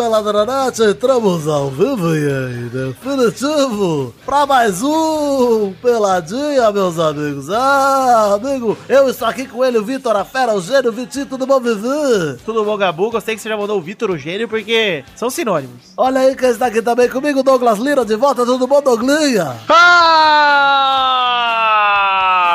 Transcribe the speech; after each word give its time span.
amigos 0.00 0.20
do 0.20 0.32
Peladranet, 0.32 0.82
entramos 0.82 1.46
ao 1.46 1.70
vivo 1.70 2.14
e 2.16 2.26
em 2.26 2.68
definitivo 2.68 4.14
para 4.24 4.46
mais 4.46 4.82
um 4.82 5.72
Peladinha, 5.82 6.70
meus 6.72 6.98
amigos. 6.98 7.50
Ah, 7.50 8.34
amigo, 8.34 8.76
eu 8.88 9.08
estou 9.08 9.28
aqui 9.28 9.46
com 9.46 9.64
ele, 9.64 9.78
o 9.78 9.84
Vitor, 9.84 10.16
a 10.16 10.24
fera, 10.24 10.54
o 10.54 10.60
gênio, 10.60 10.90
o 10.90 10.92
Vitinho, 10.92 11.26
tudo 11.26 11.46
bom, 11.46 11.60
Vivi? 11.60 12.38
Tudo 12.44 12.64
bom, 12.64 12.76
Gabu? 12.76 13.10
Gostei 13.10 13.36
que 13.36 13.42
você 13.42 13.48
já 13.48 13.56
mandou 13.56 13.78
o 13.78 13.82
Vitor 13.82 14.10
o 14.10 14.18
gênio, 14.18 14.48
porque 14.48 15.04
são 15.14 15.28
sinônimos. 15.28 15.92
Olha 15.96 16.20
aí 16.20 16.34
quem 16.34 16.50
está 16.50 16.66
aqui 16.66 16.80
também 16.80 17.08
comigo, 17.08 17.42
Douglas 17.42 17.78
Lira, 17.78 18.04
de 18.04 18.16
volta, 18.16 18.44
tudo 18.46 18.66
bom, 18.66 18.80
Douglinha? 18.80 19.56
Ah! 19.68 21.29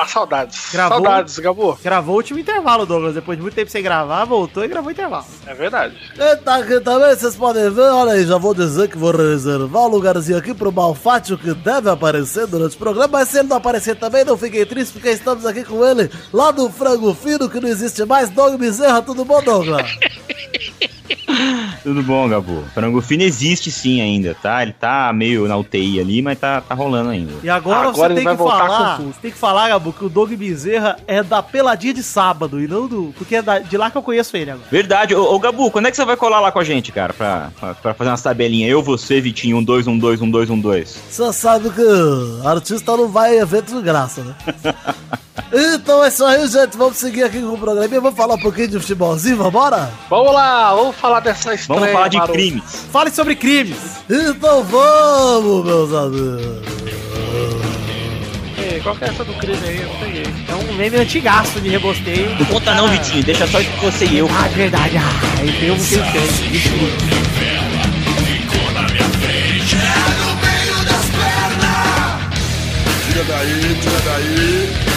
Saudades. 0.08 0.70
Gravou? 0.72 0.98
Saudades, 0.98 1.40
Gabu. 1.40 1.77
Gravou 1.84 2.16
o 2.16 2.18
último 2.18 2.40
intervalo, 2.40 2.86
Douglas. 2.86 3.13
Depois 3.13 3.38
de 3.38 3.41
muito 3.41 3.55
tempo 3.55 3.70
sem 3.72 3.84
gravar, 3.84 4.26
voltou 4.26 4.63
e 4.63 4.68
gravou 4.68 4.90
o 4.90 4.91
intervalo. 4.91 5.26
É 5.46 5.54
verdade. 5.54 5.96
Quem 6.16 6.38
tá 6.38 6.55
aqui 6.58 6.80
também, 6.80 7.16
vocês 7.16 7.36
podem 7.36 7.70
ver, 7.70 7.82
olha 7.82 8.13
aí, 8.13 8.26
já 8.26 8.38
vou 8.38 8.54
dizer 8.54 8.90
que 8.90 8.98
vou 8.98 9.12
reservar 9.12 9.84
um 9.84 9.88
lugarzinho 9.88 10.38
aqui 10.38 10.54
pro 10.54 10.72
Malfátio 10.72 11.38
que 11.38 11.54
deve 11.54 11.90
aparecer 11.90 12.48
durante 12.48 12.76
o 12.76 12.80
programa, 12.80 13.20
mas 13.20 13.30
se 13.30 13.40
ele 13.40 13.48
não 13.48 13.58
aparecer 13.58 13.96
também, 13.96 14.26
não 14.26 14.38
fiquem 14.38 14.66
tristes, 14.66 14.91
porque 14.91 15.10
estamos 15.10 15.46
aqui 15.46 15.63
com 15.63 15.86
ele, 15.86 16.10
lá 16.34 16.52
do 16.52 16.70
Frango 16.70 17.13
Fino, 17.13 17.49
que 17.49 17.60
não 17.60 17.70
existe 17.70 18.04
mais, 18.05 18.30
Doug 18.30 18.55
Bezerra, 18.60 19.02
tudo 19.02 19.26
bom, 19.26 19.41
Douglas? 19.41 19.90
Tudo 21.84 22.02
bom, 22.02 22.28
Gabu? 22.28 22.64
Frango 22.74 23.00
fino 23.02 23.22
existe 23.24 23.70
sim 23.72 24.02
ainda, 24.02 24.36
tá? 24.42 24.64
Ele 24.64 24.74
tá 24.74 25.12
meio 25.14 25.48
na 25.48 25.56
UTI 25.58 26.00
ali, 26.00 26.22
mas 26.22 26.40
tá, 26.40 26.60
tá 26.62 26.74
rolando 26.74 27.10
ainda. 27.12 27.34
E 27.44 27.50
agora, 27.50 27.90
Agora 27.90 27.94
você 27.96 28.06
ele 28.06 28.16
tem 28.16 28.24
vai 28.24 28.34
que 28.34 28.40
voltar 28.40 28.58
falar. 28.68 28.98
Você 28.98 29.20
tem 29.22 29.32
que 29.32 29.38
falar, 29.38 29.70
Gabu, 29.70 29.94
que 29.94 30.06
o 30.06 30.10
Doug 30.10 30.32
Bezerra 30.34 30.98
é 31.08 31.22
da 31.22 31.44
peladinha 31.44 31.94
de 31.94 32.02
sábado 32.02 32.60
e 32.60 32.68
não 32.68 32.88
do. 32.88 33.14
Porque 33.18 33.36
é 33.36 33.42
da- 33.42 33.60
de 33.60 33.78
lá 33.78 33.92
que 33.92 33.98
eu 33.98 34.02
conheço 34.02 34.36
ele 34.36 34.52
agora. 34.52 34.68
Verdade. 34.72 35.14
Ô, 35.14 35.34
ô, 35.36 35.40
Gabu, 35.40 35.70
quando 35.70 35.88
é 35.88 35.92
que 35.92 35.98
você 35.98 36.06
vai 36.06 36.18
colar 36.18 36.40
lá 36.40 36.52
com 36.52 36.60
a 36.60 36.64
gente, 36.64 36.92
cara? 36.92 37.14
Pra, 37.14 37.52
pra, 37.60 37.74
pra 37.76 37.94
fazer 37.94 38.10
umas 38.10 38.22
tabelinhas? 38.22 38.72
Eu, 38.72 38.82
você, 38.82 39.22
Vitinho, 39.22 39.58
um, 39.58 39.64
dois, 39.64 39.88
um, 39.88 39.98
dois, 39.98 40.22
um, 40.22 40.30
dois, 40.30 40.50
um, 40.50 40.60
dois. 40.60 40.98
Você 41.10 41.32
sabe 41.34 41.70
que 41.70 41.82
artista 42.48 42.98
não 42.98 43.08
vai 43.10 43.36
em 43.38 43.40
evento 43.42 43.76
de 43.76 43.82
graça, 43.82 44.24
né? 44.24 44.36
Então 45.54 46.04
é 46.04 46.07
isso 46.07 46.26
aí, 46.26 46.48
gente. 46.48 46.76
Vamos 46.77 46.98
seguir 46.98 47.24
aqui 47.24 47.40
com 47.41 47.54
o 47.54 47.57
programa. 47.57 47.88
Vamos 47.88 48.15
falar 48.18 48.35
um 48.35 48.40
pouquinho 48.40 48.68
de 48.70 48.79
futebolzinho, 48.79 49.38
vambora? 49.38 49.91
Vamos 50.10 50.34
lá, 50.34 50.74
vamos 50.74 50.96
falar 50.96 51.20
dessa 51.20 51.54
estreia. 51.54 51.79
Vamos 51.79 51.93
falar 51.93 52.07
de 52.07 52.18
maroto. 52.18 52.34
crimes. 52.37 52.63
Fale 52.91 53.12
sobre 53.12 53.35
crimes. 53.35 53.77
Então 54.10 54.63
vamos, 54.63 55.65
meus 55.65 55.93
amigos. 55.93 56.65
Ei, 58.57 58.79
Qual 58.82 58.96
que 58.96 59.05
é 59.05 59.07
essa 59.10 59.24
do 59.24 59.34
crime 59.35 59.60
aí? 59.68 59.82
Eu 59.82 59.87
não 59.90 59.96
peguei. 59.99 60.26
É 60.48 60.55
um 60.55 60.74
meme 60.76 60.98
antigaço 60.98 61.59
de 61.59 61.70
rebosteio. 61.70 62.35
Não 62.40 62.46
conta 62.48 62.74
não, 62.74 62.87
Vitinho. 62.87 63.24
Deixa 63.24 63.48
só 63.48 63.59
você 63.82 64.06
e 64.06 64.18
eu. 64.18 64.30
Ah, 64.31 64.47
de 64.47 64.56
verdade. 64.56 64.97
Ah, 64.97 65.40
aí 65.41 65.52
tem 65.59 65.72
um 65.72 65.75
que 65.78 65.96
eu 65.96 66.03
sei. 66.03 67.56
Tira 73.07 73.24
daí, 73.24 73.75
tira 73.81 74.00
daí. 74.06 74.94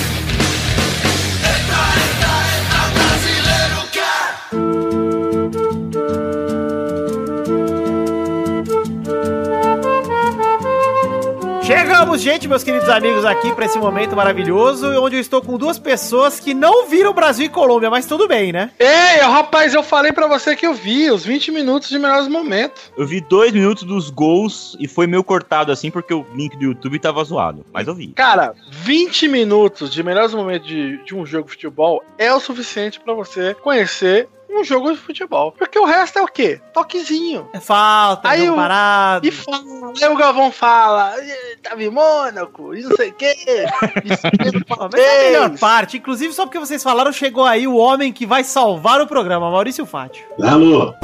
Chegamos, 12.18 12.22
gente, 12.22 12.48
meus 12.48 12.64
queridos 12.64 12.88
amigos, 12.88 13.24
aqui 13.24 13.52
pra 13.52 13.64
esse 13.64 13.78
momento 13.78 14.16
maravilhoso, 14.16 14.86
onde 15.00 15.16
eu 15.16 15.20
estou 15.20 15.40
com 15.40 15.56
duas 15.56 15.78
pessoas 15.78 16.40
que 16.40 16.52
não 16.52 16.86
viram 16.86 17.12
Brasil 17.12 17.46
e 17.46 17.48
Colômbia, 17.48 17.90
mas 17.90 18.06
tudo 18.06 18.26
bem, 18.26 18.52
né? 18.52 18.70
Ei, 18.78 19.20
rapaz, 19.20 19.72
eu 19.72 19.82
falei 19.82 20.10
pra 20.12 20.26
você 20.26 20.56
que 20.56 20.66
eu 20.66 20.74
vi 20.74 21.10
os 21.10 21.24
20 21.24 21.52
minutos 21.52 21.88
de 21.88 21.98
melhores 21.98 22.26
momentos. 22.26 22.92
Eu 22.96 23.06
vi 23.06 23.20
dois 23.20 23.52
minutos 23.52 23.84
dos 23.84 24.10
gols 24.10 24.76
e 24.80 24.88
foi 24.88 25.06
meio 25.06 25.22
cortado 25.22 25.70
assim 25.70 25.90
porque 25.90 26.12
o 26.12 26.26
link 26.34 26.56
do 26.56 26.64
YouTube 26.64 26.98
tava 26.98 27.22
zoado. 27.22 27.64
Mas 27.72 27.86
eu 27.86 27.94
vi. 27.94 28.08
Cara, 28.08 28.54
20 28.70 29.28
minutos 29.28 29.92
de 29.92 30.02
melhores 30.02 30.34
momentos 30.34 30.66
de, 30.66 31.02
de 31.04 31.14
um 31.14 31.24
jogo 31.24 31.46
de 31.46 31.52
futebol 31.52 32.02
é 32.18 32.32
o 32.34 32.40
suficiente 32.40 32.98
pra 32.98 33.14
você 33.14 33.54
conhecer 33.54 34.28
um 34.50 34.64
jogo 34.64 34.90
de 34.92 34.98
futebol. 34.98 35.52
Porque 35.52 35.78
o 35.78 35.84
resto 35.84 36.18
é 36.18 36.22
o 36.22 36.26
quê? 36.26 36.60
Toquezinho. 36.72 37.48
É 37.52 37.60
falta, 37.60 38.28
Aí 38.28 38.48
o- 38.48 38.54
parado. 38.56 39.26
E 39.26 39.30
fala, 39.30 39.62
aí 40.02 40.08
o 40.08 40.16
Galvão 40.16 40.50
fala, 40.50 41.14
"Ih, 41.22 41.56
tava 41.62 41.82
em 41.82 41.90
Mônaco, 41.90 42.74
e 42.74 42.82
não 42.82 42.96
sei 42.96 43.10
o 43.10 43.14
quê. 43.14 43.34
Mas 44.04 44.94
é 44.94 45.18
a 45.18 45.22
melhor 45.26 45.48
fez." 45.50 45.60
parte. 45.60 45.96
Inclusive, 45.98 46.32
só 46.32 46.44
porque 46.46 46.58
vocês 46.58 46.82
falaram, 46.82 47.12
chegou 47.12 47.44
aí 47.44 47.66
o 47.68 47.76
homem 47.76 48.12
que 48.12 48.24
vai 48.26 48.42
salvar 48.44 49.00
o 49.00 49.06
programa, 49.06 49.50
Maurício 49.50 49.84
Fátio. 49.86 50.24
Alô, 50.42 50.94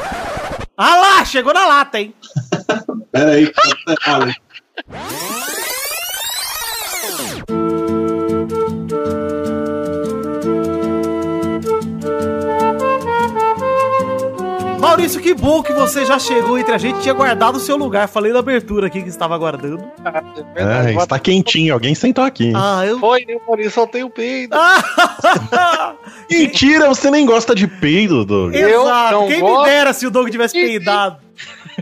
Ah 0.77 0.97
lá, 0.97 1.25
chegou 1.25 1.53
na 1.55 1.67
lata, 1.67 2.01
hein? 2.01 2.15
pera 3.13 3.31
aí. 3.33 3.53
Maurício, 14.95 15.21
que 15.21 15.35
bom 15.35 15.61
que 15.61 15.73
você 15.73 16.07
já 16.07 16.21
chegou 16.21 16.57
entre 16.57 16.73
a 16.73 16.79
gente 16.79 17.01
tinha 17.01 17.13
guardado 17.13 17.57
o 17.57 17.61
seu 17.61 17.77
lugar. 17.77 18.07
Falei 18.07 18.33
na 18.33 18.39
abertura 18.39 18.87
aqui 18.87 19.03
que 19.03 19.09
estava 19.09 19.35
aguardando. 19.35 19.85
Verdade, 20.55 20.97
É, 20.97 21.03
está 21.03 21.19
quentinho, 21.19 21.75
alguém 21.75 21.97
sentou 21.97 22.23
aqui. 22.23 22.53
Ah, 22.55 22.87
eu. 22.87 23.01
Foi, 23.01 23.25
eu 23.27 23.41
falei, 23.45 23.69
soltei 23.69 24.05
o 24.05 24.11
peido. 24.11 24.55
Ah! 25.57 25.95
Mentira, 26.31 26.89
você 26.89 27.11
nem 27.11 27.27
gosta 27.27 27.55
de 27.55 27.67
peido, 27.67 28.25
Doug. 28.25 28.55
Eu 28.55 28.83
Exato. 28.83 29.13
não 29.13 29.29
Quem 29.29 29.41
gosto 29.41 29.63
me 29.63 29.69
dera 29.69 29.93
se 29.93 30.07
o 30.07 30.11
Doug 30.11 30.29
tivesse 30.29 30.55
peidado. 30.55 31.19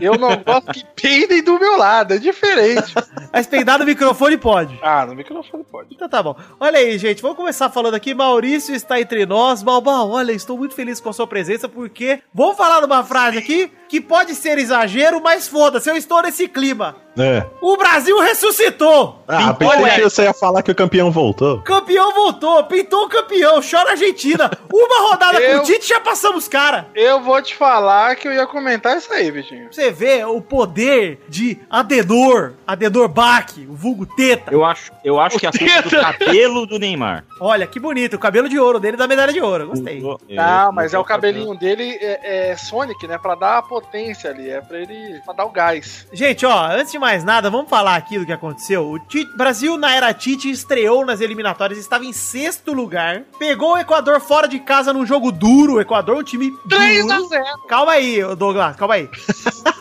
Eu 0.01 0.17
não 0.17 0.35
gosto 0.37 0.71
que 0.71 0.85
peidem 0.99 1.43
do 1.43 1.59
meu 1.59 1.77
lado, 1.77 2.13
é 2.13 2.17
diferente. 2.17 2.93
Mas 3.31 3.47
peidar 3.47 3.79
no 3.79 3.85
microfone 3.85 4.37
pode. 4.37 4.79
Ah, 4.81 5.05
no 5.05 5.15
microfone 5.15 5.63
pode. 5.63 5.93
Então 5.93 6.07
tá 6.09 6.21
bom. 6.21 6.35
Olha 6.59 6.79
aí, 6.79 6.97
gente, 6.97 7.21
vamos 7.21 7.37
começar 7.37 7.69
falando 7.69 7.95
aqui. 7.95 8.13
Maurício 8.13 8.75
está 8.75 8.99
entre 8.99 9.25
nós. 9.25 9.63
Balbal, 9.63 10.09
olha, 10.09 10.31
estou 10.31 10.57
muito 10.57 10.75
feliz 10.75 10.99
com 10.99 11.09
a 11.09 11.13
sua 11.13 11.27
presença, 11.27 11.67
porque 11.67 12.21
vamos 12.33 12.57
falar 12.57 12.79
de 12.79 12.85
uma 12.85 13.03
frase 13.03 13.37
aqui 13.37 13.71
que 13.87 14.01
pode 14.01 14.33
ser 14.33 14.57
exagero, 14.57 15.21
mas 15.21 15.47
foda-se, 15.47 15.89
eu 15.89 15.95
estou 15.95 16.21
nesse 16.21 16.47
clima. 16.47 16.95
É. 17.17 17.45
O 17.61 17.77
Brasil 17.77 18.19
ressuscitou! 18.19 19.19
Ah, 19.27 19.53
Pintou, 19.53 19.71
pensei 19.77 19.85
é. 19.91 19.95
que 19.95 20.01
você 20.01 20.23
ia 20.23 20.33
falar 20.33 20.61
que 20.63 20.71
o 20.71 20.75
campeão 20.75 21.11
voltou. 21.11 21.61
Campeão 21.61 22.13
voltou, 22.13 22.63
pintou 22.65 23.05
o 23.05 23.09
campeão, 23.09 23.61
chora 23.61 23.91
Argentina. 23.91 24.49
Uma 24.71 25.09
rodada 25.09 25.37
com 25.39 25.43
Eu- 25.45 25.59
o 25.59 25.63
Tite 25.63 25.87
já 25.87 25.99
passamos, 25.99 26.47
cara. 26.47 26.87
Eu 26.95 27.21
vou 27.21 27.41
te 27.41 27.55
falar 27.55 28.15
que 28.15 28.27
eu 28.27 28.33
ia 28.33 28.45
comentar 28.47 28.97
isso 28.97 29.11
aí, 29.13 29.29
Vitinho. 29.31 29.67
Você 29.71 29.91
vê 29.91 30.23
o 30.25 30.41
poder 30.41 31.19
de 31.29 31.59
Adenor, 31.69 32.53
Adenor 32.65 33.07
Bach, 33.07 33.53
o 33.69 33.75
vulgo 33.75 34.05
Teta. 34.05 34.51
Eu 34.51 34.65
acho, 34.65 34.91
eu 35.03 35.19
acho 35.19 35.37
que 35.39 35.45
é 35.45 35.49
a 35.49 35.51
culpa 35.51 35.89
do 35.89 36.01
cabelo 36.01 36.65
do 36.65 36.79
Neymar. 36.79 37.23
Olha, 37.39 37.67
que 37.67 37.79
bonito, 37.79 38.15
o 38.15 38.19
cabelo 38.19 38.49
de 38.49 38.57
ouro 38.59 38.79
dele 38.79 38.97
da 38.97 39.07
medalha 39.07 39.31
de 39.33 39.39
ouro, 39.41 39.67
gostei. 39.67 39.99
Eu- 40.01 40.19
Não, 40.29 40.71
mas 40.71 40.93
é 40.93 40.99
o 40.99 41.03
cabelinho 41.03 41.55
dele 41.57 41.97
é, 42.01 42.51
é 42.51 42.57
Sonic, 42.57 43.05
né? 43.07 43.17
Pra 43.17 43.35
dar 43.35 43.57
a 43.59 43.61
potência 43.61 44.29
ali, 44.29 44.49
é 44.49 44.61
pra 44.61 44.79
ele 44.79 45.19
pra 45.25 45.33
dar 45.33 45.45
o 45.45 45.49
gás. 45.51 46.07
Gente, 46.11 46.45
ó, 46.45 46.65
antes 46.71 46.91
de 46.91 46.99
mais 47.03 47.21
nada, 47.23 47.49
vamos 47.49 47.69
falar 47.69 47.97
aqui 47.97 48.17
do 48.17 48.25
que 48.25 48.31
aconteceu. 48.31 48.89
O 48.89 48.97
Tite- 48.97 49.35
Brasil, 49.35 49.77
na 49.77 49.93
era 49.93 50.13
Tite, 50.13 50.49
estreou 50.49 51.05
nas 51.05 51.19
eliminatórias, 51.19 51.77
estava 51.77 52.05
em 52.05 52.13
sexto 52.13 52.71
lugar, 52.71 53.23
pegou 53.37 53.73
o 53.73 53.77
Equador 53.77 54.21
fora 54.21 54.47
de 54.47 54.57
casa 54.59 54.93
num 54.93 55.05
jogo 55.05 55.29
duro. 55.31 55.73
O 55.75 55.81
Equador, 55.81 56.17
um 56.17 56.23
time 56.23 56.49
3 56.69 57.09
a 57.11 57.15
duro. 57.17 57.27
0 57.27 57.43
Calma 57.67 57.91
aí, 57.91 58.21
Douglas, 58.37 58.75
calma 58.77 58.93
aí. 58.93 59.09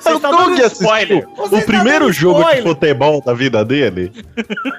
Você 0.02 0.12
O 0.12 0.16
está 0.16 0.30
Doug 0.32 0.56
dando 0.56 0.66
spoiler. 0.66 1.28
Você 1.36 1.54
o 1.54 1.58
está 1.58 1.72
primeiro 1.72 2.06
dando 2.06 2.12
jogo 2.12 2.42
de 2.52 2.62
futebol 2.62 3.22
da 3.24 3.32
vida 3.32 3.64
dele 3.64 4.12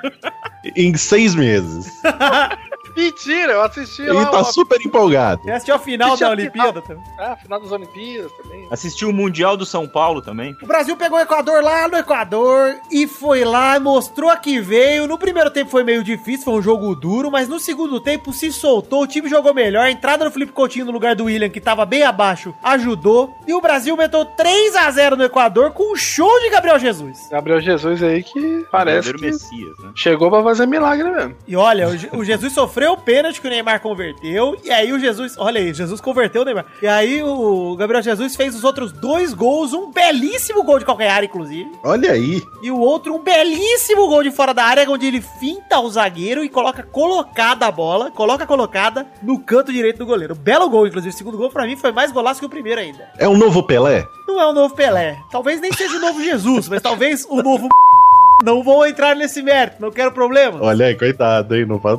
em 0.75 0.94
seis 0.98 1.34
meses. 1.34 1.88
Mentira, 2.95 3.54
eu 3.54 3.62
assisti 3.62 4.01
Ele 4.04 4.12
lá 4.13 4.25
tá 4.25 4.42
o- 4.42 4.44
super 4.45 4.80
empolgado. 4.86 5.42
Você 5.44 5.51
assistiu 5.51 5.75
a 5.75 5.80
final 5.80 6.07
Assistiu 6.10 6.28
da 6.28 6.34
a 6.34 6.38
final. 6.38 6.68
Olimpíada 6.68 6.81
também? 6.81 7.04
Ah, 7.19 7.36
final 7.36 7.60
das 7.60 7.72
Olimpíadas 7.72 8.31
também. 8.34 8.68
Assistiu 8.69 9.10
o 9.10 9.13
Mundial 9.13 9.57
do 9.57 9.66
São 9.66 9.88
Paulo 9.88 10.22
também. 10.22 10.56
O 10.62 10.66
Brasil 10.68 10.95
pegou 10.98 11.18
o 11.18 11.22
Equador 11.22 11.63
lá 11.63 11.88
no 11.88 11.98
Equador 11.98 12.75
e 12.92 13.07
foi 13.07 13.44
lá, 13.44 13.80
mostrou 13.80 14.30
a 14.30 14.36
que 14.38 14.60
veio. 14.60 15.07
No 15.07 15.18
primeiro 15.18 15.50
tempo 15.50 15.69
foi 15.72 15.84
meio 15.84 16.04
difícil, 16.04 16.45
foi 16.45 16.54
um 16.56 16.62
jogo 16.62 16.94
duro, 16.95 17.31
mas 17.31 17.48
no 17.48 17.60
segundo 17.60 18.00
tempo 18.00 18.31
se 18.34 18.51
soltou, 18.51 19.04
o 19.04 19.07
time 19.07 19.28
jogou 19.30 19.54
melhor. 19.54 19.84
A 19.86 19.92
entrada 19.92 20.25
do 20.25 20.31
Felipe 20.31 20.51
Coutinho 20.51 20.86
no 20.86 20.92
lugar 20.92 21.16
do 21.16 21.25
William, 21.25 21.50
que 21.50 21.62
tava 21.62 21.86
bem 21.86 22.04
abaixo, 22.04 22.54
ajudou. 22.63 23.34
E 23.48 23.54
o 23.54 23.62
Brasil 23.62 23.96
meteu 23.98 24.25
3 24.25 24.75
a 24.75 24.89
0 24.92 25.16
no 25.16 25.24
Equador 25.24 25.72
com 25.72 25.94
um 25.94 25.96
show 25.96 26.39
de 26.42 26.50
Gabriel 26.50 26.78
Jesus. 26.80 27.28
Gabriel 27.31 27.60
Jesus 27.62 28.01
aí 28.04 28.24
que 28.24 28.66
parece 28.72 29.07
Verdadeiro 29.12 29.18
que 29.19 29.25
Messias, 29.25 29.78
né? 29.84 29.92
chegou 29.96 30.30
pra 30.30 30.44
fazer 30.44 30.66
milagre 30.66 31.10
mesmo. 31.10 31.36
E 31.48 31.56
olha, 31.56 31.88
o 31.88 31.98
Je- 31.98 32.10
o 32.13 32.24
Jesus 32.24 32.54
sofreu 32.54 32.83
sofreu 32.84 32.94
o 32.94 32.98
pênalti 32.98 33.40
que 33.40 33.48
o 33.48 33.50
Neymar 33.50 33.80
converteu. 33.80 34.58
E 34.64 34.70
aí 34.70 34.92
o 34.92 35.00
Jesus. 35.00 35.36
Olha 35.38 35.60
aí, 35.60 35.74
Jesus 35.74 36.02
converteu 36.02 36.42
o 36.42 36.46
Neymar. 36.46 36.66
E 36.82 36.88
aí 36.88 37.24
o 37.24 37.76
Gabriel 37.78 38.04
Jesus 38.04 38.36
fez 38.36 38.56
os 38.56 38.64
outros 38.64 38.92
dois 38.92 39.34
gols, 39.34 39.74
um 39.74 39.90
belíssimo 39.90 40.64
gol 40.64 40.80
de 40.80 40.86
calcanhar, 40.86 41.24
inclusive. 41.24 41.72
Olha 41.84 42.12
aí. 42.12 42.42
E 42.62 42.70
o 42.70 42.78
outro, 42.78 43.16
um 43.16 43.24
belíssimo 43.24 44.08
gol 44.08 44.24
de 44.24 44.32
fora 44.32 44.54
da 44.54 44.66
área, 44.66 44.90
onde 44.90 45.06
ele 45.06 45.22
finta 45.22 45.80
o 45.80 45.90
zagueiro 45.90 46.44
e 46.44 46.50
coloca 46.50 46.84
colocada 46.84 47.66
a 47.66 47.72
bola, 47.72 48.12
coloca 48.12 48.46
colocada 48.46 49.08
no 49.22 49.40
canto 49.40 49.72
direito 49.72 50.00
do 50.00 50.06
goleiro. 50.06 50.36
Belo 50.36 50.70
gol, 50.70 50.86
inclusive. 50.88 51.14
O 51.14 51.18
segundo 51.18 51.38
gol, 51.38 51.50
pra 51.50 51.66
mim, 51.66 51.78
foi 51.78 51.92
mais 51.92 52.12
golaço 52.12 52.40
que 52.40 52.46
o 52.46 52.50
primeiro 52.50 52.82
ainda. 52.82 53.10
É 53.18 53.28
um 53.30 53.38
novo 53.38 53.64
Pelé? 53.64 54.06
Não 54.28 54.42
é 54.42 54.46
o 54.46 54.54
novo 54.54 54.76
Pelé. 54.76 55.18
Talvez 55.32 55.62
nem 55.62 55.72
seja 55.72 55.96
o 55.96 56.02
novo 56.02 56.22
Jesus, 56.22 56.68
mas 56.68 56.82
talvez 56.82 57.26
o 57.30 57.42
novo. 57.42 57.70
Não 58.44 58.62
vou 58.62 58.86
entrar 58.86 59.16
nesse 59.16 59.42
mérito, 59.42 59.78
não 59.80 59.90
quero 59.90 60.12
problema. 60.12 60.62
Olha 60.62 60.88
aí, 60.88 60.96
coitado, 60.96 61.56
hein? 61.56 61.66
Não 61.66 61.80
fala. 61.80 61.98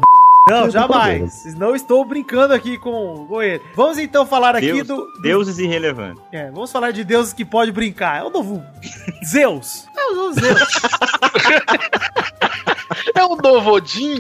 Não, 0.49 0.69
jamais. 0.71 1.55
Não 1.57 1.75
estou 1.75 2.05
brincando 2.05 2.53
aqui 2.53 2.77
com, 2.77 3.27
com 3.27 3.43
ele. 3.43 3.63
Vamos 3.75 3.97
então 3.99 4.27
falar 4.27 4.55
aqui 4.57 4.73
Deus, 4.73 4.87
do, 4.87 4.97
do- 4.97 5.23
Deuses 5.23 5.59
irrelevantes. 5.59 6.23
É, 6.31 6.51
vamos 6.51 6.71
falar 6.71 6.91
de 6.91 7.03
deuses 7.03 7.33
que 7.33 7.45
pode 7.45 7.73
brincar. 7.73 8.21
É 8.21 8.25
o 8.25 8.31
novo 8.31 8.63
Zeus. 9.27 9.87
É 9.97 10.11
o 10.11 10.15
novo 10.17 10.33
Zeus. 10.35 10.69
É 13.15 13.25
o 13.25 13.37
novo 13.37 13.73
Odin? 13.73 14.19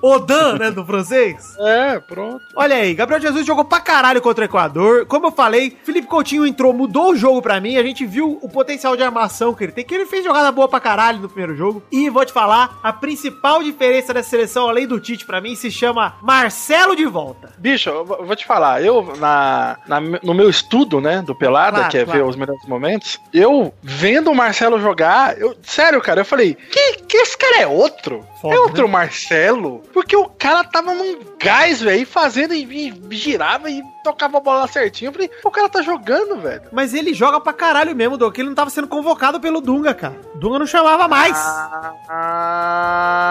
Odan, 0.00 0.58
né, 0.58 0.70
do 0.70 0.84
francês. 0.84 1.54
É, 1.58 1.98
pronto. 1.98 2.40
Olha 2.54 2.76
aí, 2.76 2.94
Gabriel 2.94 3.20
Jesus 3.20 3.44
jogou 3.46 3.64
pra 3.64 3.80
caralho 3.80 4.20
contra 4.20 4.42
o 4.42 4.44
Equador. 4.44 5.06
Como 5.06 5.26
eu 5.26 5.32
falei, 5.32 5.76
Felipe 5.84 6.06
Coutinho 6.06 6.46
entrou, 6.46 6.72
mudou 6.72 7.10
o 7.12 7.16
jogo 7.16 7.42
pra 7.42 7.60
mim. 7.60 7.76
A 7.76 7.82
gente 7.82 8.06
viu 8.06 8.38
o 8.40 8.48
potencial 8.48 8.96
de 8.96 9.02
armação 9.02 9.54
que 9.54 9.64
ele 9.64 9.72
tem, 9.72 9.84
que 9.84 9.94
ele 9.94 10.06
fez 10.06 10.24
jogada 10.24 10.50
boa 10.52 10.68
pra 10.68 10.80
caralho 10.80 11.18
no 11.20 11.28
primeiro 11.28 11.56
jogo. 11.56 11.82
E 11.90 12.08
vou 12.08 12.24
te 12.24 12.32
falar, 12.32 12.78
a 12.82 12.92
principal 12.92 13.62
diferença 13.62 14.14
dessa 14.14 14.30
seleção, 14.30 14.68
além 14.68 14.86
do 14.86 15.00
Tite 15.00 15.26
pra 15.26 15.40
mim, 15.40 15.54
se 15.54 15.70
chama 15.70 16.14
Marcelo 16.22 16.94
de 16.94 17.04
volta. 17.06 17.52
Bicho, 17.58 17.90
eu 17.90 18.04
vou 18.04 18.36
te 18.36 18.46
falar, 18.46 18.82
eu, 18.82 19.14
na, 19.18 19.78
na- 19.86 20.00
no 20.00 20.34
meu 20.34 20.48
estudo, 20.48 21.00
né, 21.00 21.22
do 21.22 21.34
Pelada, 21.34 21.76
Claro, 21.78 21.90
que 21.90 21.98
é 21.98 22.04
claro. 22.04 22.18
ver 22.20 22.24
os 22.26 22.36
melhores 22.36 22.64
momentos, 22.68 23.18
eu 23.32 23.72
vendo 23.82 24.30
o 24.30 24.34
Marcelo 24.34 24.80
jogar, 24.80 25.38
eu, 25.38 25.56
sério, 25.62 26.00
cara, 26.00 26.20
eu 26.20 26.24
falei, 26.24 26.54
que, 26.54 26.92
que 27.08 27.24
esse 27.28 27.36
cara 27.36 27.60
é 27.60 27.66
outro? 27.66 28.26
Foda, 28.40 28.56
é 28.56 28.58
outro 28.58 28.88
Marcelo? 28.88 29.82
Porque 29.92 30.16
o 30.16 30.26
cara 30.30 30.64
tava 30.64 30.94
num 30.94 31.18
gás, 31.38 31.82
velho, 31.82 32.06
fazendo 32.06 32.54
e, 32.54 32.64
e 32.64 33.14
girava 33.14 33.70
e 33.70 33.82
tocava 34.02 34.38
a 34.38 34.40
bola 34.40 34.66
certinho. 34.66 35.10
Eu 35.10 35.12
falei, 35.12 35.30
o 35.44 35.50
cara 35.50 35.68
tá 35.68 35.82
jogando, 35.82 36.40
velho. 36.40 36.62
Mas 36.72 36.94
ele 36.94 37.12
joga 37.12 37.38
pra 37.38 37.52
caralho 37.52 37.94
mesmo, 37.94 38.16
Doc. 38.16 38.38
Ele 38.38 38.48
não 38.48 38.54
tava 38.54 38.70
sendo 38.70 38.88
convocado 38.88 39.38
pelo 39.38 39.60
Dunga, 39.60 39.92
cara. 39.92 40.18
O 40.34 40.38
Dunga 40.38 40.58
não 40.58 40.66
chamava 40.66 41.06
mais. 41.06 41.36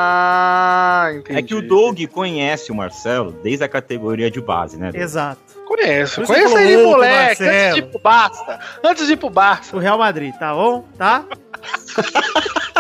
Ah, 0.08 1.10
entendi. 1.16 1.40
É 1.40 1.42
que 1.42 1.56
o 1.56 1.68
Doug 1.68 2.00
conhece 2.12 2.72
o 2.72 2.76
Marcelo 2.76 3.32
desde 3.32 3.64
a 3.64 3.70
categoria 3.70 4.30
de 4.30 4.40
base, 4.40 4.78
né? 4.78 4.92
Doug? 4.92 5.02
Exato. 5.02 5.42
Conheço, 5.66 6.22
conheço 6.22 6.58
ele, 6.58 6.84
moleque. 6.84 7.44
Antes 7.44 7.46
Marcelo. 7.46 7.74
de 7.74 7.80
ir 7.80 7.92
pro 7.92 8.00
Barça. 8.00 8.60
Antes 8.84 9.08
de 9.08 9.14
ir 9.14 9.18
pro 9.18 9.30
Barça. 9.30 9.76
O 9.76 9.80
Real 9.80 9.98
Madrid, 9.98 10.34
tá 10.36 10.54
bom? 10.54 10.86
Tá? 10.98 11.26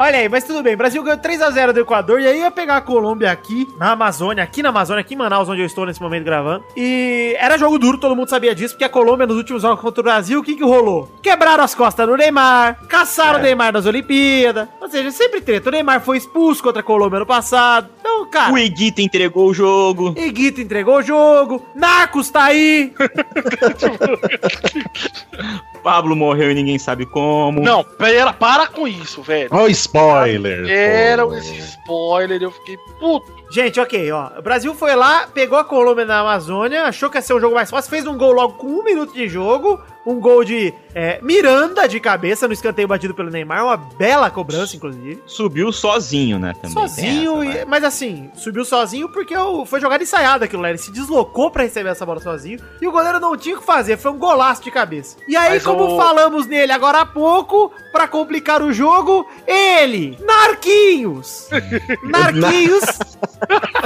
Olha 0.00 0.18
aí, 0.18 0.30
mas 0.30 0.44
tudo 0.44 0.62
bem. 0.62 0.74
Brasil 0.74 1.02
ganhou 1.02 1.18
3x0 1.18 1.74
do 1.74 1.80
Equador 1.80 2.22
e 2.22 2.26
aí 2.26 2.38
ia 2.38 2.50
pegar 2.50 2.78
a 2.78 2.80
Colômbia 2.80 3.30
aqui 3.30 3.68
na 3.76 3.90
Amazônia, 3.90 4.42
aqui 4.42 4.62
na 4.62 4.70
Amazônia, 4.70 5.02
aqui 5.02 5.12
em 5.12 5.16
Manaus, 5.18 5.46
onde 5.46 5.60
eu 5.60 5.66
estou 5.66 5.84
nesse 5.84 6.00
momento 6.00 6.24
gravando. 6.24 6.64
E 6.74 7.36
era 7.38 7.58
jogo 7.58 7.78
duro, 7.78 7.98
todo 7.98 8.16
mundo 8.16 8.30
sabia 8.30 8.54
disso, 8.54 8.72
porque 8.72 8.84
a 8.84 8.88
Colômbia 8.88 9.26
nos 9.26 9.36
últimos 9.36 9.60
jogos 9.60 9.78
contra 9.78 10.00
o 10.00 10.04
Brasil, 10.04 10.40
o 10.40 10.42
que 10.42 10.56
que 10.56 10.64
rolou? 10.64 11.06
Quebraram 11.20 11.62
as 11.62 11.74
costas 11.74 12.06
do 12.06 12.16
Neymar, 12.16 12.78
caçaram 12.88 13.40
o 13.40 13.42
Neymar 13.42 13.74
nas 13.74 13.84
Olimpíadas. 13.84 14.68
Ou 14.80 14.88
seja, 14.88 15.10
sempre 15.10 15.42
treta. 15.42 15.68
O 15.68 15.72
Neymar 15.72 16.00
foi 16.00 16.16
expulso 16.16 16.62
contra 16.62 16.80
a 16.80 16.82
Colômbia 16.82 17.18
ano 17.18 17.26
passado. 17.26 17.90
Então, 18.00 18.24
cara. 18.30 18.54
O 18.54 18.58
Iguita 18.58 19.02
entregou 19.02 19.50
o 19.50 19.54
jogo. 19.54 20.14
Iguita 20.16 20.62
entregou 20.62 20.96
o 20.96 21.02
jogo, 21.02 21.62
Narcos 21.74 22.30
tá 22.30 22.44
aí. 22.44 22.94
Pablo 25.82 26.14
morreu 26.14 26.50
e 26.50 26.54
ninguém 26.54 26.78
sabe 26.78 27.06
como. 27.06 27.60
Não, 27.60 27.82
pera, 27.82 28.32
para 28.32 28.66
com 28.66 28.86
isso, 28.86 29.22
velho. 29.22 29.48
Olha 29.50 29.64
o 29.64 29.68
spoiler. 29.68 30.68
Era 30.68 31.22
esse 31.36 31.56
spoiler, 31.58 32.42
eu 32.42 32.50
fiquei 32.50 32.76
puto. 32.98 33.39
Gente, 33.50 33.80
ok, 33.80 34.12
ó. 34.12 34.30
O 34.38 34.42
Brasil 34.42 34.74
foi 34.74 34.94
lá, 34.94 35.26
pegou 35.34 35.58
a 35.58 35.64
Colômbia 35.64 36.04
na 36.04 36.20
Amazônia, 36.20 36.84
achou 36.84 37.10
que 37.10 37.18
ia 37.18 37.22
ser 37.22 37.34
um 37.34 37.40
jogo 37.40 37.54
mais 37.56 37.68
fácil, 37.70 37.90
fez 37.90 38.06
um 38.06 38.16
gol 38.16 38.32
logo 38.32 38.54
com 38.54 38.66
um 38.68 38.84
minuto 38.84 39.12
de 39.12 39.28
jogo. 39.28 39.80
Um 40.06 40.18
gol 40.18 40.42
de 40.42 40.72
é, 40.94 41.20
Miranda 41.22 41.86
de 41.86 42.00
cabeça 42.00 42.46
no 42.46 42.54
escanteio 42.54 42.88
batido 42.88 43.14
pelo 43.14 43.28
Neymar. 43.28 43.62
Uma 43.66 43.76
bela 43.76 44.30
cobrança, 44.30 44.74
inclusive. 44.74 45.22
Subiu 45.26 45.70
sozinho, 45.70 46.38
né? 46.38 46.54
Também. 46.54 46.70
sozinho, 46.70 47.42
essa, 47.42 47.58
e- 47.58 47.64
mas 47.66 47.84
assim, 47.84 48.30
subiu 48.34 48.64
sozinho 48.64 49.10
porque 49.10 49.34
foi 49.66 49.78
jogada 49.78 50.02
ensaiada 50.02 50.46
aquilo 50.46 50.62
lá. 50.62 50.70
Ele 50.70 50.78
se 50.78 50.90
deslocou 50.90 51.50
pra 51.50 51.64
receber 51.64 51.90
essa 51.90 52.06
bola 52.06 52.18
sozinho 52.18 52.58
e 52.80 52.86
o 52.88 52.92
goleiro 52.92 53.20
não 53.20 53.36
tinha 53.36 53.54
o 53.56 53.60
que 53.60 53.66
fazer. 53.66 53.98
Foi 53.98 54.10
um 54.10 54.18
golaço 54.18 54.62
de 54.62 54.70
cabeça. 54.70 55.18
E 55.28 55.36
aí, 55.36 55.50
Mas 55.50 55.64
como 55.64 55.84
o- 55.84 55.96
falamos 55.98 56.46
nele 56.46 56.72
agora 56.72 57.00
há 57.02 57.06
pouco, 57.06 57.70
pra 57.92 58.08
complicar 58.08 58.62
o 58.62 58.72
jogo, 58.72 59.26
ele, 59.46 60.18
Narquinhos. 60.20 61.48
Narquinhos 62.04 62.84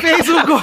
fez 0.00 0.28
o 0.28 0.46
gol. 0.46 0.62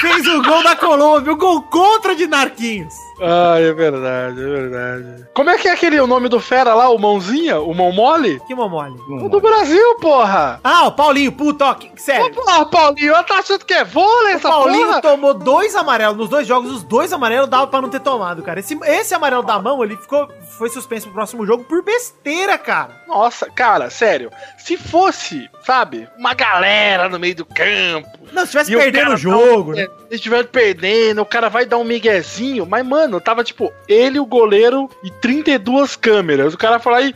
fez 0.00 0.26
o 0.26 0.42
gol 0.42 0.62
da 0.62 0.76
Colômbia, 0.76 1.32
o 1.32 1.36
gol 1.36 1.62
contra 1.62 2.14
de 2.14 2.26
Narquinhos. 2.26 2.94
Ah, 3.20 3.56
é 3.58 3.72
verdade, 3.72 4.40
é 4.42 4.46
verdade. 4.46 5.26
Como 5.32 5.48
é 5.50 5.56
que 5.56 5.68
é 5.68 5.72
aquele 5.72 5.98
o 6.00 6.06
nome 6.06 6.28
do 6.28 6.38
fera 6.38 6.74
lá, 6.74 6.88
o 6.90 6.98
Mãozinha? 6.98 7.58
O 7.60 7.74
Mão 7.74 7.90
Mole? 7.92 8.40
Que 8.46 8.54
momole. 8.54 8.94
O 9.08 9.28
do 9.28 9.40
Brasil, 9.40 9.96
porra! 10.00 10.60
Ah, 10.62 10.86
o 10.88 10.92
Paulinho, 10.92 11.32
puto, 11.32 11.64
ó, 11.64 11.74
que- 11.74 11.90
sério. 12.00 12.26
Ô, 12.26 12.30
porra, 12.30 12.66
Paulinho, 12.66 13.14
eu 13.14 13.24
tá 13.24 13.38
achando 13.38 13.64
que 13.64 13.72
é 13.72 13.84
vôlei 13.84 14.34
O 14.34 14.36
essa 14.36 14.48
Paulinho 14.48 14.86
porra? 14.88 15.00
tomou 15.00 15.32
dois 15.34 15.74
amarelos 15.74 16.16
nos 16.16 16.28
dois 16.28 16.46
jogos, 16.46 16.70
os 16.70 16.82
dois 16.82 17.12
amarelos 17.12 17.48
dava 17.48 17.66
pra 17.66 17.80
não 17.80 17.88
ter 17.88 18.00
tomado, 18.00 18.42
cara. 18.42 18.60
Esse, 18.60 18.78
esse 18.84 19.14
amarelo 19.14 19.42
da 19.42 19.58
mão, 19.58 19.82
ele 19.82 19.96
ficou 19.96 20.28
foi 20.58 20.68
suspenso 20.68 21.06
pro 21.06 21.14
próximo 21.14 21.46
jogo 21.46 21.64
por 21.64 21.82
besteira, 21.82 22.56
cara. 22.58 23.02
Nossa, 23.08 23.50
cara, 23.50 23.88
sério. 23.90 24.30
Se 24.58 24.76
fosse, 24.76 25.48
sabe, 25.66 26.08
uma 26.16 26.32
galera 26.32 27.08
no 27.08 27.18
meio 27.18 27.34
do 27.34 27.44
campo. 27.44 28.08
Não, 28.32 28.44
se 28.44 28.52
tivesse 28.52 28.72
e 28.72 28.76
o 28.76 28.78
perdendo 28.78 29.02
cara 29.02 29.14
o 29.14 29.18
jogo, 29.18 29.74
tá- 29.74 29.80
né? 29.82 29.88
Se 30.08 30.14
estiver 30.14 30.44
perdendo, 30.46 31.20
o 31.22 31.26
cara 31.26 31.48
vai 31.48 31.66
dar 31.66 31.76
um 31.78 31.84
miguezinho. 31.84 32.64
Mas, 32.64 32.86
mano, 32.86 33.20
tava 33.20 33.42
tipo, 33.42 33.72
ele, 33.88 34.20
o 34.20 34.24
goleiro 34.24 34.88
e 35.02 35.10
32 35.10 35.96
câmeras. 35.96 36.54
O 36.54 36.58
cara 36.58 36.80
lá 36.84 37.02
e 37.02 37.12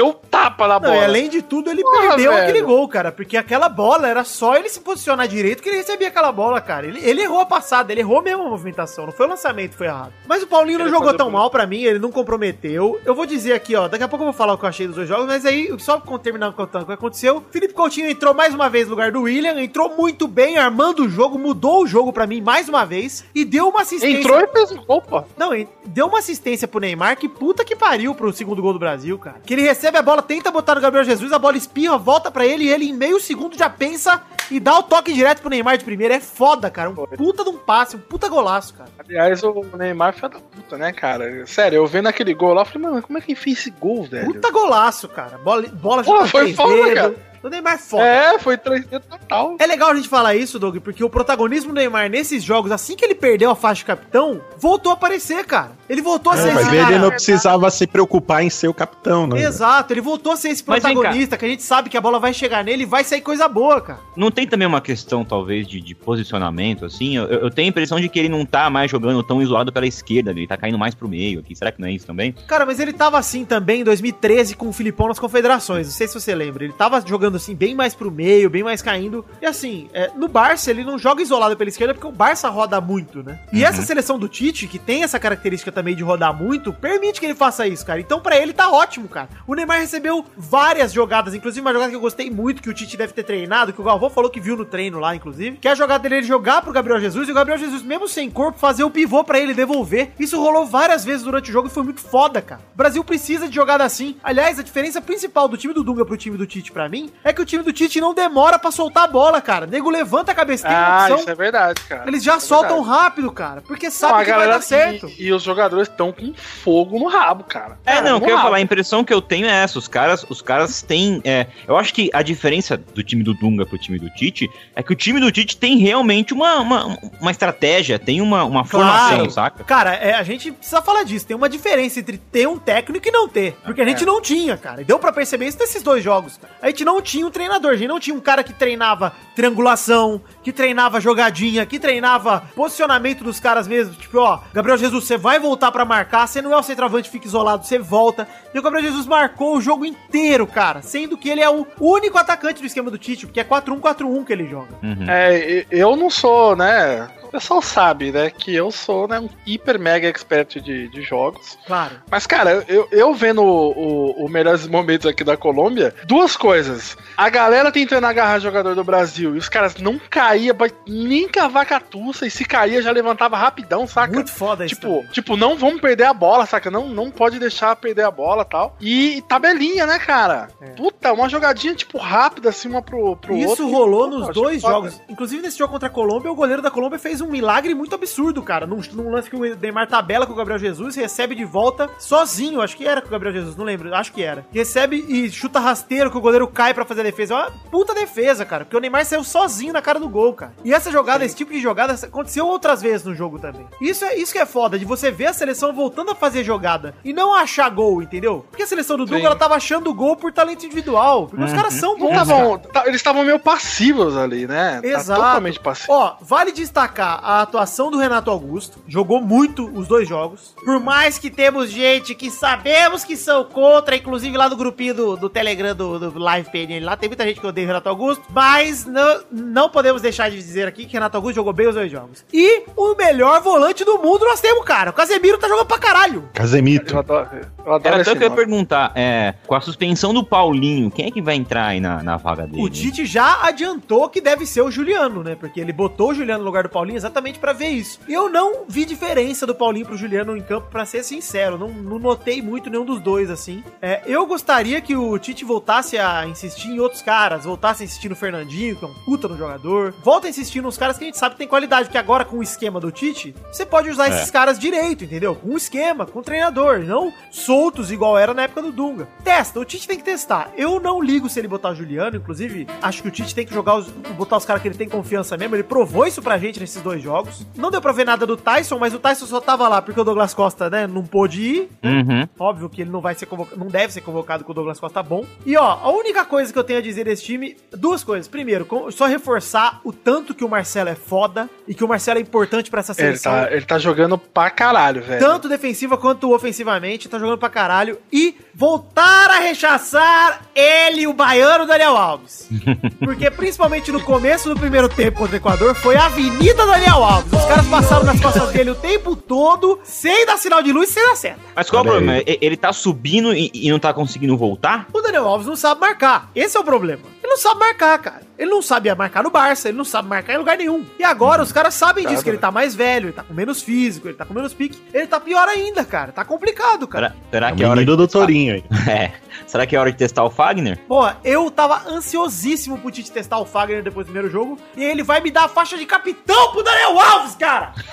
deu 0.00 0.08
um 0.08 0.12
tapa 0.12 0.66
na 0.66 0.74
Não, 0.80 0.88
bola. 0.88 0.96
e 0.96 1.04
além 1.04 1.28
de 1.28 1.42
tudo, 1.42 1.70
ele 1.70 1.82
Porra, 1.82 2.08
perdeu 2.08 2.32
velho. 2.32 2.42
aquele 2.42 2.62
gol, 2.62 2.88
cara. 2.88 3.12
Porque 3.12 3.36
aquela 3.36 3.68
bola 3.68 4.08
era 4.08 4.24
só 4.24 4.56
ele 4.56 4.68
se 4.70 4.80
posicionar 4.80 5.28
direito 5.28 5.62
que 5.62 5.68
ele 5.68 5.76
recebia 5.76 6.08
aquela 6.08 6.32
bola, 6.32 6.60
cara. 6.60 6.86
Ele, 6.86 7.00
ele 7.02 7.20
errou 7.22 7.40
a 7.40 7.46
passada, 7.46 7.92
ele 7.92 8.00
errou 8.00 8.22
mesmo 8.22 8.42
a 8.44 8.48
movimentação. 8.48 9.04
Não 9.06 9.12
foi 9.12 9.26
o 9.26 9.28
lançamento 9.28 9.74
foi 9.76 9.86
errado. 9.88 10.12
Mas 10.26 10.42
o 10.42 10.46
Paulinho 10.46 10.78
não 10.78 10.86
Ele 10.86 10.92
jogou 10.92 11.06
fazer 11.08 11.18
tão 11.18 11.30
mal 11.30 11.50
pra 11.50 11.66
mim, 11.66 11.82
ele 11.82 11.98
não 11.98 12.10
comprometeu. 12.10 12.98
Eu 13.04 13.14
vou 13.14 13.26
dizer 13.26 13.52
aqui, 13.52 13.76
ó. 13.76 13.88
Daqui 13.88 14.02
a 14.04 14.08
pouco 14.08 14.22
eu 14.22 14.26
vou 14.26 14.32
falar 14.34 14.54
o 14.54 14.58
que 14.58 14.64
eu 14.64 14.68
achei 14.68 14.86
dos 14.86 14.96
dois 14.96 15.08
jogos, 15.08 15.26
mas 15.26 15.44
aí, 15.44 15.70
só 15.78 16.00
com- 16.00 16.18
terminando 16.18 16.54
contando 16.54 16.82
o 16.82 16.86
que 16.86 16.92
aconteceu. 16.92 17.44
Felipe 17.50 17.74
Coutinho 17.74 18.08
entrou 18.08 18.32
mais 18.32 18.54
uma 18.54 18.68
vez 18.70 18.86
no 18.86 18.90
lugar 18.92 19.12
do 19.12 19.22
William, 19.22 19.60
entrou 19.60 19.94
muito 19.96 20.26
bem, 20.26 20.56
armando 20.56 21.04
o 21.04 21.08
jogo, 21.10 21.38
mudou 21.38 21.82
o 21.82 21.86
jogo 21.86 22.12
pra 22.12 22.26
mim 22.26 22.40
mais 22.40 22.68
uma 22.68 22.84
vez 22.86 23.24
e 23.34 23.44
deu 23.44 23.68
uma 23.68 23.82
assistência. 23.82 24.18
Entrou 24.18 24.40
e 24.40 24.46
fez 24.46 24.72
um 24.72 24.82
gol, 24.84 25.02
pô. 25.02 25.22
Não, 25.36 25.50
deu 25.84 26.06
uma 26.06 26.18
assistência 26.20 26.66
pro 26.66 26.80
Neymar 26.80 27.16
que 27.18 27.28
puta 27.28 27.64
que 27.64 27.76
pariu 27.76 28.14
pro 28.14 28.32
segundo 28.32 28.62
gol 28.62 28.72
do 28.72 28.78
Brasil, 28.78 29.18
cara. 29.18 29.36
Que 29.44 29.54
ele 29.54 29.62
recebe 29.62 29.89
a 29.98 30.02
bola, 30.02 30.22
tenta 30.22 30.50
botar 30.50 30.74
no 30.74 30.80
Gabriel 30.80 31.04
Jesus, 31.04 31.32
a 31.32 31.38
bola 31.38 31.56
espirra, 31.56 31.98
volta 31.98 32.30
pra 32.30 32.46
ele 32.46 32.64
e 32.64 32.68
ele 32.68 32.88
em 32.88 32.92
meio 32.92 33.20
segundo 33.20 33.56
já 33.56 33.68
pensa 33.68 34.22
e 34.50 34.58
dá 34.58 34.78
o 34.78 34.82
toque 34.82 35.12
direto 35.12 35.40
pro 35.40 35.50
Neymar 35.50 35.78
de 35.78 35.84
primeira. 35.84 36.14
É 36.14 36.20
foda, 36.20 36.70
cara. 36.70 36.90
Um 36.90 36.94
puta 36.94 37.44
de 37.44 37.50
um 37.50 37.56
passe, 37.56 37.96
um 37.96 38.00
puta 38.00 38.28
golaço, 38.28 38.74
cara. 38.74 38.90
Aliás, 38.98 39.42
o 39.42 39.64
Neymar 39.76 40.14
foi 40.14 40.28
da 40.28 40.40
puta, 40.40 40.76
né, 40.76 40.92
cara? 40.92 41.46
Sério, 41.46 41.76
eu 41.76 41.86
vendo 41.86 42.08
aquele 42.08 42.34
gol 42.34 42.54
lá, 42.54 42.62
eu 42.62 42.66
falei, 42.66 42.88
mano, 42.88 43.02
como 43.02 43.18
é 43.18 43.20
que 43.20 43.32
ele 43.32 43.40
fez 43.40 43.58
esse 43.58 43.70
gol, 43.70 44.04
velho? 44.04 44.32
Puta 44.32 44.50
golaço, 44.50 45.08
cara. 45.08 45.38
Bola, 45.38 45.62
bola 45.68 46.02
Pô, 46.02 46.26
foi 46.26 46.52
foda, 46.52 46.94
cara. 46.94 47.29
O 47.42 47.48
Neymar 47.48 47.74
é 47.74 47.78
foda. 47.78 48.04
É, 48.04 48.38
foi 48.38 48.56
3D 48.58 49.00
total. 49.00 49.56
É 49.58 49.66
legal 49.66 49.90
a 49.90 49.94
gente 49.94 50.08
falar 50.08 50.34
isso, 50.36 50.58
Doug, 50.58 50.76
porque 50.78 51.02
o 51.02 51.08
protagonismo 51.08 51.72
do 51.72 51.74
Neymar 51.76 52.10
nesses 52.10 52.42
jogos, 52.42 52.70
assim 52.70 52.94
que 52.96 53.04
ele 53.04 53.14
perdeu 53.14 53.50
a 53.50 53.56
faixa 53.56 53.78
de 53.80 53.86
capitão, 53.86 54.40
voltou 54.58 54.90
a 54.90 54.94
aparecer, 54.94 55.44
cara. 55.46 55.72
Ele 55.88 56.02
voltou 56.02 56.32
a 56.32 56.36
ser 56.36 56.48
É, 56.48 56.54
mas 56.54 56.66
esse 56.66 56.76
ele 56.76 56.84
cara. 56.84 56.98
não 56.98 57.10
precisava 57.10 57.70
se 57.70 57.86
preocupar 57.86 58.42
em 58.44 58.50
ser 58.50 58.68
o 58.68 58.74
capitão, 58.74 59.26
né? 59.26 59.42
Exato, 59.42 59.92
ele 59.92 60.00
voltou 60.00 60.32
a 60.32 60.36
ser 60.36 60.50
esse 60.50 60.62
protagonista, 60.62 61.36
que 61.36 61.44
a 61.44 61.48
gente 61.48 61.62
sabe 61.62 61.88
que 61.88 61.96
a 61.96 62.00
bola 62.00 62.18
vai 62.18 62.34
chegar 62.34 62.62
nele 62.62 62.82
e 62.82 62.86
vai 62.86 63.04
sair 63.04 63.20
coisa 63.22 63.48
boa, 63.48 63.80
cara. 63.80 64.00
Não 64.16 64.30
tem 64.30 64.46
também 64.46 64.68
uma 64.68 64.80
questão, 64.80 65.24
talvez, 65.24 65.66
de, 65.66 65.80
de 65.80 65.94
posicionamento, 65.94 66.84
assim? 66.84 67.16
Eu, 67.16 67.24
eu 67.24 67.50
tenho 67.50 67.68
a 67.68 67.70
impressão 67.70 67.98
de 67.98 68.08
que 68.08 68.18
ele 68.18 68.28
não 68.28 68.44
tá 68.44 68.68
mais 68.68 68.90
jogando 68.90 69.22
tão 69.22 69.40
isolado 69.40 69.72
pela 69.72 69.86
esquerda, 69.86 70.30
ele 70.30 70.46
tá 70.46 70.56
caindo 70.56 70.78
mais 70.78 70.94
pro 70.94 71.08
meio 71.08 71.40
aqui. 71.40 71.56
Será 71.56 71.72
que 71.72 71.80
não 71.80 71.88
é 71.88 71.92
isso 71.92 72.06
também? 72.06 72.34
Cara, 72.46 72.66
mas 72.66 72.78
ele 72.78 72.92
tava 72.92 73.18
assim 73.18 73.44
também 73.44 73.80
em 73.80 73.84
2013 73.84 74.54
com 74.54 74.68
o 74.68 74.72
Filipão 74.72 75.08
nas 75.08 75.18
confederações. 75.18 75.86
Não 75.86 75.94
sei 75.94 76.06
se 76.06 76.14
você 76.14 76.34
lembra. 76.34 76.64
Ele 76.64 76.72
tava 76.72 77.00
jogando 77.06 77.29
jogando 77.30 77.36
assim, 77.36 77.54
bem 77.54 77.74
mais 77.74 77.94
pro 77.94 78.10
meio, 78.10 78.50
bem 78.50 78.62
mais 78.62 78.82
caindo. 78.82 79.24
E 79.40 79.46
assim, 79.46 79.88
é, 79.92 80.10
no 80.16 80.28
Barça 80.28 80.70
ele 80.70 80.84
não 80.84 80.98
joga 80.98 81.22
isolado 81.22 81.56
pela 81.56 81.70
esquerda 81.70 81.94
porque 81.94 82.06
o 82.06 82.12
Barça 82.12 82.48
roda 82.48 82.80
muito, 82.80 83.22
né? 83.22 83.38
E 83.52 83.64
essa 83.64 83.82
seleção 83.82 84.18
do 84.18 84.28
Tite, 84.28 84.66
que 84.66 84.78
tem 84.78 85.02
essa 85.02 85.18
característica 85.18 85.70
também 85.70 85.94
de 85.94 86.02
rodar 86.02 86.34
muito, 86.34 86.72
permite 86.72 87.20
que 87.20 87.26
ele 87.26 87.34
faça 87.34 87.66
isso, 87.66 87.86
cara. 87.86 88.00
Então 88.00 88.20
pra 88.20 88.36
ele 88.36 88.52
tá 88.52 88.70
ótimo, 88.70 89.08
cara. 89.08 89.28
O 89.46 89.54
Neymar 89.54 89.78
recebeu 89.78 90.24
várias 90.36 90.92
jogadas, 90.92 91.34
inclusive 91.34 91.60
uma 91.60 91.72
jogada 91.72 91.90
que 91.90 91.96
eu 91.96 92.00
gostei 92.00 92.30
muito, 92.30 92.62
que 92.62 92.68
o 92.68 92.74
Tite 92.74 92.96
deve 92.96 93.12
ter 93.12 93.22
treinado, 93.22 93.72
que 93.72 93.80
o 93.80 93.84
Galvão 93.84 94.10
falou 94.10 94.30
que 94.30 94.40
viu 94.40 94.56
no 94.56 94.64
treino 94.64 94.98
lá, 94.98 95.14
inclusive, 95.14 95.56
que 95.56 95.68
é 95.68 95.70
a 95.70 95.74
jogada 95.74 96.08
dele 96.08 96.22
jogar 96.22 96.62
pro 96.62 96.72
Gabriel 96.72 97.00
Jesus 97.00 97.28
e 97.28 97.32
o 97.32 97.34
Gabriel 97.34 97.58
Jesus, 97.58 97.82
mesmo 97.82 98.08
sem 98.08 98.30
corpo, 98.30 98.58
fazer 98.58 98.84
o 98.84 98.90
pivô 98.90 99.22
pra 99.22 99.38
ele 99.38 99.54
devolver. 99.54 100.12
Isso 100.18 100.40
rolou 100.40 100.66
várias 100.66 101.04
vezes 101.04 101.22
durante 101.22 101.50
o 101.50 101.52
jogo 101.52 101.68
e 101.68 101.70
foi 101.70 101.82
muito 101.82 102.00
foda, 102.00 102.42
cara. 102.42 102.60
O 102.74 102.76
Brasil 102.76 103.04
precisa 103.04 103.48
de 103.48 103.54
jogada 103.54 103.84
assim. 103.84 104.16
Aliás, 104.22 104.58
a 104.58 104.62
diferença 104.62 105.00
principal 105.00 105.48
do 105.48 105.56
time 105.56 105.74
do 105.74 105.84
Dunga 105.84 106.04
pro 106.04 106.16
time 106.16 106.36
do 106.36 106.46
Tite 106.46 106.72
pra 106.72 106.88
mim 106.88 107.10
é 107.24 107.32
que 107.32 107.40
o 107.42 107.44
time 107.44 107.62
do 107.62 107.72
Tite 107.72 108.00
não 108.00 108.14
demora 108.14 108.58
pra 108.58 108.70
soltar 108.70 109.04
a 109.04 109.06
bola, 109.06 109.40
cara. 109.40 109.66
O 109.66 109.70
nego 109.70 109.90
levanta 109.90 110.32
a 110.32 110.34
cabeça, 110.34 110.66
tem 110.66 110.76
Ah, 110.76 111.00
opção. 111.02 111.16
isso 111.18 111.30
é 111.30 111.34
verdade, 111.34 111.80
cara. 111.82 112.04
Eles 112.06 112.22
já 112.22 112.34
é 112.36 112.40
soltam 112.40 112.82
verdade. 112.82 112.98
rápido, 113.02 113.32
cara, 113.32 113.60
porque 113.62 113.86
Não, 113.86 113.92
sabe 113.92 114.12
a 114.14 114.16
que 114.18 114.30
vai 114.30 114.32
galera 114.40 114.52
dar 114.54 114.62
certo. 114.62 115.08
E, 115.18 115.24
e 115.26 115.32
os 115.32 115.42
jogadores 115.42 115.88
estão 115.88 116.12
com 116.12 116.32
fogo 116.34 116.98
no 116.98 117.06
rabo, 117.08 117.44
cara. 117.44 117.78
É, 117.84 117.94
Cara, 117.96 118.08
não, 118.10 118.18
o 118.18 118.20
que 118.20 118.26
eu 118.30 118.36
ia 118.36 118.42
falar, 118.42 118.56
a 118.56 118.60
impressão 118.60 119.04
que 119.04 119.12
eu 119.12 119.20
tenho 119.20 119.46
é 119.46 119.62
essa, 119.62 119.78
os 119.78 119.88
caras, 119.88 120.24
os 120.28 120.40
caras 120.42 120.82
têm, 120.82 121.20
é, 121.24 121.46
eu 121.68 121.76
acho 121.76 121.92
que 121.92 122.10
a 122.12 122.22
diferença 122.22 122.76
do 122.76 123.02
time 123.02 123.22
do 123.22 123.34
Dunga 123.34 123.66
pro 123.66 123.78
time 123.78 123.98
do 123.98 124.08
Tite 124.10 124.48
é 124.74 124.82
que 124.82 124.92
o 124.92 124.96
time 124.96 125.20
do 125.20 125.30
Tite 125.30 125.56
tem 125.56 125.76
realmente 125.78 126.32
uma, 126.32 126.56
uma, 126.60 126.98
uma 127.20 127.30
estratégia, 127.30 127.98
tem 127.98 128.20
uma, 128.20 128.44
uma 128.44 128.64
formação, 128.64 129.16
Claro. 129.18 129.30
saca? 129.30 129.64
Cara, 129.64 129.94
é, 129.94 130.14
a 130.14 130.22
gente 130.22 130.52
precisa 130.52 130.80
falar 130.82 131.02
disso. 131.04 131.26
Tem 131.26 131.36
uma 131.36 131.48
diferença 131.48 132.00
entre 132.00 132.16
ter 132.18 132.46
um 132.48 132.58
técnico 132.58 133.06
e 133.06 133.10
não 133.10 133.28
ter. 133.28 133.56
Porque 133.64 133.80
a 133.80 133.84
gente 133.84 134.04
não 134.04 134.20
tinha, 134.20 134.56
cara. 134.56 134.82
E 134.82 134.84
deu 134.84 134.98
pra 134.98 135.12
perceber 135.12 135.46
isso 135.46 135.58
nesses 135.58 135.82
dois 135.82 136.02
jogos. 136.02 136.36
cara. 136.38 136.52
A 136.62 136.68
gente 136.68 136.84
não 136.84 137.00
tinha 137.00 137.09
um 137.18 137.30
treinador. 137.30 137.72
A 137.72 137.76
gente 137.76 137.88
não 137.88 138.00
tinha 138.00 138.14
um 138.14 138.20
cara 138.20 138.42
que 138.42 138.52
treinava 138.52 139.12
triangulação, 139.34 140.20
que 140.42 140.52
treinava 140.52 141.00
jogadinha, 141.00 141.66
que 141.66 141.78
treinava 141.78 142.44
posicionamento 142.54 143.24
dos 143.24 143.40
caras 143.40 143.66
mesmo. 143.66 143.94
Tipo, 143.94 144.18
ó, 144.18 144.40
Gabriel 144.52 144.78
Jesus, 144.78 145.04
você 145.04 145.16
vai 145.16 145.38
voltar 145.38 145.72
pra 145.72 145.84
marcar. 145.84 146.26
Você 146.26 146.40
não 146.40 146.52
é 146.52 146.56
o 146.56 146.62
centroavante, 146.62 147.10
fica 147.10 147.26
isolado, 147.26 147.64
você 147.64 147.78
volta. 147.78 148.28
E 148.54 148.58
o 148.58 148.62
Gabriel 148.62 148.84
Jesus 148.84 149.06
marcou 149.06 149.56
o 149.56 149.60
jogo 149.60 149.84
inteiro, 149.84 150.46
cara. 150.46 150.82
Sendo 150.82 151.16
que 151.16 151.28
ele 151.28 151.40
é 151.40 151.50
o 151.50 151.66
único 151.80 152.18
atacante 152.18 152.60
do 152.60 152.66
esquema 152.66 152.90
do 152.90 152.98
Tite, 152.98 153.26
porque 153.26 153.40
é 153.40 153.44
4-1-4-1 153.44 154.24
que 154.24 154.32
ele 154.32 154.48
joga. 154.48 154.74
Uhum. 154.82 155.06
É, 155.08 155.66
eu 155.70 155.96
não 155.96 156.10
sou, 156.10 156.54
né? 156.54 157.08
O 157.30 157.32
pessoal 157.32 157.62
sabe, 157.62 158.10
né? 158.10 158.28
Que 158.28 158.52
eu 158.54 158.72
sou 158.72 159.06
né, 159.06 159.20
um 159.20 159.28
hiper 159.46 159.78
mega 159.78 160.08
expert 160.08 160.60
de, 160.60 160.88
de 160.88 161.00
jogos. 161.02 161.56
Claro. 161.64 161.94
Mas, 162.10 162.26
cara, 162.26 162.64
eu, 162.66 162.88
eu 162.90 163.14
vendo 163.14 163.40
o, 163.40 163.70
o, 163.70 164.24
o 164.24 164.28
melhores 164.28 164.66
momentos 164.66 165.06
aqui 165.06 165.22
da 165.22 165.36
Colômbia, 165.36 165.94
duas 166.06 166.36
coisas. 166.36 166.96
A 167.16 167.28
galera 167.28 167.70
tentando 167.70 168.04
agarrar 168.04 168.40
jogador 168.40 168.74
do 168.74 168.82
Brasil 168.82 169.36
e 169.36 169.38
os 169.38 169.48
caras 169.48 169.76
não 169.76 169.96
caíam 170.10 170.56
ba- 170.56 170.66
nem 170.88 171.28
com 171.28 171.40
a 171.40 171.46
vaca 171.46 171.78
tussa, 171.78 172.26
e 172.26 172.30
se 172.30 172.44
caía 172.44 172.82
já 172.82 172.90
levantava 172.90 173.36
rapidão, 173.36 173.86
saca? 173.86 174.12
Muito 174.12 174.32
foda 174.32 174.66
isso. 174.66 174.74
Tipo, 174.74 175.04
tipo, 175.12 175.36
não 175.36 175.56
vamos 175.56 175.80
perder 175.80 176.04
a 176.04 176.12
bola, 176.14 176.46
saca? 176.46 176.68
Não, 176.68 176.88
não 176.88 177.12
pode 177.12 177.38
deixar 177.38 177.76
perder 177.76 178.02
a 178.02 178.10
bola 178.10 178.44
tal. 178.44 178.76
E 178.80 179.22
tabelinha, 179.28 179.86
né, 179.86 180.00
cara? 180.00 180.48
É. 180.60 180.70
Puta, 180.70 181.12
uma 181.12 181.28
jogadinha, 181.28 181.76
tipo, 181.76 181.96
rápida, 181.96 182.48
assim, 182.48 182.68
uma 182.68 182.82
pro, 182.82 183.14
pro 183.16 183.36
Isso 183.36 183.50
outro. 183.50 183.70
rolou 183.70 184.08
Puta, 184.10 184.18
nos 184.18 184.34
dois 184.34 184.60
foda. 184.62 184.74
jogos. 184.74 185.00
Inclusive 185.08 185.42
nesse 185.42 185.58
jogo 185.58 185.72
contra 185.72 185.88
a 185.88 185.92
Colômbia, 185.92 186.32
o 186.32 186.34
goleiro 186.34 186.60
da 186.60 186.70
Colômbia 186.72 186.98
fez 186.98 187.19
um 187.20 187.28
milagre 187.30 187.74
muito 187.74 187.94
absurdo, 187.94 188.42
cara. 188.42 188.66
Num, 188.66 188.80
num 188.92 189.10
lance 189.10 189.28
que 189.30 189.36
o 189.36 189.56
Neymar 189.56 189.86
tabela 189.88 190.26
com 190.26 190.32
o 190.32 190.36
Gabriel 190.36 190.58
Jesus, 190.58 190.96
recebe 190.96 191.34
de 191.34 191.44
volta 191.44 191.88
sozinho. 191.98 192.60
Acho 192.60 192.76
que 192.76 192.86
era 192.86 193.00
com 193.00 193.08
o 193.08 193.10
Gabriel 193.10 193.34
Jesus, 193.34 193.56
não 193.56 193.64
lembro. 193.64 193.94
Acho 193.94 194.12
que 194.12 194.22
era. 194.22 194.44
Recebe 194.52 195.04
e 195.08 195.30
chuta 195.30 195.58
rasteiro 195.60 196.10
que 196.10 196.18
o 196.18 196.20
goleiro 196.20 196.46
cai 196.48 196.74
pra 196.74 196.84
fazer 196.84 197.00
a 197.00 197.04
defesa. 197.04 197.34
É 197.34 197.36
uma 197.36 197.50
puta 197.70 197.94
defesa, 197.94 198.44
cara. 198.44 198.64
Porque 198.64 198.76
o 198.76 198.80
Neymar 198.80 199.04
saiu 199.04 199.24
sozinho 199.24 199.72
na 199.72 199.82
cara 199.82 199.98
do 199.98 200.08
gol, 200.08 200.34
cara. 200.34 200.52
E 200.64 200.72
essa 200.72 200.90
jogada, 200.90 201.24
esse 201.24 201.36
tipo 201.36 201.52
de 201.52 201.60
jogada, 201.60 201.92
aconteceu 201.94 202.46
outras 202.46 202.82
vezes 202.82 203.04
no 203.06 203.14
jogo 203.14 203.38
também. 203.38 203.66
Isso 203.80 204.04
é 204.04 204.16
isso 204.16 204.32
que 204.32 204.38
é 204.38 204.46
foda, 204.46 204.78
de 204.78 204.84
você 204.84 205.10
ver 205.10 205.26
a 205.26 205.32
seleção 205.32 205.72
voltando 205.72 206.10
a 206.10 206.14
fazer 206.14 206.44
jogada 206.44 206.94
e 207.04 207.12
não 207.12 207.34
achar 207.34 207.68
gol, 207.70 208.02
entendeu? 208.02 208.44
Porque 208.50 208.62
a 208.62 208.66
seleção 208.66 208.96
do 208.96 209.04
Dunga, 209.04 209.20
Sim. 209.20 209.26
ela 209.26 209.36
tava 209.36 209.54
achando 209.54 209.92
gol 209.94 210.16
por 210.16 210.32
talento 210.32 210.64
individual. 210.66 211.26
Porque 211.28 211.44
os 211.44 211.52
caras 211.52 211.74
são 211.74 211.92
Não 211.92 212.06
bons, 212.08 212.14
tavam- 212.14 212.58
tá- 212.58 212.82
eles 212.86 212.96
estavam 212.96 213.24
meio 213.24 213.38
passivos 213.38 214.16
ali, 214.16 214.46
né? 214.46 214.80
Tá 214.82 214.88
Exato. 214.88 215.20
totalmente 215.20 215.60
passivos. 215.60 215.88
Ó, 215.94 216.16
vale 216.20 216.52
destacar 216.52 217.09
a 217.14 217.42
atuação 217.42 217.90
do 217.90 217.98
Renato 217.98 218.30
Augusto. 218.30 218.78
Jogou 218.86 219.20
muito 219.20 219.66
os 219.74 219.88
dois 219.88 220.08
jogos. 220.08 220.54
Por 220.64 220.80
mais 220.80 221.18
que 221.18 221.30
temos 221.30 221.70
gente 221.70 222.14
que 222.14 222.30
sabemos 222.30 223.04
que 223.04 223.16
são 223.16 223.44
contra, 223.44 223.96
inclusive 223.96 224.36
lá 224.36 224.48
no 224.48 224.56
grupinho 224.56 224.94
do, 224.94 225.16
do 225.16 225.28
Telegram 225.28 225.74
do, 225.74 226.10
do 226.10 226.18
Live 226.18 226.50
PNL 226.50 226.84
lá, 226.84 226.96
tem 226.96 227.08
muita 227.08 227.24
gente 227.24 227.40
que 227.40 227.46
odeia 227.46 227.66
o 227.66 227.68
Renato 227.68 227.88
Augusto. 227.88 228.22
Mas 228.30 228.84
não, 228.84 229.22
não 229.30 229.70
podemos 229.70 230.02
deixar 230.02 230.30
de 230.30 230.36
dizer 230.36 230.66
aqui 230.66 230.86
que 230.86 230.92
Renato 230.92 231.16
Augusto 231.16 231.36
jogou 231.36 231.52
bem 231.52 231.68
os 231.68 231.74
dois 231.74 231.90
jogos. 231.90 232.24
E 232.32 232.64
o 232.76 232.94
melhor 232.94 233.40
volante 233.40 233.84
do 233.84 233.98
mundo 233.98 234.24
nós 234.24 234.40
temos, 234.40 234.64
cara. 234.64 234.90
O 234.90 234.92
Casemiro 234.92 235.38
tá 235.38 235.48
jogando 235.48 235.66
pra 235.66 235.78
caralho. 235.78 236.28
Casemito. 236.32 236.94
Eu 236.94 236.98
adoro, 236.98 237.28
eu 237.64 237.72
adoro 237.74 237.94
Era 237.94 238.02
até 238.02 238.16
que 238.16 238.24
eu 238.24 238.28
ia 238.28 238.34
perguntar, 238.34 238.92
é, 238.94 239.34
com 239.46 239.54
a 239.54 239.60
suspensão 239.60 240.12
do 240.12 240.24
Paulinho, 240.24 240.90
quem 240.90 241.06
é 241.06 241.10
que 241.10 241.22
vai 241.22 241.34
entrar 241.34 241.66
aí 241.66 241.80
na, 241.80 242.02
na 242.02 242.16
vaga 242.16 242.46
dele? 242.46 242.62
O 242.62 242.68
Tite 242.68 243.04
já 243.04 243.42
adiantou 243.42 244.08
que 244.08 244.20
deve 244.20 244.46
ser 244.46 244.62
o 244.62 244.70
Juliano, 244.70 245.22
né? 245.22 245.34
Porque 245.34 245.60
ele 245.60 245.72
botou 245.72 246.10
o 246.10 246.14
Juliano 246.14 246.40
no 246.40 246.46
lugar 246.46 246.64
do 246.64 246.68
Paulinho 246.68 246.99
exatamente 247.00 247.38
pra 247.38 247.52
ver 247.52 247.68
isso. 247.68 247.98
Eu 248.08 248.28
não 248.28 248.64
vi 248.68 248.84
diferença 248.84 249.46
do 249.46 249.54
Paulinho 249.54 249.86
pro 249.86 249.96
Juliano 249.96 250.36
em 250.36 250.42
campo, 250.42 250.68
pra 250.70 250.84
ser 250.84 251.02
sincero. 251.02 251.58
Não, 251.58 251.68
não 251.68 251.98
notei 251.98 252.40
muito 252.42 252.68
nenhum 252.70 252.84
dos 252.84 253.00
dois, 253.00 253.30
assim. 253.30 253.62
É, 253.80 254.02
eu 254.06 254.26
gostaria 254.26 254.80
que 254.80 254.94
o 254.94 255.18
Tite 255.18 255.44
voltasse 255.44 255.98
a 255.98 256.26
insistir 256.26 256.68
em 256.68 256.78
outros 256.80 257.02
caras. 257.02 257.44
Voltasse 257.44 257.82
a 257.82 257.86
insistir 257.86 258.08
no 258.08 258.16
Fernandinho, 258.16 258.76
que 258.76 258.84
é 258.84 258.88
um 258.88 258.94
puta 259.04 259.26
no 259.28 259.36
jogador. 259.36 259.94
Volta 260.02 260.26
a 260.26 260.30
insistir 260.30 260.60
nos 260.62 260.76
caras 260.76 260.98
que 260.98 261.04
a 261.04 261.06
gente 261.06 261.18
sabe 261.18 261.34
que 261.34 261.38
tem 261.38 261.48
qualidade. 261.48 261.84
Porque 261.86 261.98
agora, 261.98 262.24
com 262.24 262.38
o 262.38 262.42
esquema 262.42 262.78
do 262.80 262.90
Tite, 262.90 263.34
você 263.50 263.64
pode 263.64 263.88
usar 263.90 264.08
É. 264.10 264.16
esses 264.16 264.30
caras 264.30 264.58
direito, 264.58 265.04
entendeu? 265.04 265.34
Com 265.34 265.50
um 265.50 265.56
esquema, 265.56 266.04
com 266.06 266.18
um 266.18 266.22
treinador. 266.22 266.80
Não 266.80 267.12
soltos 267.30 267.90
igual 267.90 268.18
era 268.18 268.34
na 268.34 268.42
época 268.42 268.62
do 268.62 268.72
Dunga. 268.72 269.08
Testa, 269.24 269.58
o 269.60 269.64
Tite 269.64 269.86
tem 269.88 269.96
que 269.96 270.04
testar. 270.04 270.50
Eu 270.56 270.78
não 270.80 271.00
ligo 271.00 271.28
se 271.28 271.38
ele 271.38 271.48
botar 271.48 271.70
o 271.70 271.74
Juliano, 271.74 272.16
inclusive, 272.16 272.66
acho 272.82 273.02
que 273.02 273.08
o 273.08 273.10
Tite 273.10 273.34
tem 273.34 273.46
que 273.46 273.54
jogar 273.54 273.76
os, 273.76 273.86
botar 274.16 274.36
os 274.36 274.44
caras 274.44 274.60
que 274.62 274.68
ele 274.68 274.74
tem 274.76 274.88
confiança 274.88 275.36
mesmo. 275.36 275.54
Ele 275.56 275.62
provou 275.62 276.06
isso 276.06 276.20
pra 276.20 276.36
gente 276.38 276.58
nesses 276.58 276.82
dois 276.82 276.89
jogos. 276.98 277.46
Não 277.56 277.70
deu 277.70 277.80
pra 277.80 277.92
ver 277.92 278.04
nada 278.04 278.26
do 278.26 278.36
Tyson, 278.36 278.78
mas 278.78 278.94
o 278.94 278.98
Tyson 278.98 279.26
só 279.26 279.40
tava 279.40 279.68
lá 279.68 279.80
porque 279.82 280.00
o 280.00 280.04
Douglas 280.04 280.34
Costa, 280.34 280.68
né, 280.70 280.86
não 280.86 281.04
pôde 281.04 281.42
ir. 281.42 281.70
Uhum. 281.84 282.26
Óbvio 282.38 282.68
que 282.68 282.82
ele 282.82 282.90
não 282.90 283.00
vai 283.00 283.14
ser 283.14 283.26
convocado, 283.26 283.58
não 283.60 283.68
deve 283.68 283.92
ser 283.92 284.00
convocado 284.00 284.44
com 284.44 284.52
o 284.52 284.54
Douglas 284.54 284.80
Costa 284.80 285.02
bom. 285.02 285.24
E 285.44 285.56
ó, 285.56 285.78
a 285.82 285.90
única 285.90 286.24
coisa 286.24 286.52
que 286.52 286.58
eu 286.58 286.64
tenho 286.64 286.78
a 286.78 286.82
dizer 286.82 287.04
desse 287.04 287.22
time, 287.24 287.56
duas 287.72 288.02
coisas. 288.02 288.26
Primeiro, 288.28 288.66
só 288.90 289.06
reforçar 289.06 289.80
o 289.84 289.92
tanto 289.92 290.34
que 290.34 290.44
o 290.44 290.48
Marcelo 290.48 290.88
é 290.88 290.94
foda 290.94 291.48
e 291.68 291.74
que 291.74 291.84
o 291.84 291.88
Marcelo 291.88 292.18
é 292.18 292.22
importante 292.22 292.70
pra 292.70 292.80
essa 292.80 292.92
Ele 292.92 292.98
seleção. 293.16 293.32
tá, 293.32 293.52
ele 293.52 293.64
tá 293.64 293.78
jogando 293.78 294.16
pra 294.18 294.50
caralho, 294.50 295.02
velho. 295.02 295.20
Tanto 295.20 295.48
defensiva 295.48 295.96
quanto 295.96 296.32
ofensivamente, 296.34 297.08
tá 297.08 297.18
jogando 297.18 297.38
pra 297.38 297.48
caralho. 297.50 297.98
E 298.12 298.36
voltar 298.54 299.30
a 299.30 299.40
rechaçar 299.40 300.42
ele, 300.54 301.06
o 301.06 301.12
baiano 301.12 301.66
Daniel 301.66 301.96
Alves. 301.96 302.48
Porque 302.98 303.30
principalmente 303.30 303.90
no 303.92 304.00
começo 304.00 304.48
do 304.48 304.58
primeiro 304.58 304.88
tempo 304.88 305.18
contra 305.18 305.34
o 305.34 305.38
Equador, 305.38 305.74
foi 305.74 305.96
a 305.96 306.06
Avenida 306.06 306.64
Daniel 306.80 307.04
Alves. 307.04 307.32
Os 307.32 307.44
caras 307.44 307.66
passaram 307.66 308.04
nas 308.04 308.20
costas 308.20 308.48
dele 308.52 308.70
o 308.70 308.74
tempo 308.74 309.14
todo, 309.14 309.78
sem 309.84 310.24
dar 310.24 310.38
sinal 310.38 310.62
de 310.62 310.72
luz, 310.72 310.88
sem 310.88 311.06
dar 311.06 311.14
seta. 311.16 311.38
Mas 311.54 311.68
qual 311.68 311.84
é 311.84 311.88
o 311.88 311.90
aí. 311.90 311.96
problema? 311.98 312.22
E- 312.26 312.38
Ele 312.40 312.56
tá 312.56 312.72
subindo 312.72 313.34
e, 313.34 313.50
e 313.52 313.70
não 313.70 313.78
tá 313.78 313.92
conseguindo 313.92 314.34
voltar? 314.36 314.86
O 314.92 315.00
Daniel 315.02 315.26
Alves 315.28 315.46
não 315.46 315.56
sabe 315.56 315.80
marcar. 315.80 316.30
Esse 316.34 316.56
é 316.56 316.60
o 316.60 316.64
problema. 316.64 317.02
Ele 317.22 317.30
não 317.30 317.36
sabe 317.38 317.60
marcar, 317.60 317.98
cara. 317.98 318.22
Ele 318.40 318.48
não 318.48 318.62
sabia 318.62 318.94
marcar 318.94 319.22
no 319.22 319.28
Barça, 319.30 319.68
ele 319.68 319.76
não 319.76 319.84
sabe 319.84 320.08
marcar 320.08 320.32
em 320.32 320.38
lugar 320.38 320.56
nenhum. 320.56 320.86
E 320.98 321.04
agora 321.04 321.42
os 321.42 321.52
caras 321.52 321.74
sabem 321.74 322.06
disso, 322.06 322.22
que 322.24 322.30
ele 322.30 322.38
tá 322.38 322.50
mais 322.50 322.74
velho, 322.74 323.08
ele 323.08 323.12
tá 323.12 323.22
com 323.22 323.34
menos 323.34 323.60
físico, 323.60 324.08
ele 324.08 324.16
tá 324.16 324.24
com 324.24 324.32
menos 324.32 324.54
pique. 324.54 324.82
Ele 324.94 325.06
tá 325.06 325.20
pior 325.20 325.46
ainda, 325.46 325.84
cara. 325.84 326.10
Tá 326.10 326.24
complicado, 326.24 326.88
cara. 326.88 327.14
Será, 327.30 327.48
será 327.48 327.50
É 327.50 327.52
o 327.52 327.56
que 327.56 327.62
é 327.62 327.66
hora 327.68 327.84
do 327.84 328.08
Torinho 328.08 328.54
aí. 328.54 328.64
É. 328.90 329.12
Será 329.46 329.66
que 329.66 329.76
é 329.76 329.78
hora 329.78 329.92
de 329.92 329.98
testar 329.98 330.24
o 330.24 330.30
Fagner? 330.30 330.78
Pô, 330.88 331.06
eu 331.22 331.50
tava 331.50 331.82
ansiosíssimo 331.88 332.78
pro 332.78 332.90
Tite 332.90 333.12
testar 333.12 333.38
o 333.38 333.44
Fagner 333.44 333.82
depois 333.82 334.06
do 334.06 334.12
primeiro 334.12 334.32
jogo. 334.32 334.58
E 334.76 334.82
ele 334.82 335.02
vai 335.02 335.20
me 335.20 335.30
dar 335.30 335.44
a 335.44 335.48
faixa 335.48 335.76
de 335.76 335.84
capitão 335.84 336.50
pro 336.52 336.62
Daniel 336.62 336.98
Alves, 336.98 337.34
cara! 337.36 337.72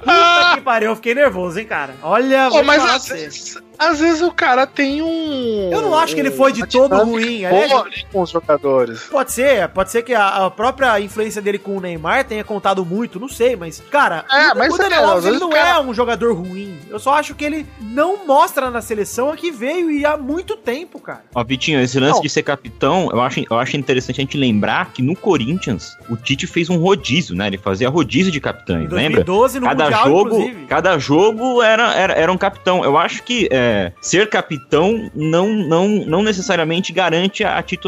Puta 0.00 0.54
que 0.54 0.60
pariu, 0.60 0.90
eu 0.90 0.96
fiquei 0.96 1.14
nervoso, 1.14 1.58
hein, 1.58 1.66
cara. 1.66 1.94
Olha, 2.02 2.48
Pô, 2.50 2.62
mas 2.62 2.84
às 2.84 3.08
vezes, 3.08 3.58
às 3.78 3.98
vezes 3.98 4.22
o 4.22 4.30
cara 4.32 4.66
tem 4.66 5.02
um. 5.02 5.70
Eu 5.72 5.82
não 5.82 5.96
acho 5.96 6.14
que 6.14 6.20
ele 6.20 6.30
foi 6.30 6.52
de 6.52 6.64
todo 6.66 6.94
ruim, 7.04 7.44
aliás- 7.44 7.72
ali 7.96 8.06
com 8.12 8.20
os 8.22 8.30
jogadores. 8.30 9.04
Pode 9.04 9.32
ser, 9.32 9.68
pode 9.68 9.90
ser 9.90 10.02
que 10.02 10.14
a, 10.14 10.46
a 10.46 10.50
própria 10.50 11.00
influência 11.00 11.40
dele 11.40 11.58
com 11.58 11.76
o 11.76 11.80
Neymar 11.80 12.24
tenha 12.24 12.44
contado 12.44 12.84
muito, 12.84 13.18
não 13.18 13.28
sei, 13.28 13.56
mas, 13.56 13.82
cara, 13.90 14.24
É, 14.30 14.52
o, 14.52 14.58
mas 14.58 14.74
o 14.74 14.78
Daniel 14.78 15.00
é, 15.02 15.04
Alves 15.04 15.18
às 15.18 15.24
ele 15.24 15.30
vezes 15.32 15.40
não 15.40 15.50
cara- 15.50 15.68
é 15.68 15.80
um 15.80 15.94
jogador 15.94 16.34
ruim. 16.34 16.78
Eu 16.88 16.98
só 16.98 17.14
acho 17.14 17.34
que 17.34 17.44
ele 17.44 17.66
não 17.80 18.26
mostra 18.26 18.70
na 18.70 18.80
seleção 18.80 19.30
a 19.32 19.36
que 19.36 19.50
veio 19.50 19.90
e 19.90 20.04
há 20.04 20.16
muito 20.16 20.56
tempo, 20.56 21.00
cara. 21.00 21.24
Ó, 21.34 21.42
Vitinho, 21.44 21.80
esse 21.80 21.98
lance 21.98 22.14
Não. 22.16 22.22
de 22.22 22.28
ser 22.28 22.42
capitão, 22.42 23.08
eu 23.12 23.20
acho, 23.20 23.40
eu 23.50 23.58
acho 23.58 23.76
interessante 23.76 24.20
a 24.20 24.22
gente 24.22 24.36
lembrar 24.36 24.92
que 24.92 25.02
no 25.02 25.14
Corinthians, 25.16 25.96
o 26.08 26.16
Tite 26.16 26.46
fez 26.46 26.68
um 26.70 26.76
rodízio, 26.78 27.34
né? 27.34 27.46
Ele 27.46 27.58
fazia 27.58 27.88
rodízio 27.88 28.30
de 28.32 28.38
Em 28.38 28.40
capitães, 28.40 28.90
lembra? 28.90 29.24
2012, 29.24 29.60
no 29.60 29.66
Cada 29.66 29.84
Mundial, 29.84 30.04
jogo, 30.04 30.28
inclusive. 30.36 30.66
cada 30.66 30.98
jogo 30.98 31.62
era, 31.62 31.94
era, 31.94 32.12
era 32.14 32.32
um 32.32 32.38
capitão. 32.38 32.84
Eu 32.84 32.96
acho 32.98 33.22
que 33.22 33.48
é, 33.50 33.56
é, 33.66 33.92
ser 34.00 34.28
capitão 34.28 35.10
não, 35.14 35.48
não, 35.52 35.88
não 35.88 36.22
necessariamente 36.22 36.92
garante 36.92 37.42
a, 37.42 37.58
a 37.58 37.62
titularidade. 37.62 37.85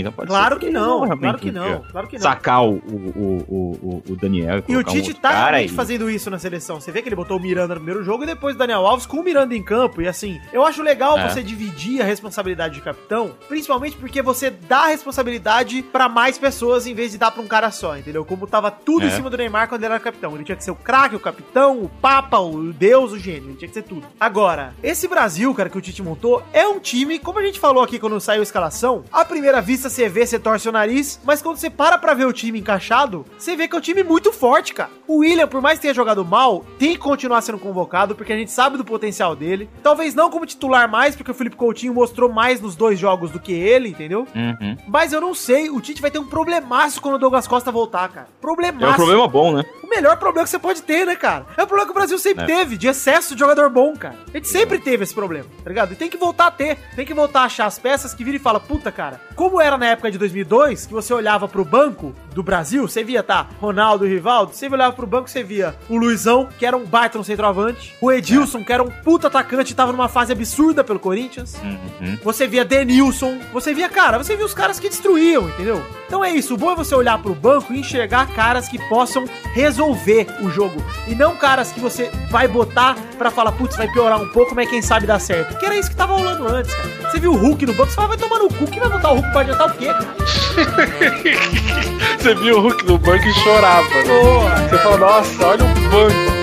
Então 0.00 0.12
pode 0.12 0.28
Claro 0.28 0.54
ser 0.54 0.60
que 0.60 0.66
ele 0.66 0.72
não, 0.74 1.00
realmente 1.00 1.20
claro 1.20 1.38
que 1.38 1.50
um 1.50 1.52
não, 1.52 1.80
claro 1.90 2.08
que 2.08 2.16
não. 2.16 2.22
Sacar 2.22 2.64
o, 2.64 2.74
o, 2.74 3.44
o, 3.48 4.02
o, 4.12 4.16
Daniel. 4.16 4.62
E 4.68 4.76
o 4.76 4.80
um 4.80 4.82
Tite 4.82 5.08
outro 5.08 5.22
tá 5.22 5.60
e- 5.62 5.68
fazendo 5.68 6.10
isso 6.10 6.30
na 6.30 6.38
seleção. 6.38 6.80
Você 6.80 6.90
vê 6.92 7.02
que 7.02 7.08
ele 7.08 7.16
botou 7.16 7.36
o 7.36 7.40
Miranda 7.40 7.74
no 7.74 7.80
primeiro 7.80 8.02
jogo 8.04 8.24
e 8.24 8.26
depois 8.26 8.54
o 8.54 8.58
Daniel 8.58 8.86
Alves 8.86 9.06
com 9.06 9.18
o 9.18 9.22
Miranda 9.24 9.54
em 9.54 9.62
campo. 9.62 10.00
E 10.02 10.08
assim, 10.08 10.40
eu 10.52 10.64
acho 10.64 10.82
legal 10.82 11.18
É. 11.18 11.28
você 11.28 11.42
dividir 11.42 12.00
a 12.00 12.04
responsabilidade 12.04 12.74
de 12.74 12.80
capitão, 12.80 13.30
principalmente 13.48 13.96
porque 13.96 14.22
você 14.22 14.50
dá 14.50 14.80
a 14.84 14.86
responsabilidade 14.88 15.82
pra 15.82 16.08
mais 16.08 16.38
pessoas 16.38 16.86
em 16.86 16.94
vez 16.94 17.12
de 17.12 17.18
dar 17.18 17.30
pra 17.30 17.42
um 17.42 17.46
cara 17.46 17.70
só, 17.70 17.96
entendeu? 17.96 18.24
Como 18.24 18.46
tava 18.46 18.70
tudo 18.70 19.04
em 19.04 19.08
É. 19.08 19.10
cima 19.10 19.28
do 19.30 19.36
Neymar 19.36 19.68
quando 19.68 19.82
ele 19.84 19.92
era 19.92 20.00
capitão. 20.00 20.34
Ele 20.34 20.44
tinha 20.44 20.56
que 20.56 20.64
ser 20.64 20.70
o 20.70 20.76
craque, 20.76 21.16
o 21.16 21.20
capitão, 21.20 21.82
o 21.82 21.88
papa, 21.88 22.38
o 22.38 22.72
deus, 22.72 23.12
o 23.12 23.18
gênio. 23.18 23.50
Ele 23.50 23.56
tinha 23.56 23.68
que 23.68 23.74
ser 23.74 23.82
tudo. 23.82 24.06
Agora, 24.18 24.74
esse 24.82 25.08
Brasil, 25.08 25.52
cara, 25.54 25.68
que 25.68 25.78
o 25.78 25.80
Tite 25.80 26.02
montou, 26.02 26.42
é 26.52 26.66
um 26.66 26.78
time, 26.78 27.18
como 27.18 27.38
a 27.38 27.42
gente 27.42 27.58
falou 27.60 27.82
aqui 27.82 27.98
quando 27.98 28.18
saiu 28.20 28.40
a 28.40 28.42
escalação, 28.42 29.04
à 29.12 29.24
primeira 29.38 29.60
vista 29.60 29.88
você 29.88 30.08
vê, 30.08 30.26
você 30.26 30.36
torce 30.36 30.68
o 30.68 30.72
nariz, 30.72 31.20
mas 31.24 31.40
quando 31.40 31.58
você 31.58 31.70
para 31.70 31.96
pra 31.96 32.12
ver 32.12 32.26
o 32.26 32.32
time 32.32 32.58
encaixado, 32.58 33.24
você 33.38 33.54
vê 33.54 33.68
que 33.68 33.76
é 33.76 33.78
um 33.78 33.80
time 33.80 34.02
muito 34.02 34.32
forte, 34.32 34.74
cara. 34.74 34.90
O 35.06 35.18
William, 35.18 35.46
por 35.46 35.60
mais 35.60 35.78
que 35.78 35.82
tenha 35.82 35.94
jogado 35.94 36.24
mal, 36.24 36.64
tem 36.76 36.94
que 36.94 36.98
continuar 36.98 37.40
sendo 37.40 37.58
convocado, 37.58 38.16
porque 38.16 38.32
a 38.32 38.36
gente 38.36 38.50
sabe 38.50 38.76
do 38.76 38.84
potencial 38.84 39.36
dele. 39.36 39.70
Talvez 39.80 40.12
não 40.12 40.28
como 40.28 40.44
titular 40.44 40.90
mais, 40.90 41.14
porque 41.14 41.30
o 41.30 41.34
Felipe 41.34 41.54
Coutinho 41.54 41.94
mostrou 41.94 42.28
mais 42.28 42.60
nos 42.60 42.74
dois 42.74 42.98
jogos 42.98 43.30
do 43.30 43.38
que 43.38 43.52
ele, 43.52 43.90
entendeu? 43.90 44.26
Uhum. 44.34 44.76
Mas 44.88 45.12
eu 45.12 45.20
não 45.20 45.34
sei, 45.34 45.70
o 45.70 45.80
Tite 45.80 46.02
vai 46.02 46.10
ter 46.10 46.18
um 46.18 46.26
problemaço 46.26 47.00
quando 47.00 47.14
o 47.14 47.18
Douglas 47.18 47.46
Costa 47.46 47.70
voltar, 47.70 48.08
cara. 48.08 48.28
Problemaço. 48.40 48.86
É 48.86 48.90
um 48.90 48.94
problema 48.94 49.28
bom, 49.28 49.52
né? 49.52 49.64
O 49.88 49.90
melhor 49.90 50.18
problema 50.18 50.44
que 50.44 50.50
você 50.50 50.58
pode 50.58 50.82
ter, 50.82 51.06
né, 51.06 51.16
cara? 51.16 51.46
É 51.56 51.62
o 51.62 51.66
problema 51.66 51.86
que 51.86 51.92
o 51.92 51.94
Brasil 51.94 52.18
sempre 52.18 52.44
É. 52.44 52.46
teve, 52.46 52.76
de 52.76 52.86
excesso 52.88 53.34
de 53.34 53.40
jogador 53.40 53.70
bom, 53.70 53.96
cara. 53.96 54.14
A 54.32 54.36
gente 54.36 54.48
sempre 54.48 54.78
teve 54.78 55.02
esse 55.02 55.14
problema, 55.14 55.46
tá 55.64 55.68
ligado? 55.70 55.92
E 55.92 55.96
tem 55.96 56.10
que 56.10 56.16
voltar 56.18 56.48
a 56.48 56.50
ter. 56.50 56.76
Tem 56.94 57.06
que 57.06 57.14
voltar 57.14 57.40
a 57.40 57.44
achar 57.44 57.64
as 57.66 57.78
peças 57.78 58.12
que 58.12 58.22
vira 58.22 58.36
e 58.36 58.40
fala, 58.40 58.60
puta, 58.60 58.92
cara, 58.92 59.18
como 59.34 59.58
era 59.60 59.78
na 59.78 59.86
época 59.86 60.10
de 60.10 60.18
2002, 60.18 60.84
que 60.86 60.92
você 60.92 61.14
olhava 61.14 61.48
pro 61.48 61.64
banco 61.64 62.14
do 62.34 62.42
Brasil, 62.42 62.86
você 62.86 63.02
via, 63.02 63.22
tá, 63.22 63.46
Ronaldo 63.60 64.06
e 64.06 64.10
Rivaldo, 64.10 64.52
você 64.52 64.68
olhava 64.68 64.94
pro 64.94 65.06
banco, 65.06 65.28
você 65.30 65.42
via 65.42 65.74
o 65.88 65.96
Luizão, 65.96 66.48
que 66.58 66.66
era 66.66 66.76
um 66.76 66.84
baita 66.84 67.16
no 67.18 67.24
centroavante, 67.24 67.96
o 68.00 68.12
Edilson, 68.12 68.62
que 68.62 68.72
era 68.72 68.82
um 68.82 68.90
puta 68.90 69.26
atacante 69.28 69.74
tava 69.74 69.90
numa 69.90 70.08
fase 70.08 70.32
absurda 70.32 70.84
pelo 70.84 70.98
Corinthians, 71.00 71.54
Uhum. 71.62 72.18
você 72.22 72.46
via 72.46 72.64
Denilson, 72.64 73.38
você 73.52 73.72
via, 73.74 73.88
cara, 73.88 74.18
você 74.18 74.36
via 74.36 74.44
os 74.44 74.54
caras 74.54 74.78
que 74.78 74.88
destruíam, 74.88 75.48
entendeu? 75.48 75.82
Então 76.06 76.24
é 76.24 76.30
isso, 76.30 76.54
o 76.54 76.56
bom 76.56 76.70
é 76.72 76.76
você 76.76 76.94
olhar 76.94 77.18
pro 77.20 77.34
banco 77.34 77.72
e 77.72 77.80
enxergar 77.80 78.26
caras 78.34 78.68
que 78.68 78.78
possam 78.88 79.24
resolver 79.54 79.77
o 79.86 80.50
jogo. 80.50 80.84
E 81.06 81.14
não 81.14 81.36
caras 81.36 81.72
que 81.72 81.80
você 81.80 82.10
vai 82.30 82.46
botar 82.48 82.96
pra 83.16 83.30
falar, 83.30 83.52
putz, 83.52 83.76
vai 83.76 83.88
piorar 83.88 84.20
um 84.20 84.28
pouco, 84.28 84.54
mas 84.54 84.68
quem 84.68 84.82
sabe 84.82 85.06
dá 85.06 85.18
certo. 85.18 85.56
Que 85.58 85.66
era 85.66 85.76
isso 85.76 85.90
que 85.90 85.96
tava 85.96 86.14
rolando 86.14 86.46
antes, 86.48 86.74
cara. 86.74 86.88
Você 87.10 87.18
viu 87.20 87.32
o 87.32 87.36
Hulk 87.36 87.64
no 87.66 87.72
banco, 87.72 87.88
você 87.90 87.96
fala, 87.96 88.08
vai 88.08 88.16
tomar 88.18 88.38
no 88.38 88.48
cu, 88.52 88.66
quem 88.66 88.80
vai 88.80 88.90
botar 88.90 89.10
o 89.12 89.14
Hulk 89.14 89.30
pra 89.32 89.40
adiantar 89.40 89.68
o 89.68 89.72
quê, 89.74 89.86
cara? 89.86 90.08
Você 92.18 92.34
viu 92.34 92.58
o 92.58 92.60
Hulk 92.62 92.84
no 92.84 92.98
banco 92.98 93.24
e 93.26 93.32
chorava. 93.34 93.88
né? 93.88 94.02
Porra. 94.04 94.68
Você 94.68 94.78
fala, 94.78 94.96
nossa, 94.98 95.46
olha 95.46 95.64
o 95.64 95.90
banco. 95.90 96.37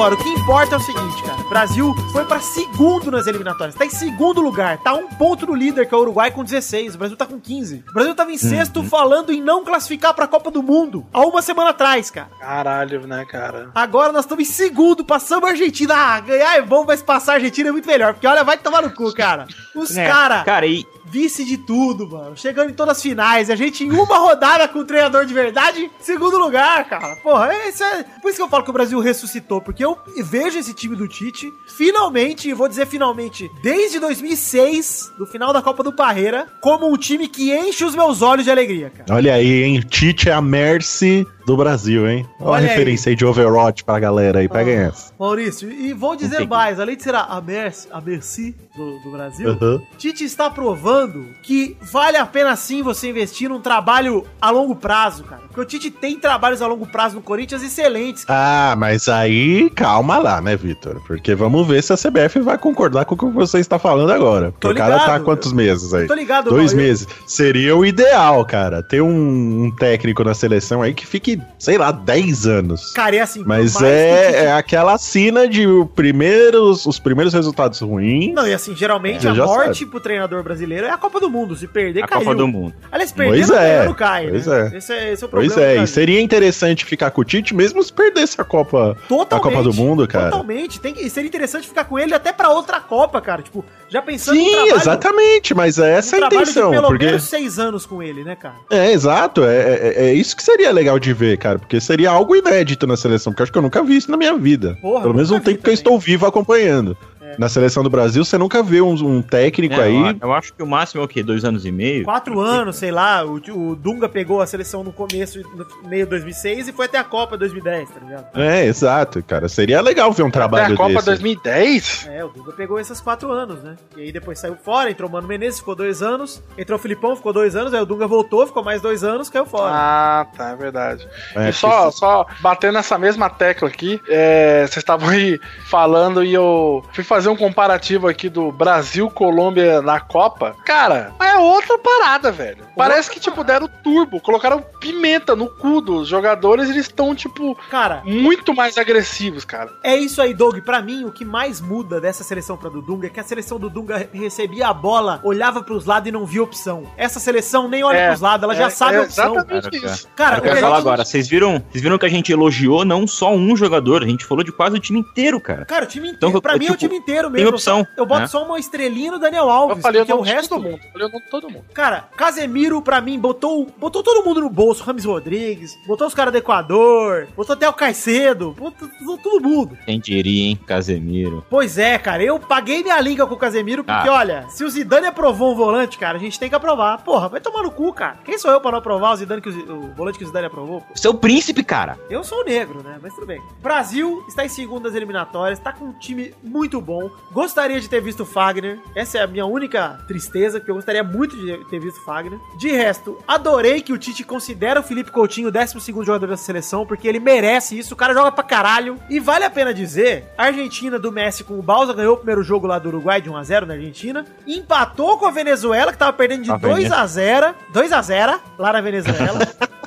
Agora, 0.00 0.14
o 0.14 0.16
que 0.16 0.30
importa 0.30 0.76
é 0.76 0.78
o 0.78 0.80
seguinte, 0.80 1.22
cara. 1.22 1.42
O 1.42 1.48
Brasil 1.50 1.94
foi 2.10 2.24
pra 2.24 2.40
segundo 2.40 3.10
nas 3.10 3.26
eliminatórias. 3.26 3.74
Tá 3.74 3.84
em 3.84 3.90
segundo 3.90 4.40
lugar. 4.40 4.78
Tá 4.78 4.94
um 4.94 5.06
ponto 5.06 5.44
do 5.44 5.54
líder, 5.54 5.86
que 5.86 5.94
é 5.94 5.98
o 5.98 6.00
Uruguai, 6.00 6.30
com 6.30 6.42
16. 6.42 6.94
O 6.94 6.98
Brasil 6.98 7.18
tá 7.18 7.26
com 7.26 7.38
15. 7.38 7.84
O 7.86 7.92
Brasil 7.92 8.14
tava 8.14 8.32
em 8.32 8.38
sexto 8.38 8.82
falando 8.82 9.30
em 9.30 9.42
não 9.42 9.62
classificar 9.62 10.14
pra 10.14 10.26
Copa 10.26 10.50
do 10.50 10.62
Mundo. 10.62 11.06
Há 11.12 11.20
uma 11.26 11.42
semana 11.42 11.68
atrás, 11.68 12.10
cara. 12.10 12.30
Caralho, 12.40 13.06
né, 13.06 13.26
cara? 13.26 13.70
Agora 13.74 14.10
nós 14.10 14.24
estamos 14.24 14.48
em 14.48 14.50
segundo, 14.50 15.04
passamos 15.04 15.46
a 15.46 15.52
Argentina. 15.52 15.94
Ah, 15.94 16.18
ganhar 16.18 16.56
é 16.56 16.62
bom, 16.62 16.82
mas 16.86 17.02
passar 17.02 17.32
a 17.32 17.34
Argentina 17.34 17.68
é 17.68 17.72
muito 17.72 17.86
melhor. 17.86 18.14
Porque 18.14 18.26
olha, 18.26 18.42
vai 18.42 18.56
tomar 18.56 18.80
no 18.80 18.94
cu, 18.94 19.12
cara. 19.12 19.46
Os 19.76 19.94
É, 19.94 20.08
cara, 20.08 20.44
Cara, 20.44 20.66
e, 20.66 20.86
vice 21.10 21.44
de 21.44 21.56
tudo, 21.58 22.08
mano. 22.08 22.36
Chegando 22.36 22.70
em 22.70 22.74
todas 22.74 22.96
as 22.96 23.02
finais. 23.02 23.50
A 23.50 23.56
gente 23.56 23.84
em 23.84 23.90
uma 23.90 24.16
rodada 24.18 24.66
com 24.68 24.78
o 24.80 24.84
treinador 24.84 25.24
de 25.26 25.34
verdade, 25.34 25.90
segundo 26.00 26.38
lugar, 26.38 26.88
cara. 26.88 27.16
Porra, 27.16 27.50
isso 27.68 27.82
é. 27.82 28.04
Por 28.22 28.28
isso 28.28 28.36
que 28.36 28.42
eu 28.42 28.48
falo 28.48 28.64
que 28.64 28.70
o 28.70 28.72
Brasil 28.72 29.00
ressuscitou. 29.00 29.60
Porque 29.60 29.84
eu 29.84 29.98
vejo 30.24 30.58
esse 30.58 30.72
time 30.74 30.94
do 30.96 31.08
Tite, 31.08 31.52
finalmente, 31.76 32.48
e 32.48 32.54
vou 32.54 32.68
dizer 32.68 32.86
finalmente, 32.86 33.50
desde 33.62 33.98
2006, 33.98 35.12
do 35.18 35.26
final 35.26 35.52
da 35.52 35.62
Copa 35.62 35.82
do 35.82 35.92
Parreira, 35.92 36.46
como 36.60 36.90
um 36.92 36.96
time 36.96 37.26
que 37.28 37.52
enche 37.54 37.84
os 37.84 37.94
meus 37.94 38.22
olhos 38.22 38.44
de 38.44 38.50
alegria, 38.50 38.90
cara. 38.90 39.14
Olha 39.14 39.34
aí, 39.34 39.62
hein? 39.64 39.80
Tite 39.88 40.28
é 40.28 40.32
a 40.32 40.40
Mercy 40.40 41.26
do 41.46 41.56
Brasil, 41.56 42.08
hein? 42.08 42.26
Olha, 42.38 42.50
Olha 42.50 42.66
a 42.66 42.68
referência 42.68 43.10
aí 43.10 43.16
de 43.16 43.24
Overwatch 43.24 43.82
pra 43.84 43.98
galera 43.98 44.38
aí, 44.40 44.48
peguem 44.48 44.76
Ah, 44.78 44.82
essa. 44.88 45.12
Maurício, 45.18 45.70
e 45.70 45.92
vou 45.92 46.14
dizer 46.14 46.36
Entendi. 46.36 46.50
mais, 46.50 46.78
além 46.78 46.96
de 46.96 47.02
ser 47.02 47.14
a, 47.14 47.40
Mercy, 47.40 47.88
a 47.90 48.00
Merci 48.00 48.54
do, 48.76 48.98
do 49.00 49.10
Brasil, 49.10 49.50
Uhum. 49.60 49.80
Tite 49.98 50.22
está 50.24 50.48
provando 50.50 50.99
que 51.42 51.76
vale 51.80 52.16
a 52.16 52.26
pena 52.26 52.54
sim 52.56 52.82
você 52.82 53.08
investir 53.10 53.48
num 53.48 53.60
trabalho 53.60 54.26
a 54.40 54.50
longo 54.50 54.74
prazo, 54.76 55.24
cara. 55.24 55.42
Porque 55.46 55.60
o 55.60 55.64
Tite 55.64 55.90
tem 55.90 56.18
trabalhos 56.18 56.62
a 56.62 56.66
longo 56.66 56.86
prazo 56.86 57.16
no 57.16 57.22
Corinthians 57.22 57.62
excelentes. 57.62 58.24
cara. 58.24 58.72
Ah, 58.72 58.76
mas 58.76 59.08
aí 59.08 59.68
calma 59.70 60.18
lá, 60.18 60.40
né, 60.40 60.56
Vitor? 60.56 61.00
Porque 61.06 61.34
vamos 61.34 61.66
ver 61.66 61.82
se 61.82 61.92
a 61.92 61.96
CBF 61.96 62.38
vai 62.40 62.56
concordar 62.56 63.04
com 63.04 63.14
o 63.14 63.18
que 63.18 63.26
você 63.26 63.58
está 63.58 63.78
falando 63.78 64.12
agora. 64.12 64.52
Porque 64.52 64.66
Tô 64.68 64.72
o 64.72 64.76
cara 64.76 64.96
tá 64.96 65.02
há 65.02 65.06
ligado. 65.06 65.24
quantos 65.24 65.52
meses 65.52 65.92
aí? 65.92 66.06
Tô 66.06 66.14
ligado, 66.14 66.50
Dois 66.50 66.70
eu- 66.72 66.76
meses. 66.78 67.06
Seria 67.26 67.76
o 67.76 67.84
ideal, 67.84 68.44
cara. 68.44 68.82
Ter 68.82 69.00
um, 69.00 69.64
um 69.64 69.70
técnico 69.74 70.22
na 70.22 70.34
seleção 70.34 70.82
aí 70.82 70.94
que 70.94 71.06
fique, 71.06 71.40
sei 71.58 71.76
lá, 71.78 71.90
10 71.90 72.46
anos. 72.46 72.92
Cara, 72.92 73.16
é 73.16 73.20
assim. 73.20 73.42
Mas 73.44 73.74
mais 73.74 73.76
que 73.78 73.84
é, 73.84 74.44
é 74.44 74.52
aquela 74.52 74.96
sina 74.98 75.48
de 75.48 75.66
primeiros, 75.96 76.86
os 76.86 76.98
primeiros 76.98 77.32
resultados 77.34 77.80
ruins. 77.80 78.34
Não, 78.34 78.46
e 78.46 78.52
assim, 78.54 78.74
geralmente 78.74 79.22
Você 79.22 79.28
a 79.28 79.34
morte 79.34 79.78
sabe. 79.80 79.90
pro 79.90 80.00
treinador 80.00 80.42
brasileiro 80.42 80.86
é 80.90 80.94
a 80.94 80.98
Copa 80.98 81.20
do 81.20 81.30
Mundo. 81.30 81.56
Se 81.56 81.66
perder, 81.66 82.02
a 82.04 82.06
caiu. 82.06 82.24
Copa 82.24 82.34
do 82.36 82.48
Mundo. 82.48 82.74
Aliás, 82.90 83.12
perder 83.12 83.46
Pois 83.46 83.50
é, 83.50 83.84
não 83.86 83.94
cai, 83.94 84.28
pois 84.28 84.46
né? 84.46 84.70
é. 84.72 84.76
Esse 84.78 84.92
é, 84.92 85.12
esse 85.12 85.22
é 85.22 85.26
o 85.26 85.28
problema. 85.30 85.54
Pois 85.54 85.66
é, 85.66 85.82
e 85.82 85.86
seria 85.86 86.20
interessante 86.20 86.84
ficar 86.84 87.10
com 87.10 87.20
o 87.20 87.24
Tite 87.24 87.54
mesmo 87.54 87.82
se 87.82 87.92
perdesse 87.92 88.40
a 88.40 88.44
Copa, 88.44 88.96
a 89.30 89.40
Copa 89.40 89.62
do 89.62 89.72
Mundo, 89.72 90.06
cara. 90.06 90.30
Totalmente. 90.30 90.80
Tem 90.80 90.92
que, 90.94 91.08
seria 91.10 91.28
interessante 91.28 91.66
ficar 91.68 91.84
com 91.84 91.98
ele 91.98 92.14
até 92.14 92.32
pra 92.32 92.50
outra 92.50 92.80
Copa, 92.80 93.20
cara. 93.20 93.42
Tipo, 93.42 93.64
já 93.88 94.00
pensando 94.02 94.36
Sim, 94.36 94.50
trabalho- 94.50 94.76
exatamente, 94.76 95.54
mas 95.54 95.78
é 95.78 95.92
essa 95.98 96.16
a 96.16 96.18
trabalho 96.20 96.44
de 96.44 96.50
intenção, 96.50 96.70
pelo 96.70 96.86
porque 96.88 97.06
menos 97.06 97.22
seis 97.24 97.58
anos 97.58 97.86
com 97.86 98.02
ele, 98.02 98.22
né, 98.24 98.36
cara? 98.36 98.54
é 98.70 98.92
exato, 98.92 99.44
é, 99.44 99.56
é, 99.56 99.94
é 100.10 100.14
isso 100.14 100.36
que 100.36 100.42
seria 100.42 100.70
legal 100.72 100.98
de 100.98 101.12
ver, 101.12 101.36
cara, 101.38 101.58
porque 101.58 101.80
seria 101.80 102.10
algo 102.10 102.34
inédito 102.36 102.86
na 102.86 102.96
seleção, 102.96 103.32
porque 103.32 103.42
acho 103.42 103.52
que 103.52 103.58
eu 103.58 103.62
nunca 103.62 103.82
vi 103.82 103.96
isso 103.96 104.10
na 104.10 104.16
minha 104.16 104.36
vida. 104.36 104.76
Porra, 104.80 105.02
Pelo 105.02 105.14
menos 105.14 105.30
um 105.30 105.40
tempo 105.40 105.46
que 105.58 105.58
eu 105.58 105.62
também. 105.62 105.74
estou 105.74 105.98
vivo 105.98 106.26
acompanhando. 106.26 106.96
Na 107.38 107.48
seleção 107.48 107.82
do 107.82 107.90
Brasil, 107.90 108.24
você 108.24 108.36
nunca 108.38 108.62
vê 108.62 108.80
um, 108.80 108.92
um 108.94 109.22
técnico 109.22 109.74
É, 109.74 109.84
aí. 109.84 109.96
eu, 109.96 110.16
eu 110.22 110.32
acho 110.32 110.52
que 110.52 110.62
o 110.62 110.66
máximo 110.66 111.00
é 111.00 111.04
o 111.04 111.08
quê? 111.08 111.22
Dois 111.22 111.44
anos 111.44 111.64
e 111.64 111.70
meio? 111.72 112.04
Quatro 112.04 112.40
anos, 112.40 112.76
sei 112.76 112.90
lá. 112.90 113.24
O, 113.24 113.34
o 113.36 113.76
Dunga 113.76 114.08
pegou 114.08 114.40
a 114.40 114.46
seleção 114.46 114.82
no 114.84 114.92
começo, 114.92 115.40
no 115.54 115.88
meio 115.88 116.04
de 116.04 116.10
2006 116.10 116.68
e 116.68 116.72
foi 116.72 116.86
até 116.86 116.98
a 116.98 117.04
Copa 117.04 117.36
2010, 117.36 117.88
tá 117.90 118.00
ligado? 118.00 118.26
É, 118.38 118.64
exato, 118.64 119.22
cara. 119.22 119.48
Seria 119.48 119.80
legal 119.80 120.12
ver 120.12 120.22
um 120.22 120.26
Até 120.28 120.38
trabalho 120.38 120.74
a 120.74 120.76
Copa 120.76 120.94
desse. 120.94 121.06
2010? 121.06 122.08
É, 122.10 122.24
o 122.24 122.28
Dunga 122.28 122.52
pegou 122.52 122.78
esses 122.80 123.00
quatro 123.00 123.30
anos, 123.32 123.62
né? 123.62 123.76
E 123.96 124.02
aí 124.02 124.12
depois 124.12 124.38
saiu 124.38 124.56
fora, 124.56 124.90
entrou 124.90 125.08
o 125.08 125.12
Mano 125.12 125.28
Menezes, 125.28 125.60
ficou 125.60 125.74
dois 125.74 126.02
anos. 126.02 126.42
Entrou 126.56 126.78
o 126.78 126.82
Filipão, 126.82 127.14
ficou 127.16 127.32
dois 127.32 127.54
anos. 127.56 127.72
Aí 127.74 127.80
o 127.80 127.86
Dunga 127.86 128.06
voltou, 128.06 128.46
ficou 128.46 128.64
mais 128.64 128.80
dois 128.80 129.04
anos, 129.04 129.28
caiu 129.30 129.46
fora. 129.46 129.72
Ah, 129.72 130.26
tá, 130.36 130.50
é 130.50 130.56
verdade. 130.56 131.06
É, 131.36 131.50
e 131.50 131.52
só, 131.52 131.90
só 131.90 132.26
batendo 132.40 132.74
nessa 132.74 132.98
mesma 132.98 133.28
tecla 133.28 133.68
aqui, 133.68 134.00
é, 134.08 134.60
vocês 134.66 134.78
estavam 134.78 135.08
aí 135.08 135.38
falando 135.68 136.24
e 136.24 136.32
eu 136.32 136.84
fui 136.92 137.04
fazer 137.04 137.19
um 137.28 137.36
comparativo 137.36 138.08
aqui 138.08 138.28
do 138.28 138.50
Brasil-Colômbia 138.52 139.82
na 139.82 140.00
Copa. 140.00 140.54
Cara, 140.64 141.12
é 141.20 141.36
outra 141.36 141.78
parada, 141.78 142.30
velho. 142.30 142.64
Parece 142.76 143.10
que, 143.10 143.20
tipo, 143.20 143.42
deram 143.44 143.68
turbo, 143.82 144.20
colocaram 144.20 144.62
pimenta 144.80 145.34
no 145.36 145.48
cu 145.48 145.80
dos 145.80 146.08
jogadores 146.08 146.68
eles 146.70 146.86
estão, 146.86 147.14
tipo, 147.14 147.56
Cara, 147.70 148.02
muito 148.04 148.54
mais 148.54 148.78
agressivos, 148.78 149.44
cara. 149.44 149.70
É 149.82 149.96
isso 149.96 150.20
aí, 150.22 150.32
Doug. 150.32 150.58
Pra 150.60 150.80
mim, 150.80 151.04
o 151.04 151.12
que 151.12 151.24
mais 151.24 151.60
muda 151.60 152.00
dessa 152.00 152.22
seleção 152.24 152.56
pra 152.56 152.70
do 152.70 152.80
Dunga 152.80 153.06
é 153.06 153.10
que 153.10 153.20
a 153.20 153.24
seleção 153.24 153.58
do 153.58 153.68
Dunga 153.68 154.08
recebia 154.12 154.68
a 154.68 154.74
bola, 154.74 155.20
olhava 155.22 155.62
pros 155.62 155.84
lados 155.84 156.08
e 156.08 156.12
não 156.12 156.24
via 156.24 156.42
opção. 156.42 156.84
Essa 156.96 157.18
seleção 157.20 157.68
nem 157.68 157.82
olha 157.84 157.96
É, 157.98 158.08
pros 158.08 158.20
lados, 158.20 158.44
ela 158.44 158.54
já 158.54 158.66
é- 158.66 158.70
sabe 158.70 158.94
é 158.94 158.98
a 158.98 159.02
opção. 159.02 159.34
Exatamente 159.34 159.70
Cara, 159.80 159.92
isso. 159.94 160.08
Cara, 160.16 160.36
Eu 160.36 160.40
o 160.40 160.42
quero 160.42 160.56
falar 160.60 160.76
gente- 160.76 160.86
agora, 160.86 161.04
vocês 161.04 161.28
viram, 161.28 161.62
vocês 161.70 161.82
viram 161.82 161.98
que 161.98 162.06
a 162.06 162.10
gente 162.10 162.32
elogiou 162.32 162.84
não 162.84 163.06
só 163.06 163.32
um 163.34 163.56
jogador, 163.56 164.02
a 164.02 164.06
gente 164.06 164.24
falou 164.24 164.44
de 164.44 164.52
quase 164.52 164.76
o 164.76 164.80
time 164.80 165.00
inteiro, 165.00 165.40
cara. 165.40 165.64
Cara, 165.64 165.84
o 165.84 165.88
time 165.88 166.08
inteiro. 166.08 166.28
Então, 166.30 166.40
pra 166.40 166.54
eu, 166.54 166.58
mim 166.58 166.66
é 166.66 166.68
o 166.68 166.76
tipo, 166.76 166.88
time 166.88 166.96
inteiro. 166.96 167.09
Inteiro 167.10 167.30
mesmo. 167.30 167.46
Tem 167.46 167.54
opção, 167.54 167.86
Eu 167.96 168.06
boto 168.06 168.20
né? 168.22 168.26
só 168.26 168.44
uma 168.44 168.58
estrelinha 168.58 169.12
no 169.12 169.18
Daniel 169.18 169.50
Alves, 169.50 169.76
Eu 169.76 169.82
falei 169.82 170.00
o 170.02 170.06
porque 170.06 170.20
o 170.20 170.22
resto... 170.22 170.48
todo 170.50 170.62
mundo. 170.62 170.80
Eu 170.84 170.92
falei 170.92 171.06
o 171.08 171.10
nome 171.10 171.24
todo 171.30 171.50
mundo. 171.50 171.64
Cara, 171.74 172.08
Casemiro, 172.16 172.80
pra 172.82 173.00
mim, 173.00 173.18
botou, 173.18 173.66
botou 173.78 174.02
todo 174.02 174.24
mundo 174.24 174.40
no 174.40 174.50
bolso. 174.50 174.82
Rames 174.84 175.04
Rodrigues, 175.04 175.76
botou 175.86 176.06
os 176.06 176.14
caras 176.14 176.32
do 176.32 176.36
Equador, 176.38 177.28
botou 177.36 177.54
até 177.54 177.68
o 177.68 177.72
Caicedo, 177.72 178.52
botou, 178.52 178.88
botou 179.00 179.18
todo 179.18 179.42
mundo. 179.48 179.78
Quem 179.84 179.98
diria, 180.00 180.48
hein, 180.50 180.56
Casemiro. 180.66 181.44
Pois 181.50 181.78
é, 181.78 181.98
cara, 181.98 182.22
eu 182.22 182.38
paguei 182.38 182.82
minha 182.82 183.00
língua 183.00 183.26
com 183.26 183.34
o 183.34 183.38
Casemiro, 183.38 183.84
porque, 183.84 184.08
Ah. 184.08 184.12
olha, 184.12 184.46
se 184.48 184.64
o 184.64 184.70
Zidane 184.70 185.06
aprovou 185.06 185.52
um 185.52 185.56
volante, 185.56 185.98
cara, 185.98 186.16
a 186.16 186.20
gente 186.20 186.38
tem 186.38 186.48
que 186.48 186.54
aprovar. 186.54 187.02
Porra, 187.02 187.28
vai 187.28 187.40
tomar 187.40 187.62
no 187.62 187.70
cu, 187.70 187.92
cara. 187.92 188.18
Quem 188.24 188.38
sou 188.38 188.50
eu 188.50 188.60
pra 188.60 188.70
não 188.70 188.78
aprovar 188.78 189.12
o 189.12 189.16
Zidane 189.16 189.40
que 189.42 189.48
o, 189.48 189.72
o 189.90 189.94
volante 189.94 190.18
que 190.18 190.24
o 190.24 190.26
Zidane 190.26 190.46
aprovou? 190.46 190.80
pô? 190.80 190.86
Seu 190.94 191.14
príncipe, 191.14 191.62
cara. 191.64 191.98
Eu 192.08 192.22
sou 192.24 192.44
negro, 192.44 192.82
né? 192.82 192.98
Mas 193.02 193.14
tudo 193.14 193.26
bem. 193.26 193.40
Brasil 193.60 194.24
está 194.28 194.44
em 194.44 194.48
segundo 194.48 194.82
das 194.84 194.94
eliminatórias, 194.94 195.58
tá 195.58 195.72
com 195.72 195.86
um 195.86 195.92
time 195.92 196.34
muito 196.42 196.80
bom. 196.80 196.99
Gostaria 197.32 197.80
de 197.80 197.88
ter 197.88 198.00
visto 198.00 198.24
o 198.24 198.26
Fagner. 198.26 198.78
Essa 198.94 199.18
é 199.18 199.22
a 199.22 199.26
minha 199.26 199.46
única 199.46 199.98
tristeza, 200.06 200.58
porque 200.58 200.70
eu 200.70 200.74
gostaria 200.74 201.02
muito 201.04 201.36
de 201.36 201.64
ter 201.68 201.78
visto 201.78 201.98
o 201.98 202.04
Fagner. 202.04 202.38
De 202.58 202.70
resto, 202.70 203.18
adorei 203.26 203.80
que 203.80 203.92
o 203.92 203.98
Tite 203.98 204.24
considera 204.24 204.80
o 204.80 204.82
Felipe 204.82 205.10
Coutinho 205.10 205.48
o 205.48 205.52
12 205.52 205.78
jogador 206.04 206.26
da 206.26 206.36
seleção, 206.36 206.84
porque 206.84 207.06
ele 207.06 207.20
merece 207.20 207.78
isso. 207.78 207.94
O 207.94 207.96
cara 207.96 208.12
joga 208.12 208.32
pra 208.32 208.44
caralho. 208.44 208.98
E 209.08 209.20
vale 209.20 209.44
a 209.44 209.50
pena 209.50 209.72
dizer: 209.72 210.26
a 210.36 210.44
Argentina 210.44 210.98
do 210.98 211.12
Messi 211.12 211.44
com 211.44 211.58
o 211.58 211.62
Balsa 211.62 211.92
ganhou 211.92 212.14
o 212.14 212.16
primeiro 212.16 212.42
jogo 212.42 212.66
lá 212.66 212.78
do 212.78 212.88
Uruguai 212.88 213.20
de 213.20 213.30
1x0 213.30 213.66
na 213.66 213.74
Argentina. 213.74 214.24
Empatou 214.46 215.18
com 215.18 215.26
a 215.26 215.30
Venezuela, 215.30 215.92
que 215.92 215.98
tava 215.98 216.12
perdendo 216.12 216.42
de 216.42 216.48
Tá 216.48 216.56
vendo, 216.56 216.76
2x0. 216.76 217.54
2x0 217.72 218.40
lá 218.58 218.72
na 218.72 218.80
Venezuela. 218.80 219.40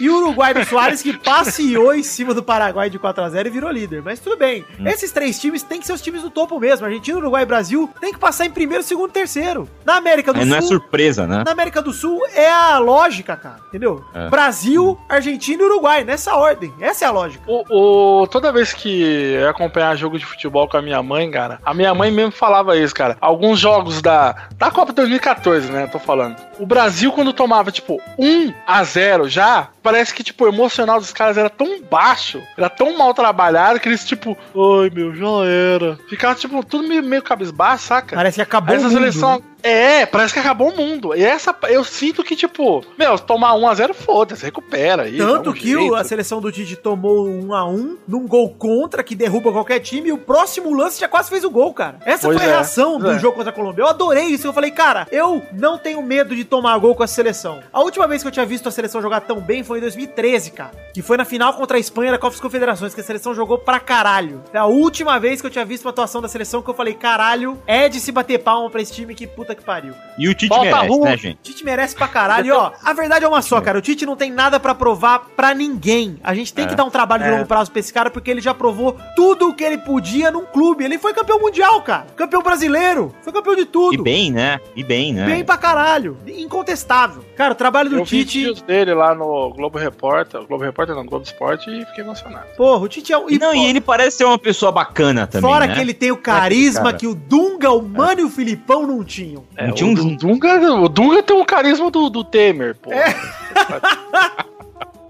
E 0.00 0.08
o 0.08 0.16
Uruguai 0.16 0.54
do 0.54 0.64
Soares 0.64 1.02
que 1.02 1.12
passeou 1.18 1.94
em 1.94 2.02
cima 2.02 2.32
do 2.32 2.42
Paraguai 2.42 2.88
de 2.88 2.98
4x0 2.98 3.46
e 3.46 3.50
virou 3.50 3.70
líder. 3.70 4.00
Mas 4.02 4.18
tudo 4.18 4.36
bem. 4.36 4.64
Hum. 4.78 4.86
Esses 4.86 5.12
três 5.12 5.38
times 5.38 5.62
têm 5.62 5.78
que 5.80 5.86
ser 5.86 5.92
os 5.92 6.00
times 6.00 6.22
do 6.22 6.30
topo 6.30 6.58
mesmo. 6.58 6.86
Argentina, 6.86 7.18
Uruguai 7.18 7.42
e 7.42 7.46
Brasil 7.46 7.90
tem 8.00 8.12
que 8.12 8.18
passar 8.18 8.46
em 8.46 8.50
primeiro, 8.50 8.82
segundo, 8.82 9.10
terceiro. 9.10 9.68
Na 9.84 9.96
América 9.96 10.32
do 10.32 10.40
É, 10.40 10.44
não 10.44 10.56
é 10.56 10.60
Sul. 10.60 10.68
surpresa, 10.70 11.26
né? 11.26 11.42
Na 11.44 11.50
América 11.52 11.82
do 11.82 11.92
Sul 11.92 12.18
é 12.34 12.50
a 12.50 12.78
lógica, 12.78 13.36
cara. 13.36 13.58
Entendeu? 13.68 14.02
É. 14.14 14.28
Brasil, 14.30 14.98
Argentina 15.08 15.62
e 15.62 15.66
Uruguai. 15.66 16.02
Nessa 16.04 16.34
ordem. 16.34 16.72
Essa 16.80 17.04
é 17.04 17.08
a 17.08 17.10
lógica. 17.10 17.44
O, 17.46 18.22
o- 18.22 18.26
toda 18.28 18.52
vez 18.52 18.72
que 18.72 19.02
eu 19.02 19.40
ia 19.42 19.50
acompanhar 19.50 19.94
jogo 19.96 20.18
de 20.18 20.24
futebol 20.24 20.66
com 20.68 20.76
a 20.78 20.82
minha 20.82 21.02
mãe, 21.02 21.30
cara, 21.30 21.58
a 21.64 21.74
minha 21.74 21.94
mãe 21.94 22.10
mesmo 22.10 22.32
falava 22.32 22.76
isso, 22.76 22.94
cara. 22.94 23.18
Alguns 23.20 23.58
jogos 23.58 24.00
da, 24.00 24.34
da 24.56 24.70
Copa 24.70 24.92
2014, 24.94 25.70
né? 25.70 25.86
Tô 25.88 25.98
falando. 25.98 26.36
O 26.58 26.64
Brasil, 26.66 27.12
quando 27.12 27.32
tomava, 27.34 27.70
tipo, 27.70 28.00
1 28.18 28.52
a 28.66 28.82
0 28.84 28.89
já, 29.28 29.68
parece 29.82 30.14
que, 30.14 30.22
tipo, 30.22 30.44
o 30.44 30.48
emocional 30.48 30.98
dos 31.00 31.12
caras 31.12 31.36
era 31.36 31.50
tão 31.50 31.80
baixo, 31.82 32.42
era 32.56 32.68
tão 32.68 32.96
mal 32.96 33.12
trabalhado 33.14 33.80
que 33.80 33.88
eles, 33.88 34.04
tipo, 34.04 34.36
ai 34.54 34.90
meu, 34.90 35.14
já 35.14 35.44
era. 35.46 35.98
Ficava, 36.08 36.34
tipo, 36.34 36.64
tudo 36.64 36.86
meio, 36.86 37.02
meio 37.02 37.22
cabisbaixo, 37.22 37.84
saca? 37.84 38.16
Parece 38.16 38.36
que 38.36 38.42
acabou 38.42 38.74
Essa 38.74 38.86
o 38.86 38.90
mundo, 38.90 38.98
seleção. 38.98 39.38
né? 39.38 39.44
É, 39.62 40.06
parece 40.06 40.32
que 40.32 40.40
acabou 40.40 40.70
o 40.70 40.76
mundo. 40.76 41.14
E 41.14 41.22
essa, 41.22 41.54
eu 41.68 41.84
sinto 41.84 42.24
que, 42.24 42.34
tipo, 42.34 42.84
meu, 42.98 43.18
tomar 43.18 43.52
1x0, 43.54 43.92
foda-se, 43.94 44.42
recupera 44.44 45.02
aí. 45.02 45.18
Tanto 45.18 45.50
um 45.50 45.52
que 45.52 45.72
jeito. 45.72 45.94
a 45.94 46.04
seleção 46.04 46.40
do 46.40 46.50
Tite 46.50 46.76
tomou 46.76 47.28
um 47.28 47.54
a 47.54 47.66
um 47.68 47.98
num 48.08 48.26
gol 48.26 48.48
contra 48.50 49.02
que 49.02 49.14
derruba 49.14 49.52
qualquer 49.52 49.80
time 49.80 50.08
e 50.08 50.12
o 50.12 50.18
próximo 50.18 50.74
lance 50.74 50.98
já 51.00 51.08
quase 51.08 51.28
fez 51.28 51.44
o 51.44 51.50
gol, 51.50 51.72
cara. 51.74 51.98
Essa 52.04 52.26
Pois 52.26 52.38
foi 52.38 52.46
a 52.46 52.48
é, 52.48 52.52
reação 52.52 52.98
do 52.98 53.10
é. 53.10 53.18
jogo 53.18 53.36
contra 53.36 53.50
a 53.50 53.54
Colômbia. 53.54 53.82
Eu 53.82 53.88
adorei 53.88 54.24
isso. 54.24 54.46
Eu 54.46 54.52
falei, 54.52 54.70
cara, 54.70 55.06
eu 55.12 55.42
não 55.52 55.76
tenho 55.76 56.02
medo 56.02 56.34
de 56.34 56.44
tomar 56.44 56.78
gol 56.78 56.94
com 56.94 57.02
a 57.02 57.06
seleção. 57.06 57.60
A 57.72 57.80
última 57.80 58.06
vez 58.06 58.22
que 58.22 58.28
eu 58.28 58.32
tinha 58.32 58.46
visto 58.46 58.68
a 58.68 58.72
seleção 58.72 59.02
jogar 59.02 59.20
tão 59.20 59.40
bem 59.40 59.62
foi 59.70 59.78
em 59.78 59.82
2013, 59.82 60.50
cara. 60.50 60.72
Que 60.92 61.00
foi 61.00 61.16
na 61.16 61.24
final 61.24 61.54
contra 61.54 61.76
a 61.76 61.80
Espanha 61.80 62.10
da 62.10 62.18
Copa 62.18 62.32
das 62.32 62.40
Confederações, 62.40 62.92
que 62.92 63.00
a 63.00 63.04
seleção 63.04 63.32
jogou 63.32 63.56
pra 63.56 63.78
caralho. 63.78 64.42
É 64.52 64.58
a 64.58 64.64
última 64.66 65.16
vez 65.20 65.40
que 65.40 65.46
eu 65.46 65.50
tinha 65.50 65.64
visto 65.64 65.84
uma 65.84 65.92
atuação 65.92 66.20
da 66.20 66.26
seleção 66.26 66.60
que 66.60 66.68
eu 66.68 66.74
falei, 66.74 66.94
caralho, 66.94 67.56
é 67.68 67.88
de 67.88 68.00
se 68.00 68.10
bater 68.10 68.38
palma 68.40 68.68
pra 68.68 68.82
esse 68.82 68.92
time, 68.92 69.14
que 69.14 69.28
puta 69.28 69.54
que 69.54 69.62
pariu. 69.62 69.94
E 70.18 70.28
o 70.28 70.34
Tite 70.34 70.48
Falta 70.48 70.64
merece, 70.82 71.00
né, 71.00 71.16
gente? 71.16 71.36
O 71.38 71.42
Tite 71.42 71.64
merece 71.64 71.94
pra 71.94 72.08
caralho. 72.08 72.46
E, 72.46 72.50
ó, 72.50 72.72
a 72.84 72.92
verdade 72.92 73.24
é 73.24 73.28
uma 73.28 73.42
só, 73.42 73.60
cara. 73.60 73.78
O 73.78 73.80
Tite 73.80 74.04
não 74.04 74.16
tem 74.16 74.32
nada 74.32 74.58
pra 74.58 74.74
provar 74.74 75.20
pra 75.36 75.54
ninguém. 75.54 76.18
A 76.24 76.34
gente 76.34 76.52
tem 76.52 76.66
que 76.66 76.74
dar 76.74 76.82
um 76.84 76.90
trabalho 76.90 77.22
de 77.22 77.28
É. 77.28 77.32
longo 77.32 77.46
prazo 77.46 77.70
pra 77.70 77.78
esse 77.78 77.92
cara, 77.92 78.10
porque 78.10 78.28
ele 78.28 78.40
já 78.40 78.52
provou 78.52 78.96
tudo 79.14 79.50
o 79.50 79.54
que 79.54 79.62
ele 79.62 79.78
podia 79.78 80.32
num 80.32 80.44
clube. 80.44 80.82
Ele 80.84 80.98
foi 80.98 81.14
campeão 81.14 81.38
mundial, 81.38 81.80
cara. 81.82 82.06
Campeão 82.16 82.42
brasileiro. 82.42 83.14
Foi 83.22 83.32
campeão 83.32 83.54
de 83.54 83.62
E 83.62 83.66
tudo. 83.66 84.02
bem, 84.02 84.32
né? 84.32 84.58
E 84.74 84.82
bem, 84.82 85.12
né? 85.14 85.26
Bem 85.26 85.44
pra 85.44 85.56
caralho. 85.56 86.18
Incontestável. 86.26 87.24
Cara, 87.40 87.52
o 87.54 87.56
trabalho 87.56 87.88
do 87.88 87.96
Eu 87.96 88.04
vi 88.04 88.22
Tite. 88.22 88.38
vídeos 88.38 88.60
dele 88.60 88.92
lá 88.92 89.14
no 89.14 89.48
Globo 89.54 89.78
Repórter, 89.78 90.46
Globo 90.46 90.62
Repórter 90.62 90.94
não, 90.94 91.06
Globo 91.06 91.24
Esporte 91.24 91.70
e 91.70 91.86
fiquei 91.86 92.04
emocionado. 92.04 92.44
Porra, 92.54 92.82
o 92.82 92.86
Tite 92.86 93.14
é 93.14 93.18
um. 93.18 93.30
E 93.30 93.38
não, 93.38 93.54
e 93.54 93.64
ele 93.64 93.80
parece 93.80 94.18
ser 94.18 94.24
uma 94.24 94.38
pessoa 94.38 94.70
bacana 94.70 95.26
também, 95.26 95.50
Fora 95.50 95.66
né? 95.66 95.72
que 95.72 95.80
ele 95.80 95.94
tem 95.94 96.12
o 96.12 96.18
carisma 96.18 96.84
cara. 96.84 96.98
que 96.98 97.06
o 97.06 97.14
Dunga, 97.14 97.70
o 97.70 97.80
Mano 97.80 98.20
e 98.20 98.24
o 98.24 98.28
Filipão 98.28 98.86
não 98.86 99.02
tinham. 99.02 99.42
Não 99.58 99.72
tinha 99.72 99.88
um 99.88 99.94
o. 99.94 100.16
Dunga, 100.18 100.70
o 100.74 100.86
Dunga 100.86 101.22
tem 101.22 101.34
um 101.34 101.42
carisma 101.42 101.90
do, 101.90 102.10
do 102.10 102.22
Temer, 102.22 102.74
pô. 102.74 102.90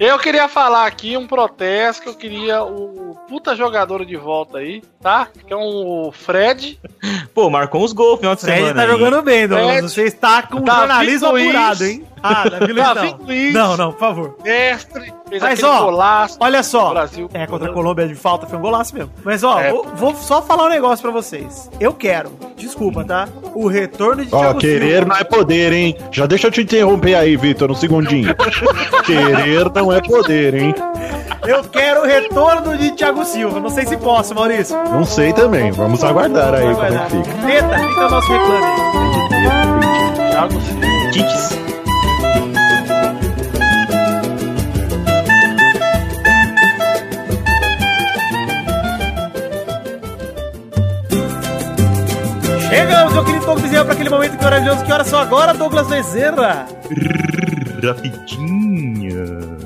Eu 0.00 0.18
queria 0.18 0.48
falar 0.48 0.86
aqui 0.86 1.14
um 1.14 1.26
protesto 1.26 2.02
que 2.02 2.08
eu 2.08 2.14
queria 2.14 2.62
o 2.64 3.14
puta 3.28 3.54
jogador 3.54 4.06
de 4.06 4.16
volta 4.16 4.56
aí, 4.56 4.82
tá? 4.98 5.28
Que 5.46 5.52
é 5.52 5.56
um 5.56 6.06
o 6.08 6.10
Fred. 6.10 6.80
Pô, 7.34 7.50
marcou 7.50 7.84
uns 7.84 7.92
gols 7.92 8.12
no 8.12 8.16
final 8.16 8.34
de 8.34 8.40
Fred 8.40 8.56
semana. 8.60 8.74
tá 8.74 8.82
aí. 8.82 8.88
jogando 8.88 9.22
bem. 9.22 9.46
Fred, 9.46 9.82
Você 9.82 10.04
está 10.04 10.42
com 10.42 10.62
Davi 10.62 10.78
jornalismo 10.80 11.30
Luiz. 11.32 11.48
apurado, 11.48 11.84
hein? 11.84 12.06
Ah, 12.22 12.48
Davi 12.48 12.72
Luiz 12.72 12.84
Davi 12.86 13.10
não. 13.10 13.26
Luiz. 13.26 13.52
Não, 13.54 13.76
não, 13.76 13.92
por 13.92 14.00
favor. 14.00 14.36
Mestre, 14.42 15.12
fez 15.30 15.42
Mas, 15.42 15.62
ó, 15.62 15.84
golaço. 15.84 16.36
Olha 16.40 16.62
só. 16.62 16.90
Brasil. 16.90 17.28
É, 17.32 17.46
contra 17.46 17.70
a 17.70 17.72
Colômbia 17.72 18.06
de 18.06 18.14
falta 18.14 18.46
foi 18.46 18.58
um 18.58 18.62
golaço 18.62 18.94
mesmo. 18.94 19.10
Mas, 19.24 19.42
ó, 19.42 19.58
É. 19.60 19.70
vou, 19.70 19.86
vou 19.94 20.14
só 20.14 20.42
falar 20.42 20.64
um 20.66 20.68
negócio 20.68 21.02
pra 21.02 21.10
vocês. 21.10 21.70
Eu 21.80 21.92
quero, 21.94 22.30
desculpa, 22.56 23.04
tá? 23.04 23.28
O 23.54 23.66
retorno 23.68 24.24
de 24.24 24.34
Ó, 24.34 24.40
Thiago 24.40 24.58
querer 24.58 24.98
Silva. 24.98 25.06
não 25.06 25.16
é 25.16 25.24
poder, 25.24 25.72
hein? 25.72 25.96
Já 26.10 26.26
deixa 26.26 26.48
eu 26.48 26.50
te 26.50 26.60
interromper 26.62 27.14
aí, 27.14 27.36
Vitor, 27.36 27.70
um 27.70 27.74
segundinho. 27.74 28.34
querer 29.06 29.70
não 29.74 29.92
é 29.92 30.00
poder, 30.02 30.54
hein? 30.54 30.74
Eu 31.46 31.64
quero 31.64 32.02
o 32.02 32.06
retorno 32.06 32.76
de 32.76 32.90
Thiago 32.92 33.24
Silva. 33.24 33.58
Não 33.60 33.70
sei 33.70 33.86
se 33.86 33.96
posso, 33.96 34.34
Maurício. 34.34 34.76
Não 34.92 35.04
sei 35.06 35.32
também. 35.32 35.70
Vamos 35.72 36.04
aguardar 36.04 36.52
aí 36.54 36.74
como 36.74 36.84
é 36.84 36.90
que 36.90 37.10
fica. 37.16 37.46
Teta, 37.46 37.78
fica 37.78 38.06
o 38.06 38.10
nosso 38.10 38.32
reclame. 38.32 38.66
Thiago 40.30 40.60
Silva. 40.60 41.10
Tites. 41.12 41.79
Chegamos, 52.70 53.12
meu 53.12 53.24
querido 53.24 53.44
Douglas 53.44 53.62
Bezerra, 53.62 53.85
pra 53.85 53.94
aquele 53.94 54.11
momento 54.11 54.38
que 54.38 54.44
maravilhoso. 54.44 54.85
Que 54.85 54.92
horas 54.92 55.06
são 55.09 55.18
agora, 55.18 55.52
Douglas 55.54 55.88
Bezerra? 55.88 56.66
Rapidinho. 57.85 59.59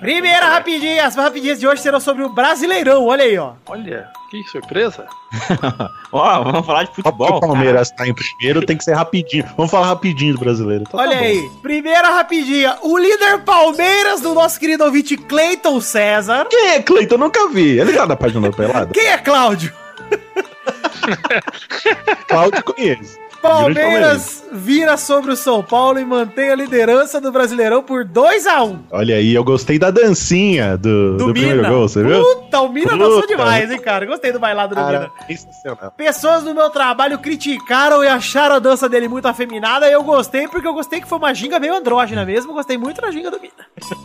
Primeira 0.00 0.46
rapidinha. 0.46 1.04
As 1.06 1.16
rapidinhas 1.16 1.58
de 1.58 1.66
hoje 1.66 1.82
serão 1.82 1.98
sobre 1.98 2.22
o 2.22 2.28
Brasileirão. 2.28 3.04
Olha 3.06 3.24
aí, 3.24 3.36
ó. 3.36 3.54
Olha, 3.66 4.06
que 4.30 4.42
surpresa. 4.44 5.06
Ó, 6.12 6.44
vamos 6.44 6.64
falar 6.64 6.84
de 6.84 6.90
Só 6.90 7.02
futebol. 7.02 7.36
o 7.38 7.40
Palmeiras 7.40 7.90
tá 7.90 8.06
em 8.06 8.14
primeiro, 8.14 8.64
tem 8.64 8.76
que 8.76 8.84
ser 8.84 8.94
rapidinho. 8.94 9.44
Vamos 9.56 9.70
falar 9.70 9.88
rapidinho 9.88 10.34
do 10.34 10.40
brasileiro. 10.40 10.84
Então 10.86 10.98
tá 11.00 11.04
Olha 11.06 11.16
bom. 11.18 11.24
aí, 11.24 11.50
primeira 11.62 12.08
rapidinha. 12.10 12.76
O 12.82 12.96
líder 12.96 13.40
Palmeiras 13.40 14.20
do 14.20 14.32
nosso 14.34 14.60
querido 14.60 14.84
ouvinte 14.84 15.16
Cleiton 15.16 15.80
César. 15.80 16.46
Quem 16.48 16.68
é 16.70 16.82
Cleiton? 16.82 17.16
Eu 17.16 17.18
nunca 17.18 17.48
vi. 17.48 17.78
Ele 17.80 17.92
já 17.92 18.06
da 18.06 18.14
página 18.16 18.48
do 18.48 18.56
Pelada? 18.56 18.90
Quem 18.94 19.06
é 19.08 19.18
Cláudio? 19.18 19.72
Cláudio 22.28 22.64
conhece. 22.64 23.26
Palmeiras 23.46 24.44
vira 24.52 24.96
sobre 24.96 25.30
o 25.30 25.36
São 25.36 25.62
Paulo 25.62 25.98
e 25.98 26.04
mantém 26.04 26.50
a 26.50 26.54
liderança 26.54 27.20
do 27.20 27.30
Brasileirão 27.30 27.82
por 27.82 28.04
2 28.04 28.46
a 28.46 28.64
1 28.64 28.78
Olha 28.90 29.16
aí, 29.16 29.34
eu 29.34 29.44
gostei 29.44 29.78
da 29.78 29.90
dancinha 29.90 30.76
do, 30.76 31.16
do, 31.16 31.32
primeiro 31.32 31.66
gol, 31.68 31.88
você 31.88 32.02
viu? 32.02 32.22
Puta, 32.22 32.60
o 32.60 32.72
Mina 32.72 32.96
dançou 32.96 33.26
demais, 33.26 33.70
hein, 33.70 33.78
cara. 33.78 34.06
Gostei 34.06 34.32
do 34.32 34.40
bailado 34.40 34.74
do 34.74 34.80
Mina. 34.80 34.98
Cara, 34.98 35.12
sensacional. 35.28 35.92
Pessoas 35.96 36.44
do 36.44 36.54
meu 36.54 36.70
trabalho 36.70 37.18
criticaram 37.18 38.02
e 38.02 38.08
acharam 38.08 38.56
a 38.56 38.58
dança 38.58 38.88
dele 38.88 39.08
muito 39.08 39.26
afeminada. 39.26 39.88
E 39.88 39.92
eu 39.92 40.02
gostei 40.02 40.48
porque 40.48 40.66
eu 40.66 40.74
gostei 40.74 41.00
que 41.00 41.08
foi 41.08 41.18
uma 41.18 41.32
ginga 41.32 41.60
meio 41.60 41.74
andrógena 41.74 42.24
mesmo. 42.24 42.52
Gostei 42.52 42.76
muito 42.76 43.00
da 43.00 43.10
ginga 43.10 43.30
do 43.30 43.40
Mina. 43.40 43.52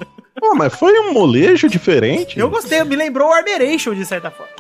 Pô, 0.42 0.56
mas 0.56 0.74
foi 0.74 0.92
um 1.00 1.14
molejo 1.14 1.70
diferente. 1.70 2.38
Eu 2.40 2.50
gostei, 2.50 2.84
me 2.84 2.96
lembrou 2.96 3.30
o 3.30 3.32
Armeration 3.34 3.94
de 3.94 4.04
certa 4.06 4.30
forma. 4.32 4.52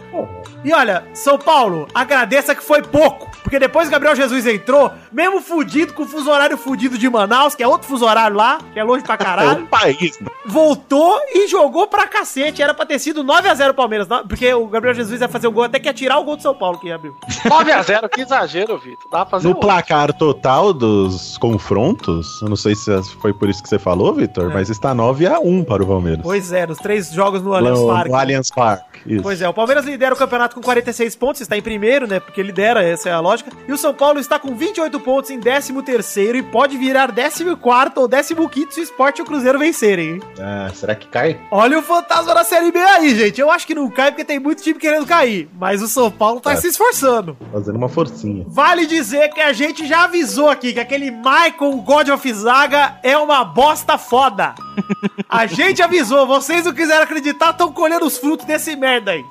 E 0.63 0.71
olha, 0.73 1.03
São 1.13 1.39
Paulo, 1.39 1.87
agradeça 1.93 2.53
que 2.53 2.63
foi 2.63 2.83
pouco. 2.83 3.29
Porque 3.41 3.57
depois 3.57 3.87
que 3.87 3.91
Gabriel 3.91 4.15
Jesus 4.15 4.45
entrou, 4.45 4.91
mesmo 5.11 5.41
fudido, 5.41 5.93
com 5.93 6.03
o 6.03 6.05
fuso 6.05 6.29
horário 6.29 6.55
fudido 6.57 6.97
de 6.97 7.09
Manaus, 7.09 7.55
que 7.55 7.63
é 7.63 7.67
outro 7.67 7.87
fuso 7.87 8.05
horário 8.05 8.37
lá, 8.37 8.59
que 8.71 8.79
é 8.79 8.83
longe 8.83 9.03
pra 9.03 9.15
É 9.15 9.17
caralho, 9.17 9.63
o 9.63 9.67
país. 9.67 10.19
né? 10.19 10.27
voltou 10.45 11.19
e 11.33 11.47
jogou 11.47 11.87
pra 11.87 12.07
cacete. 12.07 12.61
Era 12.61 12.73
pra 12.73 12.85
ter 12.85 12.99
sido 12.99 13.23
9x0 13.23 13.73
Palmeiras, 13.73 14.07
não- 14.07 14.27
porque 14.27 14.53
o 14.53 14.67
Gabriel 14.67 14.93
Jesus 14.93 15.19
ia 15.19 15.27
fazer 15.27 15.47
o 15.47 15.51
gol 15.51 15.63
até 15.63 15.79
que 15.79 15.87
ia 15.87 15.93
tirar 15.93 16.19
o 16.19 16.23
gol 16.23 16.35
do 16.35 16.43
São 16.43 16.53
Paulo 16.53 16.77
que 16.77 16.91
abriu. 16.91 17.15
9x0, 17.45 18.07
que 18.09 18.21
exagero, 18.21 18.77
Vitor. 18.77 19.09
Dá 19.09 19.19
pra 19.25 19.31
fazer 19.31 19.47
No 19.47 19.55
outro. 19.55 19.67
placar 19.67 20.13
total 20.13 20.73
dos 20.73 21.37
confrontos, 21.39 22.39
eu 22.41 22.49
não 22.49 22.55
sei 22.55 22.75
se 22.75 22.91
foi 23.19 23.33
por 23.33 23.49
isso 23.49 23.63
que 23.63 23.69
você 23.69 23.79
falou, 23.79 24.13
Vitor, 24.13 24.51
É. 24.51 24.53
mas 24.53 24.69
está 24.69 24.93
9 24.93 25.25
a 25.25 25.39
1 25.39 25.63
para 25.71 25.83
o 25.83 25.87
Palmeiras. 25.87 26.19
Pois 26.21 26.51
é, 26.51 26.67
nos 26.67 26.77
três 26.77 27.11
jogos 27.11 27.41
no 27.41 27.53
Allianz 27.53 27.79
Parque. 27.81 28.09
no 28.09 28.15
Allianz 28.15 28.49
Parque. 28.49 28.91
Isso. 29.05 29.23
Pois 29.23 29.41
é, 29.41 29.49
o 29.49 29.53
Palmeiras 29.53 29.85
lidera 29.85 30.13
o 30.13 30.17
campeonato 30.17 30.55
com 30.55 30.61
46 30.61 31.15
pontos, 31.15 31.41
está 31.41 31.57
em 31.57 31.61
primeiro, 31.61 32.05
né? 32.07 32.19
Porque 32.19 32.41
lidera, 32.43 32.83
essa 32.83 33.09
é 33.09 33.11
a 33.11 33.19
lógica. 33.19 33.51
E 33.67 33.71
o 33.71 33.77
São 33.77 33.93
Paulo 33.93 34.19
está 34.19 34.37
com 34.37 34.53
28 34.55 34.99
pontos 34.99 35.31
em 35.31 35.39
13 35.39 35.81
terceiro 35.81 36.37
e 36.37 36.43
pode 36.43 36.77
virar 36.77 37.07
14 37.11 37.55
quarto 37.55 38.01
ou 38.01 38.09
15 38.09 38.35
quinto 38.49 38.73
se 38.73 38.81
o 38.81 38.83
Sport 38.83 39.19
e 39.19 39.21
o 39.21 39.25
Cruzeiro 39.25 39.57
vencerem, 39.57 40.09
hein? 40.15 40.21
Ah, 40.39 40.69
será 40.73 40.93
que 40.93 41.07
cai? 41.07 41.39
Olha 41.49 41.79
o 41.79 41.81
fantasma 41.81 42.33
da 42.33 42.43
Série 42.43 42.71
B 42.71 42.79
aí, 42.79 43.15
gente. 43.15 43.39
Eu 43.39 43.49
acho 43.49 43.65
que 43.65 43.73
não 43.73 43.89
cai 43.89 44.11
porque 44.11 44.25
tem 44.25 44.39
muito 44.39 44.61
time 44.61 44.77
querendo 44.79 45.05
cair. 45.05 45.49
Mas 45.59 45.81
o 45.81 45.87
São 45.87 46.11
Paulo 46.11 46.39
tá 46.39 46.51
É. 46.53 46.55
se 46.57 46.67
esforçando. 46.67 47.37
Fazendo 47.51 47.75
uma 47.77 47.89
forcinha. 47.89 48.45
Vale 48.47 48.85
dizer 48.85 49.29
que 49.29 49.41
a 49.41 49.53
gente 49.53 49.87
já 49.87 50.03
avisou 50.03 50.49
aqui 50.49 50.73
que 50.73 50.79
aquele 50.79 51.09
Michael 51.11 51.77
God 51.85 52.09
of 52.09 52.33
Zaga 52.33 52.97
é 53.03 53.17
uma 53.17 53.43
bosta 53.43 53.97
foda. 53.97 54.53
A 55.29 55.45
gente 55.45 55.60
avisou, 55.83 56.25
vocês 56.25 56.65
não 56.65 56.73
quiseram 56.73 57.03
acreditar, 57.03 57.51
estão 57.51 57.71
colhendo 57.71 58.05
os 58.05 58.17
frutos 58.17 58.45
desse 58.45 58.75
merda 58.75 59.11
aí. 59.11 59.23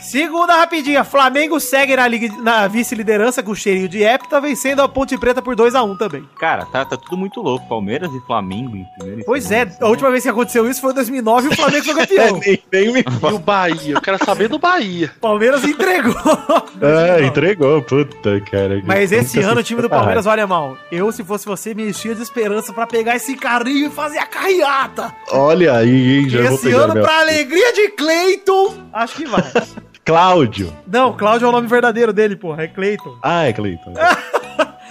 Segunda 0.00 0.54
rapidinha, 0.56 1.04
Flamengo 1.04 1.58
segue 1.60 1.94
na, 1.96 2.06
liga- 2.08 2.34
na 2.42 2.66
vice-liderança 2.68 3.42
com 3.42 3.54
cheirinho 3.54 3.88
de 3.88 4.02
hepta, 4.02 4.40
vencendo 4.40 4.80
a 4.82 4.88
Ponte 4.88 5.16
Preta 5.18 5.40
por 5.42 5.54
2x1 5.54 5.96
também. 5.98 6.24
Cara, 6.38 6.64
tá, 6.66 6.84
tá 6.84 6.96
tudo 6.96 7.16
muito 7.16 7.40
louco. 7.40 7.68
Palmeiras 7.68 8.10
e 8.12 8.20
Flamengo 8.26 8.76
em 8.76 8.84
primeiro 8.98 9.22
Pois 9.24 9.50
é, 9.50 9.68
a 9.80 9.86
última 9.88 10.10
vez 10.10 10.22
que 10.22 10.28
aconteceu 10.28 10.68
isso 10.68 10.80
foi 10.80 10.92
em 10.92 10.94
2009 10.94 11.48
e 11.48 11.52
o 11.52 11.56
Flamengo 11.56 11.84
foi 11.84 11.94
campeão. 12.06 12.40
nem, 12.44 12.62
nem 12.72 12.92
me 12.92 13.00
E 13.00 13.32
o 13.32 13.38
Bahia? 13.38 13.94
Eu 13.94 14.00
quero 14.00 14.24
saber 14.24 14.48
do 14.48 14.58
Bahia. 14.58 15.12
Palmeiras 15.20 15.64
entregou. 15.64 16.14
É, 16.82 17.24
entregou, 17.26 17.82
puta, 17.82 18.40
cara. 18.50 18.80
Mas 18.84 19.12
esse 19.12 19.38
ano 19.40 19.60
o 19.60 19.62
time 19.62 19.82
do. 19.82 19.90
Palmeiras, 19.90 20.26
olha 20.26 20.46
mal. 20.46 20.78
Eu, 20.90 21.12
se 21.12 21.22
fosse 21.22 21.44
você, 21.44 21.74
me 21.74 21.88
enchia 21.90 22.14
de 22.14 22.22
esperança 22.22 22.72
pra 22.72 22.86
pegar 22.86 23.16
esse 23.16 23.36
carrinho 23.36 23.88
e 23.88 23.90
fazer 23.90 24.18
a 24.18 24.26
carreata. 24.26 25.14
Olha 25.30 25.74
aí, 25.76 26.20
hein, 26.20 26.28
já 26.28 26.42
vou 26.44 26.54
esse 26.54 26.62
pegar 26.68 26.78
ano, 26.84 26.94
meu- 26.94 27.02
pra 27.02 27.20
alegria 27.20 27.72
de 27.74 27.88
Cleiton, 27.90 28.74
acho 28.92 29.14
que 29.16 29.26
vai. 29.26 29.42
Cláudio. 30.10 30.72
Não, 30.88 31.12
Cláudio 31.12 31.46
é 31.46 31.48
o 31.48 31.52
nome 31.52 31.68
verdadeiro 31.68 32.12
dele, 32.12 32.34
porra. 32.34 32.64
É 32.64 32.66
Cleiton. 32.66 33.16
Ah, 33.22 33.44
é 33.44 33.52
Cleiton. 33.52 33.94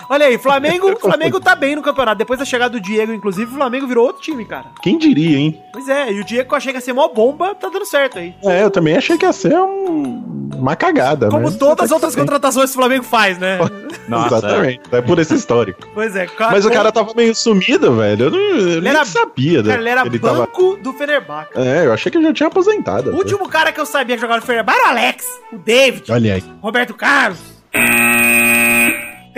Olha 0.09 0.25
aí, 0.25 0.37
Flamengo, 0.37 0.97
Flamengo 0.99 1.39
tá 1.39 1.55
bem 1.55 1.75
no 1.75 1.81
campeonato. 1.83 2.17
Depois 2.17 2.39
da 2.39 2.45
chegada 2.45 2.71
do 2.71 2.81
Diego, 2.81 3.13
inclusive, 3.13 3.51
o 3.51 3.55
Flamengo 3.55 3.85
virou 3.87 4.07
outro 4.07 4.21
time, 4.21 4.43
cara. 4.43 4.65
Quem 4.81 4.97
diria, 4.97 5.37
hein? 5.37 5.61
Pois 5.71 5.87
é, 5.87 6.11
e 6.11 6.19
o 6.19 6.23
Diego 6.25 6.47
que 6.49 6.53
eu 6.53 6.57
achei 6.57 6.71
que 6.73 6.77
ia 6.77 6.81
ser 6.81 6.93
mó 6.93 7.07
bomba, 7.07 7.53
tá 7.53 7.69
dando 7.69 7.85
certo 7.85 8.17
aí. 8.17 8.33
É, 8.43 8.63
eu 8.63 8.71
também 8.71 8.95
achei 8.97 9.17
que 9.17 9.25
ia 9.25 9.31
ser 9.33 9.53
um- 9.55 10.49
uma 10.55 10.75
cagada, 10.75 11.29
Como 11.29 11.43
mas 11.43 11.55
todas 11.57 11.85
as 11.85 11.91
outras 11.91 12.15
bem. 12.15 12.23
contratações 12.25 12.71
que 12.71 12.75
o 12.77 12.79
Flamengo 12.79 13.03
faz, 13.03 13.37
né? 13.37 13.59
Nossa, 14.09 14.37
Exatamente, 14.37 14.81
é 14.91 15.01
por 15.01 15.19
esse 15.19 15.35
histórico. 15.35 15.87
Pois 15.93 16.15
é, 16.15 16.25
cara. 16.25 16.51
Mas 16.51 16.65
o 16.65 16.71
cara 16.71 16.91
tava 16.91 17.13
meio 17.15 17.35
sumido, 17.35 17.95
velho. 17.95 18.25
Eu, 18.25 18.31
não, 18.31 18.39
eu 18.39 18.81
nem 18.81 18.89
era- 18.91 19.05
sabia. 19.05 19.61
né? 19.61 19.69
Cara, 19.69 19.81
ele 19.81 19.89
era 19.89 20.05
ele 20.05 20.17
tava... 20.19 20.39
banco 20.39 20.75
do 20.77 20.91
Fenerbahçe. 20.93 21.51
É, 21.55 21.85
eu 21.85 21.93
achei 21.93 22.11
que 22.11 22.17
ele 22.17 22.25
já 22.27 22.33
tinha 22.33 22.47
aposentado. 22.47 23.11
O 23.11 23.15
último 23.17 23.47
cara 23.47 23.71
que 23.71 23.79
eu 23.79 23.85
sabia 23.85 24.15
que 24.15 24.21
jogava 24.21 24.39
no 24.39 24.45
Fenerbahçe 24.45 24.79
era 24.79 24.87
o 24.87 24.91
Alex, 24.91 25.25
o 25.53 25.57
David, 25.59 26.11
Olha 26.11 26.33
aí. 26.33 26.43
Roberto 26.61 26.93
Carlos. 26.95 27.39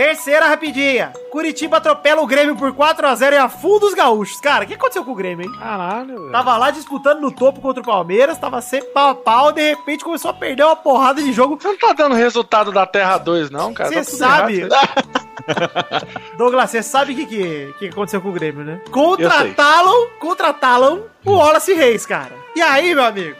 Terceira 0.02 0.48
rapidinha. 0.48 1.14
Curitiba 1.32 1.78
atropela 1.78 2.24
o 2.24 2.26
Grêmio 2.26 2.56
por 2.56 2.74
4x0 2.74 3.34
e 3.34 3.38
afunda 3.38 3.86
os 3.86 3.94
gaúchos. 3.94 4.42
Cara, 4.42 4.64
o 4.64 4.68
que 4.68 4.74
aconteceu 4.74 5.06
com 5.06 5.12
o 5.12 5.16
Grêmio, 5.16 5.46
hein? 5.46 5.52
Caralho, 5.60 6.18
velho. 6.22 6.32
Tava 6.32 6.58
lá 6.58 6.72
disputando 6.72 7.20
no 7.22 7.32
topo 7.32 7.62
contra 7.62 7.84
o 7.84 7.86
Palmeiras, 7.86 8.40
tava 8.40 8.60
sempre 8.62 8.90
pau 8.90 9.10
a 9.12 9.16
pau, 9.16 9.52
de 9.52 9.62
repente 9.62 10.04
começou 10.04 10.32
a 10.32 10.34
perder 10.34 10.64
uma 10.64 10.76
porrada 10.76 11.22
de 11.22 11.32
jogo. 11.32 11.56
Você 11.62 11.68
não 11.68 11.78
tá 11.78 11.94
dando 11.94 12.16
resultado 12.16 12.72
da 12.72 12.88
Terra 12.88 13.20
2, 13.20 13.52
não, 13.52 13.76
cara? 13.76 13.90
Você 13.92 13.98
Tá 13.98 14.04
sabe. 14.18 14.68
Douglas, 16.36 16.72
você 16.72 16.82
sabe 16.82 17.14
o 17.14 17.16
que, 17.16 17.26
que, 17.28 17.74
que 17.78 17.88
aconteceu 17.90 18.22
com 18.22 18.30
o 18.30 18.34
Grêmio, 18.34 18.64
né? 18.64 18.82
Contrataram, 18.90 20.08
contrataram 20.20 21.04
o 21.24 21.34
Wallace 21.34 21.74
Reis, 21.74 22.08
cara. 22.08 22.32
E 22.54 22.62
aí, 22.62 22.94
meu 22.94 23.04
amigo? 23.06 23.36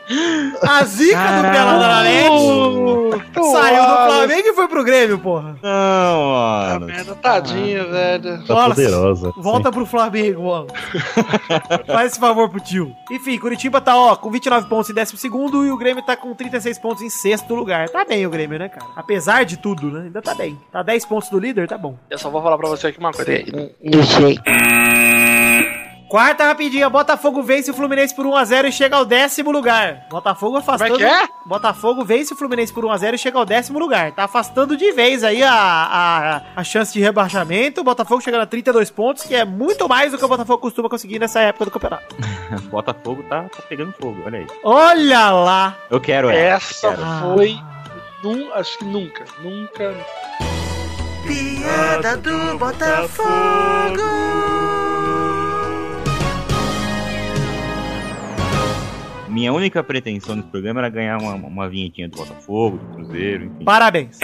A 0.62 0.84
zica 0.86 1.18
do 1.18 1.42
Peladranet 1.52 2.30
Puta, 3.34 3.44
saiu 3.52 3.82
do. 3.84 4.06
Flamengo 4.08 4.48
e 4.48 4.54
foi 4.54 4.68
pro 4.70 4.84
Grêmio, 4.86 5.20
porra. 5.20 5.56
Não, 5.62 6.34
Ah, 6.36 6.68
mano. 6.74 6.86
merda, 6.86 7.16
tadinho, 7.16 7.90
velho. 7.92 8.46
Tá 8.46 8.54
Wallace, 8.54 8.82
poderosa. 8.84 9.34
Volta 9.38 9.72
pro 9.72 9.86
Flamengo, 9.86 10.42
Wallace. 10.44 10.74
Faz 11.88 12.12
esse 12.12 12.20
favor 12.20 12.50
pro 12.50 12.62
tio. 12.62 12.96
Enfim, 13.12 13.38
Curitiba 13.38 13.82
tá, 13.82 13.96
ó, 13.96 14.16
com 14.16 14.32
29 14.32 14.68
pontos 14.70 14.90
em 14.90 14.94
12 14.94 15.18
e 15.68 15.72
o 15.72 15.78
Grêmio 15.78 16.04
tá 16.04 16.16
com 16.16 16.34
36 16.34 16.80
pontos 16.80 17.04
em 17.04 17.10
sexto 17.10 17.54
lugar. 17.54 17.90
Tá 17.90 18.06
bem 18.06 18.26
o 18.26 18.30
Grêmio, 18.30 18.58
né, 18.58 18.70
cara? 18.70 18.86
Apesar 18.96 19.44
de 19.44 19.58
tudo, 19.58 19.92
né? 19.92 20.04
Ainda 20.06 20.22
tá 20.22 20.34
bem. 20.34 20.58
Tá 20.72 20.82
10 20.82 21.06
pontos 21.06 21.30
do 21.30 21.38
líder, 21.38 21.68
tá 21.68 21.78
bom. 21.78 21.98
Eu 22.10 22.18
só 22.18 22.30
vou 22.30 22.42
falar 22.42 22.58
pra 22.58 22.70
você 22.70 22.88
aqui 22.88 23.00
uma 23.00 23.12
coisa. 23.12 23.32
Quarta 26.12 26.44
rapidinha, 26.44 26.90
Botafogo 26.90 27.42
vence 27.42 27.72
o 27.72 27.74
Fluminense 27.74 28.14
por 28.14 28.26
1x0 28.26 28.68
e 28.68 28.72
chega 28.74 28.98
ao 28.98 29.06
décimo 29.06 29.50
lugar. 29.50 30.08
Botafogo 30.10 30.58
afastando. 30.58 30.96
Como 30.96 31.06
é 31.06 31.08
que 31.08 31.24
é? 31.24 31.30
Botafogo 31.46 32.04
vence 32.04 32.34
o 32.34 32.36
Fluminense 32.36 32.74
por 32.74 32.84
1x0 32.84 33.14
e 33.14 33.18
chega 33.18 33.40
ao 33.40 33.46
décimo 33.46 33.80
lugar. 33.80 34.12
Tá 34.12 34.26
afastando 34.26 34.76
de 34.76 34.92
vez 34.92 35.24
aí 35.24 35.42
a, 35.42 35.54
a, 35.54 36.42
a 36.54 36.64
chance 36.66 36.92
de 36.92 37.00
rebaixamento. 37.00 37.80
O 37.80 37.84
Botafogo 37.86 38.20
chegando 38.20 38.42
a 38.42 38.46
32 38.46 38.92
pontos, 38.92 39.24
que 39.24 39.34
é 39.34 39.46
muito 39.46 39.88
mais 39.88 40.12
do 40.12 40.18
que 40.18 40.26
o 40.26 40.28
Botafogo 40.28 40.60
costuma 40.60 40.90
conseguir 40.90 41.18
nessa 41.18 41.40
época 41.40 41.64
do 41.64 41.72
campeonato. 41.72 42.14
Botafogo 42.70 43.24
tá, 43.30 43.44
tá 43.44 43.64
pegando 43.70 43.94
fogo, 43.94 44.22
olha 44.26 44.40
aí. 44.40 44.48
Olha 44.66 45.30
lá! 45.32 45.78
Eu 45.90 46.02
quero. 46.02 46.30
Essa 46.30 46.90
Quero. 46.90 47.38
foi. 47.38 47.58
Num, 48.22 48.52
acho 48.54 48.78
que 48.80 48.84
nunca, 48.84 49.24
nunca. 49.42 49.96
Piada 51.26 52.18
do 52.18 52.58
Botafogo! 52.58 54.02
Minha 59.32 59.54
única 59.54 59.82
pretensão 59.84 60.36
nesse 60.36 60.50
programa 60.50 60.82
era 60.82 60.90
ganhar 60.90 61.18
uma, 61.18 61.34
uma 61.36 61.70
vinhetinha 61.70 62.08
do 62.10 62.18
Botafogo, 62.18 62.78
do 62.78 62.86
Cruzeiro, 62.96 63.46
enfim. 63.46 63.64
Parabéns. 63.66 64.20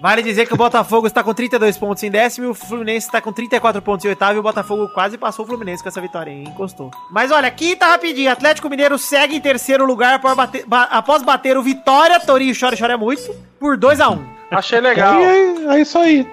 Vale 0.00 0.22
dizer 0.22 0.46
que 0.46 0.52
o 0.52 0.56
Botafogo 0.56 1.06
está 1.06 1.24
com 1.24 1.32
32 1.32 1.78
pontos 1.78 2.02
em 2.02 2.10
décimo, 2.10 2.50
o 2.50 2.54
Fluminense 2.54 3.06
está 3.06 3.22
com 3.22 3.32
34 3.32 3.80
pontos 3.80 4.04
em 4.04 4.08
oitavo 4.08 4.34
e 4.34 4.38
o 4.38 4.42
Botafogo 4.42 4.86
quase 4.90 5.16
passou 5.16 5.46
o 5.46 5.48
Fluminense 5.48 5.82
com 5.82 5.88
essa 5.88 6.00
vitória, 6.00 6.30
hein? 6.30 6.44
Encostou. 6.46 6.90
Mas 7.10 7.30
olha, 7.32 7.50
quinta 7.50 7.86
rapidinho. 7.86 8.30
Atlético 8.30 8.68
Mineiro 8.68 8.98
segue 8.98 9.34
em 9.36 9.40
terceiro 9.40 9.86
lugar 9.86 10.12
após 10.14 10.36
bater, 10.36 10.66
ba- 10.66 10.88
após 10.90 11.22
bater 11.22 11.56
o 11.56 11.62
Vitória, 11.62 12.20
Torinho 12.20 12.54
chora 12.58 12.74
e 12.74 12.78
chora 12.78 12.98
muito, 12.98 13.34
por 13.58 13.78
2x1. 13.78 14.20
Achei 14.50 14.78
legal. 14.78 15.18
É, 15.20 15.76
é 15.76 15.80
isso 15.80 15.98
aí. 15.98 16.28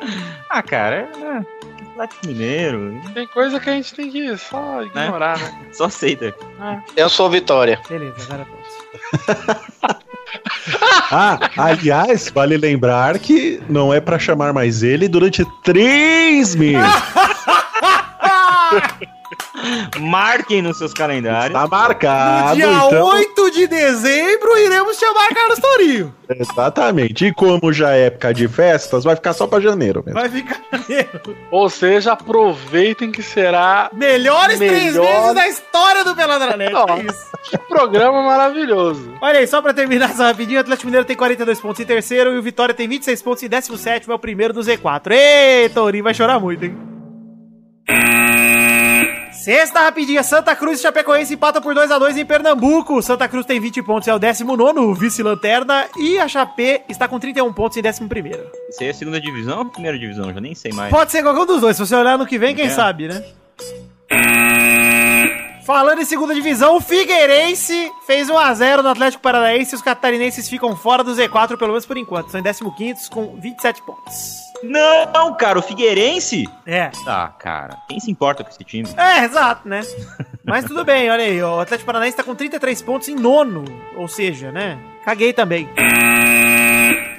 Ah, 0.49 0.61
cara, 0.61 1.09
é. 1.23 1.60
Atlético 1.91 2.27
Mineiro, 2.27 3.01
Tem 3.13 3.27
coisa 3.27 3.59
que 3.59 3.69
a 3.69 3.73
gente 3.73 3.93
tem 3.93 4.09
que 4.11 4.37
só 4.37 4.81
ignorar, 4.83 5.37
né? 5.37 5.67
só 5.73 5.85
aceita. 5.85 6.33
Eu 6.95 7.09
sou 7.09 7.29
Vitória. 7.29 7.79
Beleza, 7.87 8.15
agora 8.23 8.45
todos. 8.45 10.01
Ah, 11.13 11.37
aliás, 11.57 12.29
vale 12.29 12.55
lembrar 12.55 13.19
que 13.19 13.61
não 13.67 13.93
é 13.93 13.99
pra 13.99 14.17
chamar 14.17 14.53
mais 14.53 14.81
ele 14.81 15.09
durante 15.09 15.43
três 15.61 16.55
meses. 16.55 16.79
Marquem 19.99 20.61
nos 20.61 20.77
seus 20.77 20.93
calendários. 20.93 21.53
Tá 21.59 21.67
marcado. 21.67 22.49
No 22.49 22.55
dia 22.55 22.65
então, 22.65 23.05
8 23.05 23.51
de 23.51 23.67
dezembro, 23.67 24.57
iremos 24.57 24.97
chamar 24.97 25.29
Carlos 25.29 25.59
Torinho. 25.59 26.13
Exatamente. 26.29 27.25
E 27.27 27.33
como 27.33 27.71
já 27.73 27.93
é 27.95 28.05
época 28.05 28.33
de 28.33 28.47
festas, 28.47 29.03
vai 29.03 29.15
ficar 29.15 29.33
só 29.33 29.45
pra 29.45 29.59
janeiro 29.59 30.01
mesmo. 30.05 30.19
Vai 30.19 30.29
ficar 30.29 30.59
Ou 31.51 31.69
seja, 31.69 32.13
aproveitem 32.13 33.11
que 33.11 33.21
será 33.21 33.89
melhores 33.93 34.57
três 34.57 34.95
Melhor- 34.95 35.05
meses 35.21 35.33
da 35.35 35.47
história 35.47 36.03
do 36.03 36.15
Peladranet. 36.15 36.73
Ó. 36.73 36.85
É 36.97 37.03
que 37.49 37.57
programa 37.67 38.21
maravilhoso. 38.23 39.13
Olha 39.21 39.39
aí, 39.39 39.47
só 39.47 39.61
pra 39.61 39.73
terminar 39.73 40.09
essa 40.11 40.25
rapidinho, 40.27 40.57
o 40.57 40.61
Atlético 40.61 40.85
Mineiro 40.87 41.05
tem 41.05 41.15
42 41.15 41.59
pontos 41.59 41.79
em 41.81 41.85
terceiro 41.85 42.33
e 42.33 42.37
o 42.37 42.41
Vitória 42.41 42.73
tem 42.73 42.87
26 42.87 43.21
pontos 43.21 43.43
em 43.43 43.49
17 43.49 44.09
é 44.09 44.13
o 44.13 44.19
primeiro 44.19 44.53
do 44.53 44.61
Z4. 44.61 45.11
Ei, 45.11 45.69
Tourinho 45.69 46.03
vai 46.03 46.13
chorar 46.13 46.39
muito, 46.39 46.65
hein? 46.65 46.77
Sexta 49.43 49.79
rapidinha, 49.79 50.21
Santa 50.21 50.55
Cruz 50.55 50.77
e 50.77 50.83
Chapecoense 50.83 51.33
empatam 51.33 51.63
por 51.63 51.73
2x2 51.73 52.15
em 52.15 52.23
Pernambuco. 52.25 53.01
Santa 53.01 53.27
Cruz 53.27 53.43
tem 53.43 53.59
20 53.59 53.81
pontos, 53.81 54.07
é 54.07 54.13
o 54.13 54.19
19 54.19 54.93
vice-lanterna. 54.99 55.87
E 55.97 56.19
a 56.19 56.27
Chape 56.27 56.83
está 56.87 57.07
com 57.07 57.19
31 57.19 57.51
pontos 57.51 57.75
em 57.75 57.81
11 57.81 58.03
Isso 58.69 58.81
aí 58.81 58.87
é 58.87 58.89
a 58.91 58.93
segunda 58.93 59.19
divisão 59.19 59.55
ou 59.57 59.61
a 59.63 59.65
primeira 59.65 59.97
divisão? 59.97 60.31
Já 60.31 60.39
nem 60.39 60.53
sei 60.53 60.71
mais. 60.73 60.91
Pode 60.91 61.11
ser 61.11 61.23
qualquer 61.23 61.41
um 61.41 61.45
dos 61.47 61.59
dois, 61.59 61.75
se 61.75 61.83
você 61.83 61.95
olhar 61.95 62.19
no 62.19 62.27
que 62.27 62.37
vem, 62.37 62.53
quem 62.53 62.67
É. 62.67 62.69
sabe, 62.69 63.07
né? 63.07 63.23
Falando 65.65 66.01
em 66.01 66.05
segunda 66.05 66.35
divisão, 66.35 66.75
o 66.75 66.81
Figueirense 66.81 67.91
fez 68.05 68.29
1x0 68.29 68.83
no 68.83 68.89
Atlético 68.89 69.23
Paranaense 69.23 69.73
e 69.73 69.75
os 69.75 69.81
catarinenses 69.81 70.47
ficam 70.47 70.75
fora 70.75 71.03
do 71.03 71.15
Z4, 71.15 71.57
pelo 71.57 71.71
menos 71.71 71.85
por 71.87 71.97
enquanto. 71.97 72.29
São 72.29 72.39
em 72.39 72.43
15 72.43 73.09
com 73.09 73.39
27 73.39 73.81
pontos. 73.81 74.50
Não, 74.63 75.33
cara, 75.35 75.59
o 75.59 75.61
Figueirense? 75.61 76.47
É. 76.65 76.89
Tá, 77.05 77.27
cara. 77.39 77.77
Quem 77.89 77.99
se 77.99 78.11
importa 78.11 78.43
com 78.43 78.49
esse 78.49 78.63
time? 78.63 78.87
É, 78.97 79.23
exato, 79.25 79.67
né? 79.67 79.81
Mas 80.43 80.65
tudo 80.65 80.83
bem, 80.83 81.09
olha 81.09 81.23
aí. 81.23 81.41
O 81.41 81.59
Atlético 81.59 81.85
Paranaense 81.85 82.17
tá 82.17 82.23
com 82.23 82.35
33 82.35 82.81
pontos 82.81 83.07
em 83.07 83.15
nono. 83.15 83.63
Ou 83.95 84.07
seja, 84.07 84.51
né? 84.51 84.79
Caguei 85.05 85.33
também. 85.33 85.69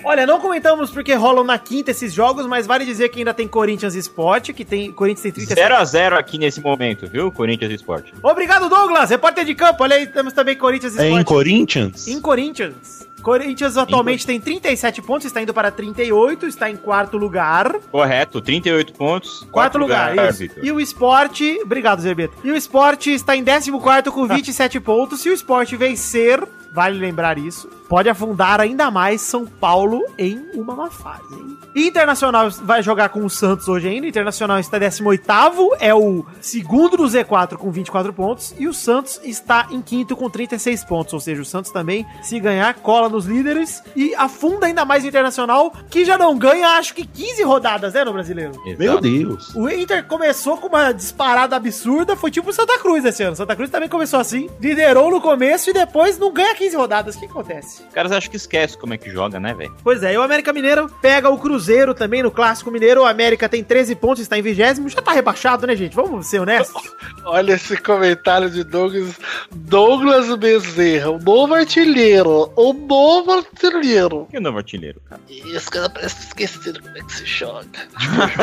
Olha, 0.05 0.27
não 0.27 0.41
comentamos 0.41 0.91
porque 0.91 1.15
rolam 1.15 1.45
na 1.45 1.59
quinta 1.59 1.93
esses 1.93 2.13
jogos, 2.13 2.47
mas 2.47 2.67
vale 2.67 2.85
dizer 2.85 3.09
que 3.09 3.21
ainda 3.21 3.33
tem 3.33 3.47
Corinthians 3.47 3.95
Sport, 3.95 4.51
que 4.53 4.65
tem 4.65 4.93
Corinthians 4.93 5.23
tem 5.23 5.33
37. 5.33 5.73
0x0 5.73 6.19
aqui 6.19 6.39
nesse 6.39 6.61
momento, 6.61 7.07
viu? 7.07 7.31
Corinthians 7.31 7.71
e 7.71 7.75
Sport. 7.77 8.09
Obrigado, 8.23 8.69
Douglas, 8.69 9.11
repórter 9.11 9.45
de 9.45 9.55
campo. 9.55 9.85
Olha 9.85 9.97
aí, 9.97 10.07
temos 10.07 10.33
também 10.33 10.57
Corinthians 10.57 10.99
É 10.99 11.09
em. 11.09 11.23
Corinthians? 11.23 12.09
Em 12.09 12.21
Corinthians. 12.21 13.09
Corinthians 13.23 13.77
atualmente 13.77 14.27
tem 14.27 14.41
37 14.41 15.01
pontos, 15.01 15.27
está 15.27 15.41
indo 15.41 15.55
para 15.55 15.71
38, 15.71 16.47
está 16.47 16.71
em 16.71 16.77
quarto 16.77 17.17
lugar. 17.17 17.79
Correto, 17.91 18.41
38 18.41 18.93
pontos. 18.93 19.47
Quarto 19.51 19.79
lugar, 19.79 20.17
isso. 20.29 20.41
Vitor. 20.41 20.65
E 20.65 20.73
o 20.73 20.81
esporte. 20.81 21.61
Obrigado, 21.63 22.01
Zerbeto. 22.01 22.35
E 22.45 22.51
o 22.51 22.57
esporte 22.57 23.13
está 23.13 23.37
em 23.37 23.45
14 23.45 23.71
com 24.11 24.27
27 24.27 24.81
pontos. 24.81 25.21
Se 25.21 25.31
o 25.31 25.33
esporte 25.33 25.77
vencer, 25.77 26.43
vale 26.73 26.99
lembrar 26.99 27.39
isso, 27.39 27.69
pode 27.89 28.09
afundar 28.09 28.61
ainda 28.61 28.91
mais 28.91 29.21
São 29.21 29.47
Paulo 29.47 30.03
em 30.17 30.39
uma 30.55 30.75
má 30.75 30.91
fase. 30.91 31.35
hein? 31.35 31.59
Internacional 31.75 32.51
vai 32.51 32.83
jogar 32.83 33.09
com 33.09 33.25
o 33.25 33.31
Santos 33.31 33.69
hoje 33.69 33.89
ainda. 33.89 34.07
Internacional 34.07 34.59
está 34.59 34.79
18, 34.79 35.77
é 35.81 35.95
o 35.95 36.25
segundo 36.41 36.97
do 36.97 37.05
Z4 37.05 37.57
com 37.57 37.71
24 37.71 38.13
pontos. 38.13 38.55
E 38.59 38.69
o 38.69 38.75
Santos 38.75 39.21
está 39.25 39.67
em 39.71 39.81
quinto 39.81 40.17
com 40.17 40.29
36 40.29 40.85
pontos. 40.85 41.15
Ou 41.15 41.21
seja, 41.21 41.41
o 41.41 41.45
Santos 41.45 41.71
também, 41.71 42.07
se 42.23 42.39
ganhar, 42.41 42.75
cola 42.75 43.09
nos 43.09 43.27
líderes 43.27 43.83
e 43.97 44.15
afunda 44.15 44.67
ainda 44.67 44.85
mais 44.85 45.05
o 45.05 45.07
Internacional, 45.07 45.73
que 45.91 46.05
já 46.05 46.17
não 46.19 46.37
ganha, 46.37 46.69
acho 46.79 46.95
que 46.95 47.07
15 47.07 47.43
rodadas, 47.43 47.95
né, 47.95 48.05
no 48.05 48.13
brasileiro? 48.13 48.53
Meu 48.79 49.01
Deus. 49.01 49.55
O 49.55 49.69
Inter 49.69 50.05
começou 50.07 50.57
com 50.59 50.69
uma 50.69 50.93
disparada 50.93 51.57
absurda, 51.57 52.17
foi 52.17 52.31
tipo 52.31 52.51
o 52.51 52.53
Santa 52.53 52.79
Cruz 52.79 53.05
esse 53.05 53.23
ano. 53.23 53.37
Santa 53.37 53.57
Cruz 53.57 53.71
também 53.71 53.89
começou 53.89 54.21
assim, 54.21 54.49
liderou 54.61 55.11
no 55.11 55.21
começo 55.21 55.71
e 55.71 55.73
depois 55.73 56.19
não 56.19 56.33
ganha 56.33 56.55
15 56.55 56.62
rodadas. 56.75 57.17
O 57.17 57.21
que 57.21 57.27
acontece? 57.27 57.83
Os 57.89 57.95
caras 57.95 58.13
acham 58.13 58.31
que 58.31 58.37
esquece 58.37 58.77
como 58.79 58.95
é 58.95 58.99
que 58.99 59.11
joga, 59.11 59.39
né, 59.39 59.55
velho? 59.55 59.75
Pois 59.83 60.03
é, 60.03 60.15
e 60.15 60.17
o 60.17 60.23
América 60.23 60.53
Mineiro 60.53 60.89
pega 61.01 61.29
o 61.29 61.39
Cruzeiro 61.39 61.95
também 61.95 62.23
no 62.23 62.31
Clássico 62.31 62.71
Mineiro. 62.71 63.03
O 63.03 63.07
América 63.07 63.49
tem 63.49 63.63
13 63.63 63.95
pontos, 63.97 64.23
está 64.23 64.39
em 64.39 64.43
20 64.43 64.63
já 64.89 65.03
tá 65.03 65.13
rebaixado, 65.13 65.67
né, 65.67 65.75
gente? 65.75 65.95
Vamos 65.95 66.27
ser 66.27 66.41
honestos. 66.41 66.83
Olha 67.25 67.55
esse 67.55 67.77
comentário 67.77 68.51
de 68.51 68.65
Douglas. 68.65 69.19
Douglas 69.51 70.35
Bezerra, 70.37 71.11
o 71.11 71.19
novo 71.19 71.55
artilheiro. 71.55 72.53
O 72.57 72.73
novo 72.73 73.33
artilheiro. 73.33 74.29
E 74.33 74.39
o 74.39 74.41
novo 74.41 74.59
artilheiro, 74.59 75.01
cara? 75.09 75.21
Esse 75.29 75.71
cara 75.71 75.91
parece 75.91 76.27
esquecido 76.27 76.81
como 76.81 76.97
é 76.97 77.01
que 77.01 77.13
se 77.13 77.27
joga. 77.27 77.67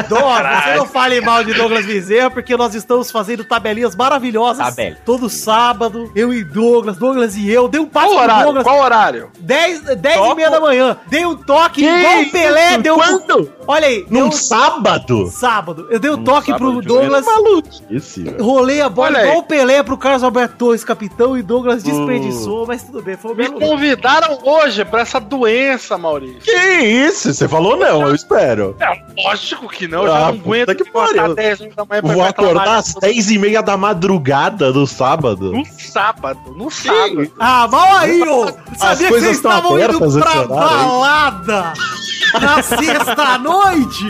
Dora, 0.09 0.61
você 0.61 0.75
não 0.75 0.85
fale 0.87 1.21
mal 1.21 1.43
de 1.43 1.53
Douglas 1.53 1.85
Bezerra, 1.85 2.29
porque 2.29 2.55
nós 2.57 2.75
estamos 2.75 3.11
fazendo 3.11 3.43
tabelinhas 3.43 3.95
maravilhosas. 3.95 4.65
Tabela. 4.65 4.97
Todo 5.05 5.29
sábado, 5.29 6.11
eu 6.15 6.33
e 6.33 6.43
Douglas, 6.43 6.97
Douglas 6.97 7.35
e 7.35 7.49
eu. 7.49 7.67
Dei 7.67 7.79
um 7.79 7.85
Qual 8.09 8.23
horário? 8.23 8.43
Douglas. 8.45 8.63
Qual 8.63 8.79
horário? 8.81 9.29
10, 9.39 9.81
10 9.97 10.15
e 10.31 10.35
meia 10.35 10.49
da 10.49 10.59
manhã. 10.59 10.97
Dei 11.07 11.25
um 11.25 11.35
toque 11.35 11.81
Que 11.81 11.87
igual 11.87 12.21
o 12.21 12.29
Pelé 12.31 12.77
deu. 12.77 12.95
Quando? 12.95 13.53
Olha 13.67 13.87
aí, 13.87 14.05
Num 14.09 14.25
um 14.27 14.31
sábado? 14.31 15.27
sábado. 15.29 15.87
Eu 15.91 15.99
dei 15.99 16.09
um 16.11 16.17
Num 16.17 16.23
toque 16.23 16.53
pro 16.55 16.81
Douglas. 16.81 17.25
Maluquice, 17.25 18.23
velho. 18.23 18.43
Rolei 18.43 18.81
a 18.81 18.89
bola 18.89 19.07
Olha 19.09 19.17
aí. 19.19 19.25
igual 19.27 19.39
o 19.39 19.43
Pelé 19.43 19.83
pro 19.83 19.97
Carlos 19.97 20.23
Alberto 20.23 20.55
Torres, 20.57 20.83
capitão, 20.83 21.37
e 21.37 21.41
Douglas 21.43 21.83
desperdiçou, 21.83 22.65
mas 22.67 22.83
tudo 22.83 23.01
bem, 23.01 23.15
foi 23.15 23.31
um 23.31 23.35
Me 23.35 23.49
convidaram 23.49 24.39
hoje 24.43 24.83
pra 24.85 25.01
essa 25.01 25.19
doença, 25.19 25.97
Maurício. 25.97 26.39
Que 26.41 26.51
isso? 26.79 27.33
Você 27.33 27.47
falou 27.47 27.77
não, 27.77 28.07
eu 28.07 28.15
espero. 28.15 28.75
É, 28.79 28.99
lógico 29.23 29.67
que 29.69 29.87
não, 29.87 30.05
eu 30.05 30.13
Ah, 30.13 30.19
já 30.19 30.19
não 30.21 30.27
aguento 30.29 30.75
que 30.75 30.91
pariu. 30.91 31.35
10 31.35 31.61
horas 31.61 31.75
da 31.75 31.85
manhã 31.85 32.01
pra 32.01 32.13
Vou 32.13 32.23
acordar 32.23 32.77
às 32.77 32.93
10 32.95 33.29
e 33.31 33.37
meia 33.37 33.61
da 33.61 33.77
madrugada 33.77 34.71
do 34.73 34.87
sábado. 34.87 35.51
No 35.51 35.63
sábado, 35.65 36.39
no 36.55 36.71
sábado. 36.71 37.31
Ah, 37.39 37.67
mal 37.67 37.97
aí, 37.99 38.21
ô! 38.23 38.45
Sabia 38.77 38.97
que 38.97 39.07
coisas 39.09 39.21
vocês 39.23 39.37
estavam 39.37 39.79
indo 39.79 40.19
pra 40.19 40.43
balada 40.45 41.73
na 42.41 42.61
sexta-noite? 42.63 44.05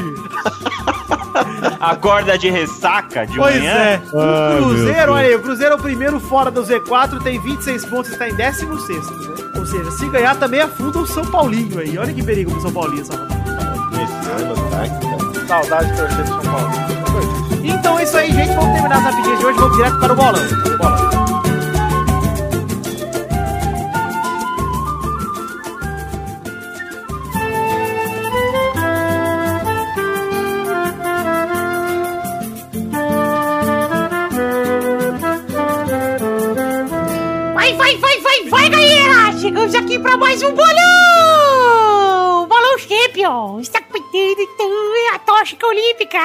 Acorda 1.79 2.37
de 2.37 2.49
ressaca 2.49 3.25
de 3.25 3.37
Pois 3.37 3.55
manhã. 3.55 3.71
é. 3.71 4.01
O 4.11 4.19
Ai, 4.19 4.53
meu 4.55 4.63
Cruzeiro, 4.63 5.13
olha 5.13 5.27
aí, 5.27 5.35
o 5.35 5.41
Cruzeiro 5.41 5.73
é 5.73 5.77
o 5.77 5.81
primeiro 5.81 6.19
fora 6.19 6.49
do 6.51 6.61
Z4, 6.63 7.21
tem 7.21 7.39
26 7.39 7.85
pontos 7.85 8.09
e 8.09 8.13
está 8.13 8.27
em 8.29 8.33
16 8.35 9.09
né? 9.09 9.51
Ou 9.57 9.65
seja, 9.65 9.91
se 9.91 10.09
ganhar 10.09 10.35
também 10.37 10.61
afunda 10.61 10.99
o 10.99 11.07
São 11.07 11.25
Paulinho 11.25 11.79
aí. 11.79 11.97
Olha 11.97 12.13
que 12.13 12.23
perigo 12.23 12.51
pro 12.51 12.61
São 12.61 12.71
Paulinho 12.71 13.01
essa. 13.01 13.13
Saudade 15.47 15.91
de 15.91 15.97
torcer 15.97 16.17
pro 16.17 16.27
São 16.27 16.41
Paulo. 16.51 16.69
Então 17.63 17.99
é 17.99 18.03
isso 18.03 18.17
aí, 18.17 18.31
gente. 18.31 18.53
Vamos 18.55 18.73
terminar 18.73 18.97
as 18.97 19.03
rapidinhas 19.03 19.39
de 19.39 19.45
hoje. 19.45 19.59
Vamos 19.59 19.77
direto 19.77 19.99
para 19.99 20.13
o 20.13 20.15
bolão. 20.15 20.47
Bolão. 20.77 21.08
Chegamos 39.69 39.75
aqui 39.75 39.99
pra 39.99 40.17
mais 40.17 40.41
um 40.41 40.51
bolão! 40.51 42.47
Bolão 42.47 42.79
Champion! 42.79 43.59
Está 43.59 43.79
competindo 43.79 44.39
então 44.39 44.67
a 45.13 45.19
tóxica 45.19 45.67
olímpica! 45.67 46.17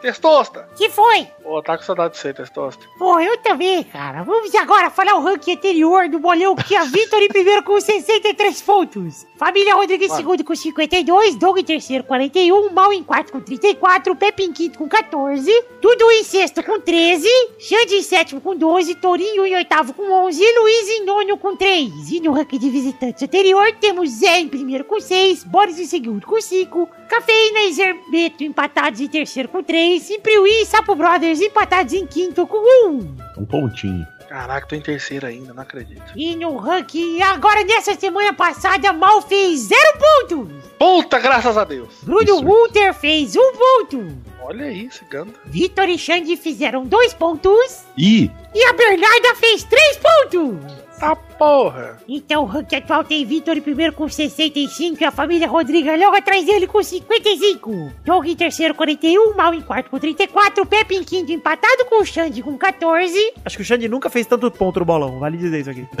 Testosta. 0.00 0.66
Que 0.76 0.88
foi? 0.88 1.28
Pô, 1.50 1.60
tá 1.60 1.76
com 1.76 1.82
saudade 1.82 2.14
de 2.14 2.20
você, 2.20 2.32
Testosta. 2.32 2.86
Pô, 2.96 3.18
eu 3.18 3.36
também, 3.38 3.82
cara. 3.82 4.22
Vamos 4.22 4.54
agora 4.54 4.88
falar 4.88 5.16
o 5.16 5.20
ranking 5.20 5.54
anterior 5.54 6.08
do 6.08 6.20
bolão 6.20 6.54
que 6.54 6.62
tinha 6.62 6.84
Vitor 6.84 7.20
em 7.20 7.26
primeiro 7.26 7.64
com 7.64 7.80
63 7.80 8.62
pontos. 8.62 9.26
Família 9.36 9.74
Rodrigues 9.74 10.12
em 10.12 10.16
segundo 10.16 10.44
com 10.44 10.54
52, 10.54 11.34
Doug 11.34 11.58
em 11.58 11.64
terceiro 11.64 12.04
41, 12.04 12.72
Mal 12.72 12.92
em 12.92 13.02
quarto 13.02 13.32
com 13.32 13.40
34, 13.40 14.14
Pepe 14.14 14.44
em 14.44 14.52
quinto 14.52 14.78
com 14.78 14.88
14, 14.88 15.50
Dudu 15.82 16.10
em 16.12 16.22
sexto 16.22 16.62
com 16.62 16.78
13, 16.78 17.26
Xande 17.58 17.96
em 17.96 18.02
sétimo 18.02 18.40
com 18.40 18.54
12, 18.54 18.94
Torinho 18.94 19.44
em 19.44 19.56
oitavo 19.56 19.92
com 19.92 20.04
11 20.26 20.40
e 20.40 20.60
Luiz 20.60 20.88
em 20.88 21.04
nono 21.04 21.36
com 21.36 21.56
3. 21.56 22.12
E 22.12 22.20
no 22.20 22.30
ranking 22.30 22.58
de 22.58 22.70
visitantes 22.70 23.24
anterior 23.24 23.72
temos 23.80 24.08
Zé 24.10 24.38
em 24.38 24.48
primeiro 24.48 24.84
com 24.84 25.00
6, 25.00 25.42
Boris 25.42 25.80
em 25.80 25.86
segundo 25.86 26.24
com 26.24 26.40
5, 26.40 26.88
Cafeína 27.08 27.62
e 27.62 27.72
Zerbeto 27.72 28.44
empatados 28.44 29.00
em 29.00 29.08
terceiro 29.08 29.48
com 29.48 29.64
3, 29.64 30.10
e 30.10 30.18
Priui 30.20 30.62
e 30.62 30.66
Sapo 30.66 30.94
Brothers 30.94 31.39
empatados 31.40 31.92
em 31.92 32.06
quinto 32.06 32.46
com 32.46 32.58
1. 32.88 33.16
Um 33.38 33.44
pontinho. 33.44 34.06
Caraca, 34.28 34.64
tô 34.64 34.76
em 34.76 34.80
terceiro 34.80 35.26
ainda, 35.26 35.52
não 35.52 35.62
acredito. 35.64 36.04
E 36.14 36.36
no 36.36 36.56
ranking, 36.56 37.20
agora 37.20 37.64
nessa 37.64 37.96
semana 37.96 38.32
passada, 38.32 38.92
Mal 38.92 39.20
fez 39.22 39.62
0 39.62 39.80
pontos. 39.98 40.48
Puta, 40.78 41.18
graças 41.18 41.56
a 41.58 41.64
Deus. 41.64 41.88
Bruno 42.02 42.22
Isso. 42.22 42.44
Walter 42.44 42.94
fez 42.94 43.34
1 43.34 43.40
ponto. 43.52 44.16
Olha 44.40 44.66
aí, 44.66 44.86
esse 44.86 45.04
ganda. 45.06 45.32
Vitor 45.46 45.88
e 45.88 45.98
Xande 45.98 46.36
fizeram 46.36 46.84
2 46.86 47.12
pontos. 47.14 47.84
Ih, 47.98 48.30
E 48.54 48.64
a 48.64 48.72
Bernarda 48.72 49.34
fez 49.34 49.64
3 49.64 49.96
pontos. 49.98 50.72
Tá 51.00 51.16
porra. 51.40 51.96
Então 52.06 52.42
o 52.42 52.46
ranking 52.46 52.76
atual 52.76 53.02
tem 53.02 53.24
Vitor 53.24 53.56
em 53.56 53.62
primeiro 53.62 53.94
com 53.94 54.06
65 54.06 55.02
e 55.02 55.06
a 55.06 55.10
família 55.10 55.48
Rodriga 55.48 55.96
logo 55.96 56.14
atrás 56.14 56.44
dele 56.44 56.66
com 56.66 56.82
55. 56.82 57.92
Doug 58.04 58.26
em 58.26 58.36
terceiro 58.36 58.74
41, 58.74 59.34
Mal 59.34 59.54
em 59.54 59.62
quarto 59.62 59.88
com 59.88 59.98
34, 59.98 60.66
Pepe 60.66 60.96
em 60.96 61.02
quinto 61.02 61.32
empatado 61.32 61.86
com 61.86 62.02
o 62.02 62.04
Xande 62.04 62.42
com 62.42 62.58
14. 62.58 63.32
Acho 63.42 63.56
que 63.56 63.62
o 63.62 63.64
Xande 63.64 63.88
nunca 63.88 64.10
fez 64.10 64.26
tanto 64.26 64.50
ponto 64.50 64.80
no 64.80 64.84
bolão. 64.84 65.18
Vale 65.18 65.38
dizer 65.38 65.60
isso 65.60 65.70
aqui. 65.70 65.88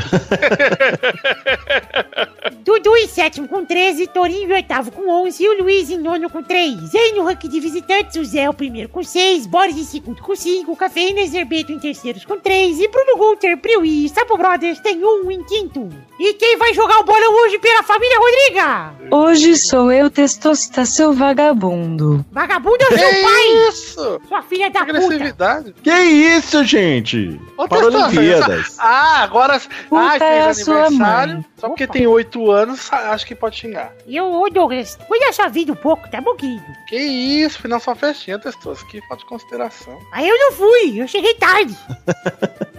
Dudu 2.62 2.94
em 2.96 3.06
sétimo 3.06 3.48
com 3.48 3.64
13, 3.64 4.08
Torinho 4.08 4.50
em 4.50 4.52
oitavo 4.52 4.92
com 4.92 5.08
11 5.24 5.42
e 5.42 5.48
o 5.48 5.62
Luiz 5.62 5.88
em 5.88 5.96
nono 5.96 6.28
com 6.28 6.42
3. 6.42 6.92
E 6.92 6.98
aí 6.98 7.12
no 7.12 7.24
ranking 7.24 7.48
de 7.48 7.60
visitantes, 7.60 8.16
o 8.16 8.24
Zé 8.24 8.40
é 8.40 8.50
o 8.50 8.54
primeiro 8.54 8.90
com 8.90 9.02
6, 9.02 9.46
Boris 9.46 9.78
em 9.78 9.84
segundo 9.84 10.20
com 10.20 10.36
5, 10.36 10.76
Cafeína 10.76 11.20
e 11.20 11.28
Zerbeto 11.28 11.72
em 11.72 11.78
terceiros 11.78 12.24
com 12.24 12.38
3 12.38 12.80
e 12.80 12.88
Bruno 12.88 13.16
Gunter, 13.16 13.56
Priui 13.56 14.04
e 14.04 14.08
Sapo 14.10 14.36
Brothers 14.36 14.80
tem 14.80 15.02
um 15.02 15.29
em 15.32 15.42
quinto. 15.44 15.88
E 16.18 16.34
quem 16.34 16.56
vai 16.58 16.72
jogar 16.74 16.98
o 16.98 17.04
bolão 17.04 17.34
hoje 17.44 17.58
pela 17.58 17.82
família 17.82 18.18
Rodriga? 18.18 18.92
Hoje 19.10 19.56
sou 19.56 19.90
eu, 19.92 20.10
Testosta, 20.10 20.84
seu 20.84 21.12
vagabundo. 21.12 22.24
Vagabundo 22.32 22.76
é 22.80 22.86
o 22.86 22.88
Que 22.90 22.98
seu 22.98 23.22
pai, 23.22 23.68
isso? 23.68 24.20
sua 24.28 24.42
filha 24.42 24.70
da 24.70 24.80
puta. 24.84 24.92
Agressividade. 24.98 25.74
que 25.82 25.90
isso, 25.90 26.64
gente? 26.64 27.40
Ô, 27.56 27.66
Para 27.68 27.82
Testosta, 27.82 28.06
Olimpíadas. 28.08 28.76
Ah, 28.78 29.22
agora. 29.22 29.60
Ah, 29.92 30.16
é 30.16 30.40
a 30.40 30.44
fez 30.54 30.64
sua 30.64 30.86
aniversário. 30.86 31.34
mãe. 31.34 31.44
Só 31.60 31.68
porque 31.68 31.86
tem 31.86 32.06
8 32.06 32.50
anos, 32.50 32.90
acho 32.92 33.26
que 33.26 33.34
pode 33.34 33.56
xingar. 33.56 33.92
E 34.06 34.16
eu, 34.16 34.32
ô 34.32 34.48
Douglas, 34.48 34.96
cuida 35.06 35.26
da 35.26 35.32
sua 35.32 35.48
vida 35.48 35.72
um 35.72 35.76
pouco, 35.76 36.10
tá 36.10 36.20
bom, 36.20 36.34
querido? 36.34 36.64
Que 36.88 36.96
isso, 36.96 37.60
fui 37.60 37.68
na 37.68 37.78
sua 37.78 37.94
festinha, 37.94 38.38
Testosta. 38.38 38.86
Que 38.86 39.00
falta 39.02 39.18
de 39.18 39.26
consideração. 39.26 39.98
Aí 40.12 40.26
eu 40.26 40.38
não 40.38 40.52
fui, 40.52 41.00
eu 41.00 41.06
cheguei 41.06 41.34
tarde. 41.34 41.76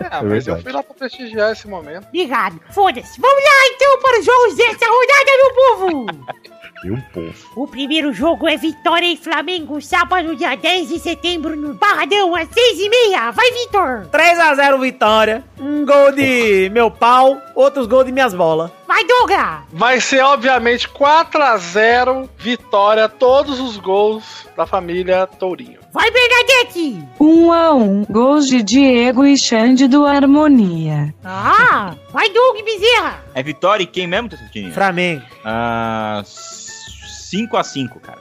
Ah, 0.10 0.22
mas 0.26 0.48
eu 0.48 0.60
fui 0.62 0.72
lá 0.72 0.82
pra 0.82 0.96
prestigiar 0.96 1.52
esse 1.52 1.68
momento. 1.68 2.08
Obrigado. 2.08 2.60
Foda-se. 2.72 3.22
Vamos 3.22 3.44
lá 3.44 3.68
então 3.76 4.00
para 4.02 4.20
os 4.20 4.26
jogos 4.26 4.56
dessa 4.56 4.86
rodada, 4.86 5.32
meu 5.38 5.54
povo. 5.56 6.52
E 6.84 6.90
um 6.90 7.00
povo. 7.14 7.34
O 7.56 7.68
primeiro 7.68 8.12
jogo 8.12 8.48
é 8.48 8.58
Vitória 8.58 9.06
e 9.06 9.16
Flamengo, 9.16 9.80
sábado, 9.80 10.36
dia 10.36 10.56
10 10.56 10.90
de 10.90 11.00
setembro, 11.00 11.56
no 11.56 11.76
Barradão, 11.76 12.36
às 12.36 12.48
6h30. 12.48 13.32
Vai, 13.34 13.52
Vitor! 13.52 14.08
3x0 14.12 14.80
vitória. 14.80 15.44
Um 15.60 15.86
gol 15.86 16.12
de 16.12 16.70
meu 16.72 16.90
pau, 16.90 17.40
outros 17.54 17.86
gols 17.86 18.06
de 18.06 18.12
minhas 18.12 18.34
bolas. 18.34 18.71
Vai, 18.88 19.06
Doga! 19.06 19.64
Vai 19.72 20.02
ser, 20.02 20.22
obviamente, 20.22 20.88
4x0, 20.90 22.28
vitória, 22.38 23.08
todos 23.08 23.60
os 23.60 23.78
gols 23.78 24.46
da 24.56 24.66
família 24.68 25.26
Tourinho. 25.28 25.80
Vai, 25.94 26.10
Bernadette! 26.12 27.04
1 27.20 27.52
a 27.52 27.74
1 27.74 28.06
Gols 28.10 28.48
de 28.48 28.62
Diego 28.62 29.26
e 29.26 29.38
Xande 29.38 29.88
do 29.88 30.06
Harmonia. 30.06 31.14
Ah, 31.24 31.96
vai, 32.12 32.30
Doug 32.32 32.58
Bezerra! 32.64 33.24
É 33.34 33.42
vitória 33.42 33.84
e 33.84 33.88
quem 33.88 34.08
mesmo, 34.08 34.30
Tessutinha? 34.30 34.72
Flamengo. 34.72 35.24
Ah, 35.46 36.22
5x5, 36.26 38.00
cara. 38.02 38.20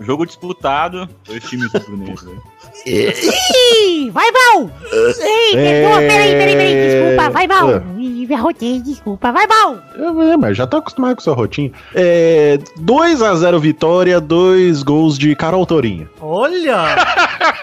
Jogo 0.01 0.25
disputado, 0.25 1.07
dois 1.23 1.43
times 1.45 1.71
rubro-negros. 1.71 2.23
né? 2.23 2.37
Ih, 2.85 4.09
vai, 4.11 4.29
mal! 4.31 4.69
Ei, 4.91 5.53
perdoa, 5.53 5.97
peraí, 5.99 6.31
peraí, 6.31 6.55
peraí, 6.55 6.75
desculpa, 6.75 7.29
vai, 7.29 7.47
mal! 7.47 7.69
Ih, 7.97 8.27
me 8.27 8.35
arrotei, 8.35 8.81
desculpa, 8.81 9.31
vai, 9.31 9.47
mal! 9.47 9.77
Eu, 9.95 10.21
é, 10.21 10.37
mas 10.37 10.57
já 10.57 10.67
tô 10.67 10.77
acostumado 10.77 11.15
com 11.15 11.21
o 11.21 11.23
seu 11.23 11.33
rotinho. 11.33 11.71
É, 11.93 12.59
2x0 12.79 13.59
vitória, 13.59 14.19
dois 14.19 14.83
gols 14.83 15.17
de 15.17 15.35
Carol 15.35 15.65
Tourinho. 15.65 16.09
Olha! 16.19 16.95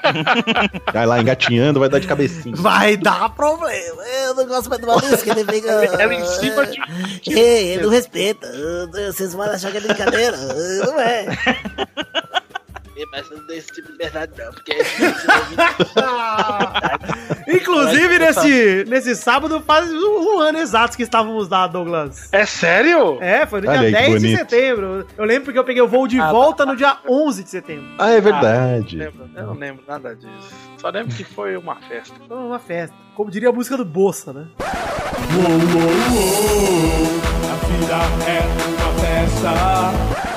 Vai 0.92 1.06
lá 1.06 1.20
engatinhando, 1.20 1.80
vai 1.80 1.88
dar 1.88 1.98
de 1.98 2.06
cabecinha. 2.06 2.54
Vai 2.56 2.96
dar 2.96 3.28
problema. 3.30 4.02
Eu 4.24 4.34
não 4.34 4.46
gosto 4.46 4.68
mais 4.68 4.80
do 4.80 4.86
Maurício, 4.86 5.18
que 5.18 5.30
ele 5.30 5.44
fica. 5.44 5.70
Ela 6.00 6.14
em 6.14 6.24
cima 6.24 6.66
de. 6.66 6.80
Ei, 7.30 7.74
ele 7.74 7.82
não 7.84 7.90
respeita. 7.90 8.50
Vocês 9.12 9.32
vão 9.34 9.42
achar 9.42 9.70
que 9.70 9.78
é 9.78 9.80
brincadeira. 9.80 10.36
Não 10.36 11.00
é. 11.00 11.26
Mas 13.11 13.30
não 13.30 13.44
dê 13.46 13.57
esse 13.57 13.72
tipo 13.72 13.90
de 13.92 13.98
verdade, 13.98 14.32
não, 14.38 14.53
porque 14.53 14.76
Inclusive, 17.48 18.18
nesse, 18.18 18.84
nesse 18.88 19.16
sábado 19.16 19.61
faz 19.66 19.90
um, 19.90 20.36
um 20.36 20.40
ano 20.40 20.59
exato 20.59 20.96
que 20.96 21.03
estávamos 21.03 21.48
lá, 21.48 21.66
Douglas. 21.66 22.28
É 22.32 22.44
sério? 22.46 23.18
É, 23.20 23.46
foi 23.46 23.61
no 23.61 23.68
Olha 23.68 23.78
dia 23.88 23.88
aí, 23.88 23.94
que 23.94 24.11
10 24.11 24.22
de 24.22 24.28
bonito. 24.28 24.38
setembro. 24.38 25.07
Eu 25.16 25.24
lembro 25.24 25.44
porque 25.44 25.59
eu 25.59 25.64
peguei 25.64 25.82
o 25.82 25.88
voo 25.88 26.07
de 26.07 26.18
volta 26.18 26.64
no 26.66 26.76
dia 26.76 26.98
11 27.09 27.44
de 27.44 27.51
setembro. 27.51 27.86
Ah, 27.98 28.11
é 28.11 28.20
verdade. 28.20 28.96
Lembro, 28.96 29.30
eu 29.34 29.46
não 29.46 29.55
lembro 29.55 29.82
nada 29.86 30.14
disso. 30.14 30.55
Só 30.78 30.88
lembro 30.90 31.14
que 31.14 31.24
foi 31.24 31.57
uma 31.57 31.76
festa. 31.76 32.14
Foi 32.26 32.36
uma 32.36 32.59
festa. 32.59 32.94
Como 33.14 33.30
diria 33.30 33.48
a 33.48 33.53
música 33.53 33.76
do 33.76 33.84
Bolsa, 33.84 34.32
né? 34.32 34.46
A 37.51 37.55
vida 37.66 37.98
é 38.26 38.40
uma 38.78 38.92
festa. 39.01 40.30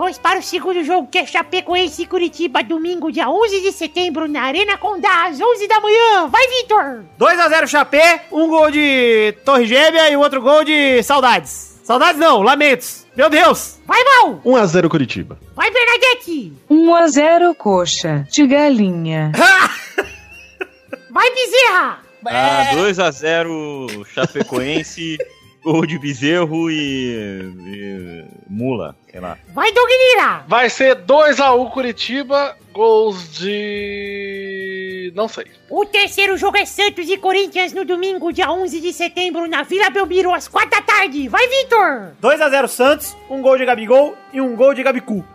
Vamos 0.00 0.16
para 0.16 0.38
o 0.38 0.42
segundo 0.42 0.82
jogo, 0.82 1.08
que 1.08 1.18
é 1.18 1.26
Chapecoense 1.26 2.00
e 2.00 2.06
Curitiba, 2.06 2.62
domingo, 2.62 3.12
dia 3.12 3.28
11 3.28 3.60
de 3.60 3.70
setembro, 3.70 4.26
na 4.26 4.44
Arena 4.44 4.78
Condá, 4.78 5.26
às 5.26 5.38
11 5.38 5.68
da 5.68 5.78
manhã. 5.78 6.26
Vai, 6.26 6.40
Vitor! 6.48 7.04
2x0 7.18 7.66
Chapé, 7.66 8.24
um 8.32 8.48
gol 8.48 8.70
de 8.70 9.34
Torre 9.44 9.66
Gêmea 9.66 10.08
e 10.08 10.16
o 10.16 10.20
outro 10.20 10.40
gol 10.40 10.64
de 10.64 11.02
Saudades. 11.02 11.78
Saudades 11.84 12.18
não, 12.18 12.40
lamentos. 12.40 13.06
Meu 13.14 13.28
Deus! 13.28 13.78
Vai, 13.84 14.02
Mal! 14.02 14.40
1x0 14.42 14.88
Curitiba. 14.88 15.38
Vai, 15.54 15.70
Bernadette! 15.70 16.54
1 16.70 16.94
a 16.94 17.06
0 17.06 17.54
Coxa 17.54 18.26
de 18.32 18.46
Galinha. 18.46 19.32
Vai, 21.12 21.30
Bezerra! 21.30 21.98
Ah, 22.24 22.70
2x0 22.74 24.06
Chapecoense, 24.06 25.18
gol 25.62 25.86
de 25.86 25.98
Bezerro 25.98 26.70
e, 26.70 27.52
e 27.66 28.24
Mula, 28.48 28.96
sei 29.10 29.20
lá. 29.20 29.38
Vai, 29.52 29.72
Dognira! 29.72 30.44
Vai 30.46 30.70
ser 30.70 30.96
2x1 30.96 31.70
Curitiba, 31.70 32.56
gols 32.72 33.36
de. 33.38 35.12
Não 35.14 35.28
sei. 35.28 35.46
O 35.68 35.84
terceiro 35.84 36.36
jogo 36.36 36.56
é 36.56 36.64
Santos 36.64 37.08
e 37.08 37.16
Corinthians 37.16 37.72
no 37.72 37.84
domingo, 37.84 38.32
dia 38.32 38.50
11 38.50 38.80
de 38.80 38.92
setembro, 38.92 39.46
na 39.46 39.62
Vila 39.62 39.90
Belmiro, 39.90 40.34
às 40.34 40.48
4 40.48 40.70
da 40.70 40.82
tarde. 40.82 41.28
Vai, 41.28 41.46
Vitor! 41.48 42.12
2x0 42.22 42.68
Santos, 42.68 43.16
um 43.28 43.40
gol 43.42 43.56
de 43.56 43.64
Gabigol 43.64 44.16
e 44.32 44.40
um 44.40 44.56
gol 44.56 44.74
de 44.74 44.82
Gabicu. 44.82 45.24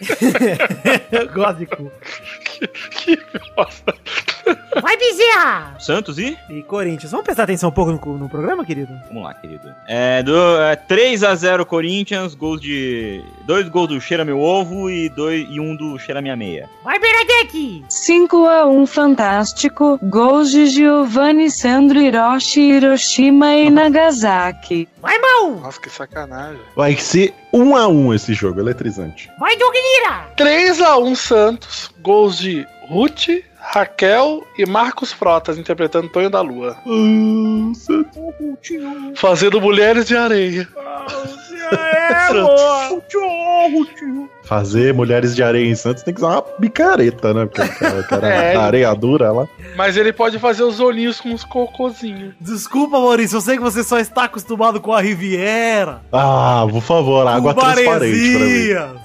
Eu 1.12 1.28
gosto 1.32 1.58
de 1.58 1.66
cu. 1.66 1.90
Que 2.90 3.18
bosta. 3.54 3.94
Vai, 4.80 4.96
Bezerra! 4.96 5.74
Santos 5.78 6.18
e? 6.18 6.36
E 6.50 6.62
Corinthians. 6.62 7.10
Vamos 7.10 7.24
prestar 7.24 7.44
atenção 7.44 7.70
um 7.70 7.72
pouco 7.72 7.92
no, 7.92 8.18
no 8.18 8.28
programa, 8.28 8.64
querido? 8.64 8.92
Vamos 9.08 9.24
lá, 9.24 9.34
querido. 9.34 9.74
É, 9.88 10.22
do, 10.22 10.36
é 10.60 10.76
3x0 10.76 11.64
Corinthians, 11.64 12.34
gols 12.34 12.60
de. 12.60 13.24
Dois 13.46 13.68
gols 13.68 13.88
do 13.88 14.00
Cheira 14.00 14.24
Meu 14.24 14.40
Ovo 14.40 14.90
e, 14.90 15.08
dois, 15.08 15.46
e 15.48 15.58
um 15.58 15.74
do 15.74 15.98
Cheira 15.98 16.20
Minha 16.20 16.36
Meia. 16.36 16.68
Vai, 16.84 16.98
Bernadette! 16.98 17.84
5 17.88 18.46
a 18.46 18.66
1 18.66 18.86
Fantástico. 18.86 19.98
Gols 20.02 20.50
de 20.50 20.66
Giovanni, 20.66 21.50
Sandro, 21.50 21.98
Hiroshi, 21.98 22.60
Hiroshima 22.60 23.54
e 23.54 23.70
Nagasaki. 23.70 24.88
Vai, 25.00 25.18
Mal! 25.18 25.56
Nossa, 25.60 25.80
que 25.80 25.88
sacanagem. 25.88 26.60
Vai 26.74 26.96
ser 26.96 27.32
1x1 27.52 28.14
esse 28.14 28.34
jogo, 28.34 28.60
eletrizante. 28.60 29.30
Vai, 29.38 29.56
Dognira! 29.56 30.28
3x1 30.36 31.16
Santos, 31.16 31.90
gols 32.00 32.38
de 32.38 32.45
Ruth, 32.88 33.28
Raquel 33.58 34.44
e 34.56 34.64
Marcos 34.66 35.12
Frotas 35.12 35.58
interpretando 35.58 36.08
Tonho 36.08 36.30
da 36.30 36.40
Lua. 36.40 36.76
Fazendo 39.16 39.60
Mulheres 39.60 40.06
de 40.06 40.16
Areia. 40.16 40.68
Fazer 44.44 44.94
Mulheres 44.94 45.34
de 45.34 45.42
Areia 45.42 45.66
em 45.68 45.74
Santos 45.74 46.02
tem 46.04 46.14
que 46.14 46.20
usar 46.20 46.28
uma 46.34 46.42
picareta, 46.42 47.34
né? 47.34 47.46
Porque 47.46 47.62
aquela, 47.62 48.00
aquela 48.00 48.26
É. 48.32 48.56
areia 48.56 48.94
dura 48.94 49.32
lá. 49.32 49.48
Mas 49.76 49.96
ele 49.96 50.12
pode 50.12 50.38
fazer 50.38 50.62
os 50.62 50.78
olhinhos 50.78 51.20
com 51.20 51.32
os 51.34 51.42
cocôzinhos. 51.44 52.34
Desculpa, 52.40 52.98
Maurício, 53.00 53.36
eu 53.36 53.40
sei 53.40 53.56
que 53.56 53.62
você 53.62 53.82
só 53.82 53.98
está 53.98 54.24
acostumado 54.24 54.80
com 54.80 54.92
a 54.92 55.00
Riviera. 55.00 56.02
Ah, 56.12 56.64
por 56.70 56.82
favor, 56.82 57.26
água 57.26 57.52
transparente 57.54 58.32
pra 58.78 58.86
mim. 58.86 59.00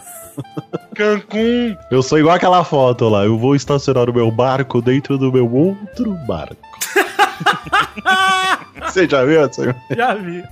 Cancún. 1.02 1.76
Eu 1.90 2.04
sou 2.04 2.20
igual 2.20 2.36
aquela 2.36 2.64
foto 2.64 3.10
lá. 3.10 3.26
Eu 3.26 3.38
vou 3.38 3.56
estacionar 3.56 4.08
o 4.10 4.14
meu 4.14 4.30
barco 4.30 4.82
dentro 4.82 5.18
do 5.18 5.34
meu 5.34 5.52
outro 5.52 6.14
barco. 6.28 6.56
Você 8.86 9.08
já 9.08 9.26
viu 9.26 9.42
essa? 9.44 9.76
Já 9.96 10.14
vi. 10.14 10.44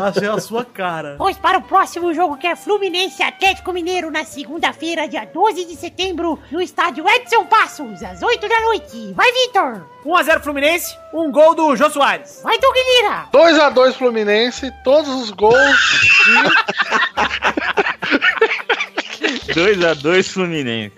Achei 0.00 0.28
a 0.28 0.38
sua 0.38 0.64
cara. 0.64 1.16
Vamos 1.18 1.36
para 1.38 1.58
o 1.58 1.62
próximo 1.62 2.12
jogo 2.14 2.36
que 2.36 2.46
é 2.46 2.54
Fluminense 2.56 3.22
Atlético 3.22 3.72
Mineiro 3.72 4.10
na 4.10 4.24
segunda-feira, 4.24 5.08
dia 5.08 5.24
12 5.24 5.64
de 5.64 5.76
setembro, 5.76 6.38
no 6.50 6.60
estádio 6.60 7.08
Edson 7.08 7.44
Passos, 7.46 8.02
às 8.02 8.22
8 8.22 8.48
da 8.48 8.60
noite. 8.60 9.12
Vai, 9.14 9.30
Vitor! 9.32 9.86
1x0 10.04 10.40
Fluminense, 10.40 10.96
um 11.12 11.30
gol 11.30 11.54
do 11.54 11.76
Jô 11.76 11.88
Soares. 11.90 12.40
Vai, 12.42 12.58
Dognira! 12.58 13.26
2x2 13.32 13.92
Fluminense, 13.94 14.72
todos 14.84 15.08
os 15.08 15.30
gols 15.30 15.56
de 19.46 19.54
2x2 19.54 20.28
Fluminense. 20.32 20.92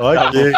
Ok. 0.00 0.52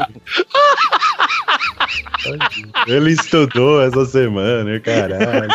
Ele 2.87 3.13
estudou 3.13 3.83
essa 3.83 4.05
semana, 4.05 4.79
caralho. 4.81 5.49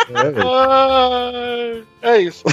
É, 1.56 1.82
É 2.02 2.18
isso. 2.20 2.44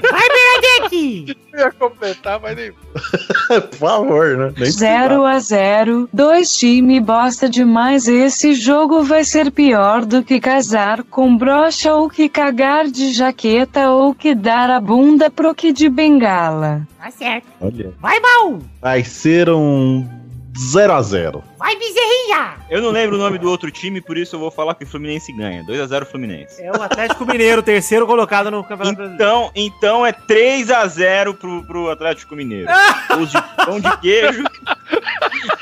Vai, 0.00 0.28
Bernadette! 0.28 1.36
Eu 1.52 1.60
ia 1.60 1.72
completar, 1.72 2.40
mas 2.40 2.56
nem. 2.56 2.72
Por 2.72 3.78
favor, 3.78 4.36
né? 4.36 4.54
Nem 4.56 4.70
0 4.70 5.24
a 5.24 5.38
0 5.38 6.08
Dois 6.12 6.54
time 6.56 7.00
bosta 7.00 7.48
demais. 7.48 8.06
Esse 8.06 8.54
jogo 8.54 9.02
vai 9.02 9.24
ser 9.24 9.50
pior 9.50 10.04
do 10.04 10.22
que 10.22 10.40
casar 10.40 11.02
com 11.04 11.36
brocha 11.36 11.94
ou 11.94 12.08
que 12.08 12.28
cagar 12.28 12.86
de 12.86 13.12
jaqueta 13.12 13.90
ou 13.90 14.14
que 14.14 14.34
dar 14.34 14.70
a 14.70 14.80
bunda 14.80 15.30
pro 15.30 15.54
que 15.54 15.72
de 15.72 15.88
bengala. 15.88 16.86
Tá 16.98 17.10
certo. 17.10 17.46
Olha. 17.60 17.92
Vai, 18.00 18.20
Mal! 18.20 18.58
Vai 18.80 19.04
ser 19.04 19.48
um 19.50 20.06
0x0. 20.54 21.42
Vai, 21.58 21.76
Bezerrinha! 21.76 22.54
Eu 22.70 22.80
não 22.80 22.90
lembro 22.90 23.16
o 23.16 23.18
nome 23.18 23.38
do 23.38 23.50
outro 23.50 23.70
time, 23.70 24.00
por 24.00 24.16
isso 24.16 24.36
eu 24.36 24.40
vou 24.40 24.50
falar 24.50 24.74
que 24.74 24.84
o 24.84 24.86
Fluminense 24.86 25.32
ganha. 25.32 25.64
2x0 25.64 26.06
Fluminense. 26.06 26.62
É 26.62 26.70
o 26.70 26.80
Atlético 26.82 27.26
Mineiro, 27.26 27.62
terceiro 27.64 28.06
colocado 28.06 28.50
no 28.50 28.62
Campeonato 28.62 28.96
Brasileiro. 28.96 29.14
Então, 29.14 29.50
então 29.54 30.06
é 30.06 30.12
3x0 30.12 31.36
pro, 31.36 31.64
pro 31.66 31.90
Atlético 31.90 32.36
Mineiro. 32.36 32.68
Gols 33.08 33.30
de 33.30 33.42
pão 33.64 33.80
de 33.80 33.96
queijo, 33.98 34.44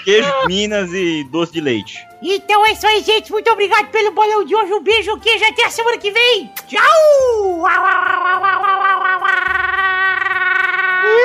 queijo 0.04 0.32
Minas 0.46 0.90
e 0.92 1.24
doce 1.30 1.52
de 1.52 1.60
leite. 1.60 1.98
Então 2.22 2.64
é 2.66 2.72
isso 2.72 2.86
aí, 2.86 3.02
gente. 3.02 3.32
Muito 3.32 3.50
obrigado 3.50 3.88
pelo 3.90 4.12
bolão 4.12 4.44
de 4.44 4.54
hoje. 4.54 4.72
Um 4.72 4.82
beijo, 4.82 5.18
queijo. 5.18 5.44
Até 5.44 5.64
a 5.64 5.70
semana 5.70 5.98
que 5.98 6.10
vem. 6.10 6.50
Tchau! 6.68 7.62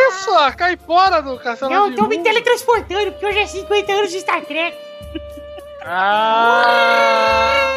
Isso, 0.09 0.31
a 0.37 0.51
caipora 0.51 1.21
do 1.21 1.37
Castelo 1.39 1.73
Eu 1.73 1.95
tô 1.95 2.07
me 2.07 2.19
teletransportando, 2.19 3.11
porque 3.11 3.25
hoje 3.25 3.39
é 3.39 3.45
50 3.45 3.91
anos 3.91 4.11
de 4.11 4.19
Star 4.19 4.41
Trek. 4.41 4.77
Ah! 5.85 7.73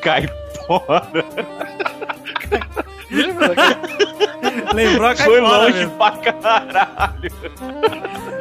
Cai 0.00 0.28
fora. 0.66 1.06
Lembra 3.10 3.48
daquele- 3.54 4.14
Lembrou 4.72 5.08
a 5.08 5.16
Foi 5.16 5.40
caipora 5.40 5.58
longe 5.64 5.78
mesmo. 5.78 5.96
pra 5.96 6.10
caralho. 6.12 7.30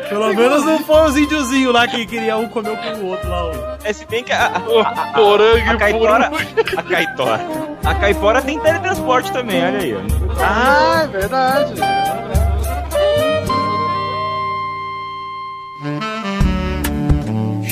Pelo 0.09 0.33
menos 0.33 0.63
não 0.65 0.79
foi 0.79 1.09
os 1.09 1.17
índiozinhos 1.17 1.73
lá 1.73 1.87
que 1.87 2.05
queria 2.05 2.37
um 2.37 2.47
comer 2.49 2.77
com 2.77 2.99
o 2.99 3.07
outro 3.09 3.29
lá. 3.29 3.45
ó. 3.45 3.51
É, 3.83 3.93
se 3.93 4.05
bem 4.05 4.23
que 4.23 4.31
a, 4.31 4.45
a, 4.47 4.57
a, 4.57 5.13
Porangue 5.13 5.69
a 5.69 5.77
caipora... 5.77 6.29
puro. 6.29 6.43
A 6.77 6.83
caipora... 6.83 7.39
A 7.83 7.95
caipora 7.95 8.41
tem 8.41 8.59
teletransporte 8.59 9.31
também, 9.31 9.63
olha 9.65 9.79
aí. 9.79 9.93
Ah, 10.39 11.03
é 11.03 11.07
verdade. 11.07 11.73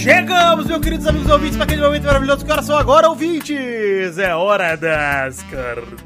Chegamos, 0.01 0.66
meus 0.66 0.82
queridos 0.82 1.05
amigos 1.05 1.30
ouvintes, 1.30 1.55
para 1.57 1.66
aquele 1.66 1.84
momento 1.84 2.05
maravilhoso 2.05 2.43
que 2.43 2.64
são 2.64 2.76
agora, 2.76 3.07
ouvintes! 3.07 4.18
É 4.18 4.34
hora 4.36 4.76
das 4.76 5.43
cartinhas! 5.43 6.01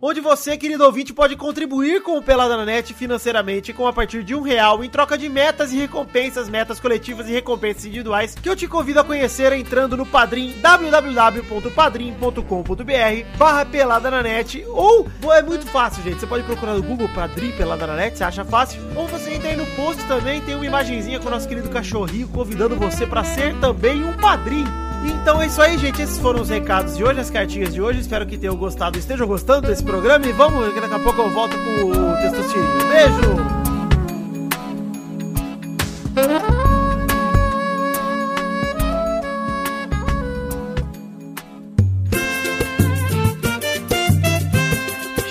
onde 0.00 0.20
você, 0.20 0.56
querido 0.56 0.84
ouvinte, 0.84 1.12
pode 1.12 1.36
contribuir 1.36 2.02
com 2.02 2.16
o 2.16 2.22
Pelada 2.22 2.56
na 2.56 2.64
Net 2.64 2.92
financeiramente 2.94 3.72
com 3.72 3.86
a 3.86 3.92
partir 3.92 4.24
de 4.24 4.34
um 4.34 4.42
real 4.42 4.82
em 4.82 4.90
troca 4.90 5.16
de 5.16 5.28
metas 5.28 5.72
e 5.72 5.76
recompensas, 5.76 6.48
metas 6.48 6.80
coletivas 6.80 7.28
e 7.28 7.32
recompensas 7.32 7.84
individuais, 7.84 8.34
que 8.34 8.48
eu 8.48 8.56
te 8.56 8.66
convido 8.66 9.00
a 9.00 9.04
conhecer 9.04 9.52
entrando 9.52 9.96
no 9.96 10.04
Padrim, 10.04 10.54
www.padrim.com.br 10.60 13.36
barra 13.36 13.64
Pelada 13.64 14.10
na 14.10 14.22
Net, 14.22 14.64
ou 14.68 15.06
é 15.32 15.42
muito 15.42 15.66
fácil, 15.66 16.02
gente, 16.02 16.20
você 16.20 16.26
pode 16.26 16.44
procurar 16.44 16.74
no 16.74 16.82
Google 16.82 17.08
Padrim 17.14 17.52
Pelada 17.52 17.86
na 17.86 17.96
Net, 17.96 18.16
você 18.16 18.24
acha 18.24 18.44
fácil, 18.44 18.80
ou 18.96 19.06
você 19.06 19.34
entra 19.34 19.50
aí 19.50 19.56
no 19.56 19.66
post 19.76 20.02
também, 20.04 20.40
tem 20.40 20.54
uma 20.54 20.66
imagenzinha 20.66 21.20
com 21.20 21.28
o 21.28 21.30
nosso 21.30 21.48
querido 21.48 21.68
cachorrinho 21.68 22.28
convidando 22.28 22.76
você 22.76 23.06
para 23.06 23.24
ser 23.24 23.58
também 23.60 24.04
um 24.04 24.12
padrinho. 24.14 24.91
Então 25.04 25.40
é 25.40 25.46
isso 25.46 25.60
aí, 25.60 25.78
gente. 25.78 26.00
Esses 26.00 26.18
foram 26.18 26.40
os 26.40 26.48
recados 26.48 26.96
de 26.96 27.04
hoje, 27.04 27.20
as 27.20 27.30
cartinhas 27.30 27.72
de 27.72 27.80
hoje. 27.80 28.00
Espero 28.00 28.26
que 28.26 28.36
tenham 28.36 28.56
gostado, 28.56 28.98
estejam 28.98 29.26
gostando 29.26 29.68
desse 29.68 29.82
programa. 29.82 30.26
E 30.26 30.32
vamos, 30.32 30.72
que 30.72 30.80
daqui 30.80 30.94
a 30.94 30.98
pouco 30.98 31.22
eu 31.22 31.30
volto 31.30 31.56
com 31.56 31.90
o 31.90 32.16
Testosterinho. 32.16 32.88
Beijo! 32.88 33.62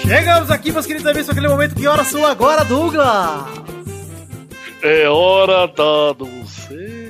Chegamos 0.02 0.52
aqui, 0.52 0.72
meus 0.74 0.86
queridos 0.86 1.08
amigos, 1.08 1.26
para 1.26 1.34
aquele 1.34 1.48
momento. 1.48 1.76
Que 1.76 1.88
horas 1.88 2.08
são 2.08 2.26
agora, 2.26 2.66
Douglas? 2.66 3.46
É 4.84 5.08
hora 5.08 5.68
da 5.68 6.14
não 6.20 6.46
sei. 6.46 7.01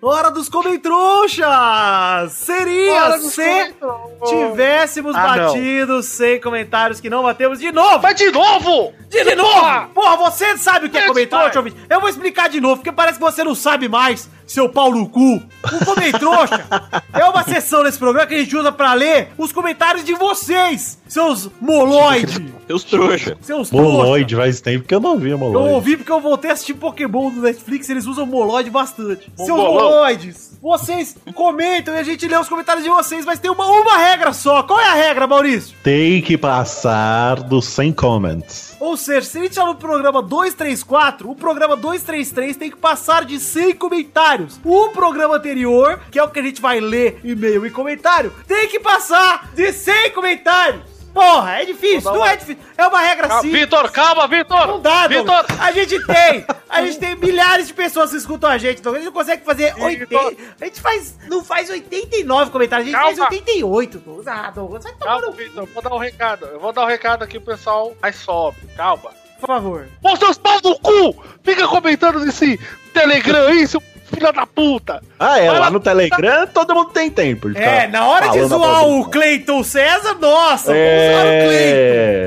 Hora 0.00 0.30
dos 0.30 0.48
comentrouxas! 0.48 2.32
Seria 2.32 3.16
dos 3.16 3.32
se 3.32 3.42
comentrouxas. 3.42 4.28
tivéssemos 4.28 5.16
Ah, 5.16 5.36
não. 5.36 5.46
batido 5.46 6.02
100 6.04 6.40
comentários 6.40 7.00
que 7.00 7.10
não 7.10 7.24
batemos 7.24 7.58
de 7.58 7.72
novo! 7.72 8.00
Mas 8.00 8.14
de 8.14 8.30
novo! 8.30 8.92
De, 9.08 9.24
de 9.24 9.34
novo! 9.34 9.88
Porra, 9.94 10.16
você 10.16 10.56
sabe 10.56 10.86
o 10.86 10.90
que 10.90 10.98
é 10.98 11.08
ouvinte? 11.08 11.76
Eu 11.90 12.00
vou 12.00 12.08
explicar 12.08 12.48
de 12.48 12.60
novo, 12.60 12.76
porque 12.76 12.92
parece 12.92 13.18
que 13.18 13.24
você 13.24 13.42
não 13.42 13.56
sabe 13.56 13.88
mais, 13.88 14.28
seu 14.48 14.68
pau 14.68 14.90
no 14.92 15.08
cu. 15.08 15.36
O 15.36 15.84
comentrouxa 15.84 16.64
é 17.12 17.24
uma 17.24 17.44
sessão 17.44 17.82
nesse 17.84 17.98
programa 17.98 18.26
que 18.26 18.34
a 18.34 18.38
gente 18.38 18.56
usa 18.56 18.72
pra 18.72 18.94
ler 18.94 19.28
os 19.38 19.52
comentários 19.52 20.04
de 20.04 20.14
vocês, 20.14 20.98
seus 21.06 21.48
moloides, 21.60 22.40
Seus 22.66 22.84
trouxa. 22.84 23.36
seus 23.40 23.70
trouxa. 23.70 23.88
Moloide, 23.92 24.34
faz 24.36 24.60
tempo 24.60 24.86
que 24.86 24.94
eu 24.94 25.00
não 25.00 25.16
vi 25.18 25.30
Eu 25.30 25.38
Moloide. 25.38 25.74
ouvi 25.74 25.96
porque 25.96 26.12
eu 26.12 26.20
voltei 26.20 26.50
a 26.50 26.54
assistir 26.54 26.74
Pokémon 26.74 27.30
no 27.30 27.42
Netflix, 27.42 27.88
eles 27.88 28.06
usam 28.06 28.26
moloide 28.26 28.68
bastante. 28.70 29.30
Seus 29.36 29.48
Mongolão. 29.48 29.90
moloides, 29.90 30.58
vocês 30.60 31.16
comentam 31.34 31.94
e 31.94 31.98
a 31.98 32.02
gente 32.02 32.26
lê 32.26 32.36
os 32.36 32.48
comentários 32.48 32.84
de 32.84 32.90
vocês, 32.90 33.24
mas 33.24 33.38
tem 33.38 33.50
uma, 33.50 33.66
uma 33.66 33.96
regra 33.98 34.32
só. 34.32 34.62
Qual 34.62 34.78
é 34.80 34.86
a 34.86 34.94
regra, 34.94 35.26
Maurício? 35.26 35.74
Tem 35.82 36.20
que 36.22 36.36
passar 36.36 37.42
dos 37.42 37.64
100 37.66 37.92
comments. 37.92 38.76
Ou 38.80 38.96
seja, 38.96 39.26
se 39.26 39.38
a 39.38 39.42
gente 39.42 39.54
tá 39.54 39.64
no 39.64 39.74
programa 39.74 40.22
234, 40.22 41.30
o 41.30 41.34
programa 41.34 41.76
233 41.76 42.56
tem 42.56 42.70
que 42.70 42.76
passar 42.76 43.24
de 43.24 43.40
100 43.40 43.74
comentários. 43.74 44.60
O 44.64 44.90
programa 44.90 45.36
anterior, 45.36 46.00
que 46.10 46.18
é 46.18 46.22
o 46.22 46.30
que 46.30 46.38
a 46.38 46.42
gente 46.42 46.60
vai 46.60 46.80
ler 46.80 47.20
e-mail 47.24 47.66
e 47.66 47.70
comentário, 47.70 48.32
tem 48.46 48.68
que 48.68 48.80
passar 48.80 49.50
de 49.54 49.72
100 49.72 50.12
comentários. 50.12 50.97
Porra, 51.18 51.62
é 51.62 51.64
difícil, 51.64 52.10
não 52.12 52.18
uma- 52.20 52.30
é 52.32 52.36
difícil. 52.36 52.62
É 52.76 52.86
uma 52.86 53.00
regra 53.00 53.28
Calma, 53.28 53.42
simples. 53.42 53.60
Vitor, 53.62 53.90
calma, 53.90 54.28
Vitor! 54.28 54.66
Não 54.66 54.80
dá, 54.80 55.06
Vitor! 55.08 55.44
A 55.60 55.72
gente 55.72 55.98
tem. 56.06 56.46
A 56.68 56.82
gente 56.82 56.98
tem 56.98 57.16
milhares 57.16 57.66
de 57.66 57.74
pessoas 57.74 58.10
que 58.10 58.16
escutam 58.16 58.48
a 58.50 58.58
gente. 58.58 58.80
Douglas. 58.82 59.02
A 59.02 59.04
gente 59.04 59.12
não 59.14 59.20
consegue 59.20 59.44
fazer 59.44 59.74
Vitor. 59.74 60.24
80. 60.26 60.42
A 60.60 60.64
gente 60.64 60.80
faz. 60.80 61.18
Não 61.28 61.42
faz 61.44 61.68
89 61.70 62.50
comentários, 62.50 62.86
a 62.88 62.90
gente 62.90 63.00
Calma. 63.00 63.16
faz 63.16 63.30
88. 63.32 63.98
Douglas. 63.98 64.26
Ah, 64.28 64.50
Douglas, 64.54 64.84
vai 64.84 64.92
tomar 64.92 65.06
Calma, 65.06 65.26
no 65.26 65.32
Vitor, 65.32 65.62
eu 65.64 65.66
vou 65.74 65.82
dar 65.82 65.94
um 65.94 65.98
recado. 65.98 66.46
Eu 66.46 66.60
vou 66.60 66.72
dar 66.72 66.82
um 66.84 66.88
recado 66.88 67.22
aqui 67.24 67.40
pro 67.40 67.54
pessoal 67.56 67.92
mais 68.00 68.16
sobe. 68.16 68.58
Calma. 68.76 69.10
por 69.40 69.46
favor. 69.46 69.86
Ô, 70.02 70.16
seus 70.16 70.36
pau 70.36 70.58
no 70.64 70.76
cu! 70.80 71.24
Fica 71.44 71.66
comentando 71.68 72.18
nesse 72.20 72.58
Telegram 72.92 73.46
aí, 73.46 73.66
seu 73.68 73.80
filho 74.08 74.32
da 74.32 74.46
puta! 74.46 75.02
Ah, 75.18 75.38
é, 75.38 75.46
Vai 75.48 75.54
lá 75.58 75.64
lá. 75.66 75.70
no 75.70 75.80
Telegram 75.80 76.46
todo 76.48 76.74
mundo 76.74 76.90
tem 76.90 77.10
tempo. 77.10 77.50
É, 77.56 77.86
na 77.88 78.06
hora 78.06 78.28
de 78.28 78.32
falando 78.38 78.48
zoar 78.48 78.86
o. 78.86 79.08
Cleiton 79.10 79.62
César, 79.62 80.14
nossa, 80.20 80.72
vamos 80.72 81.12
zoar 81.12 81.24
o 81.24 81.28
É. 81.28 81.44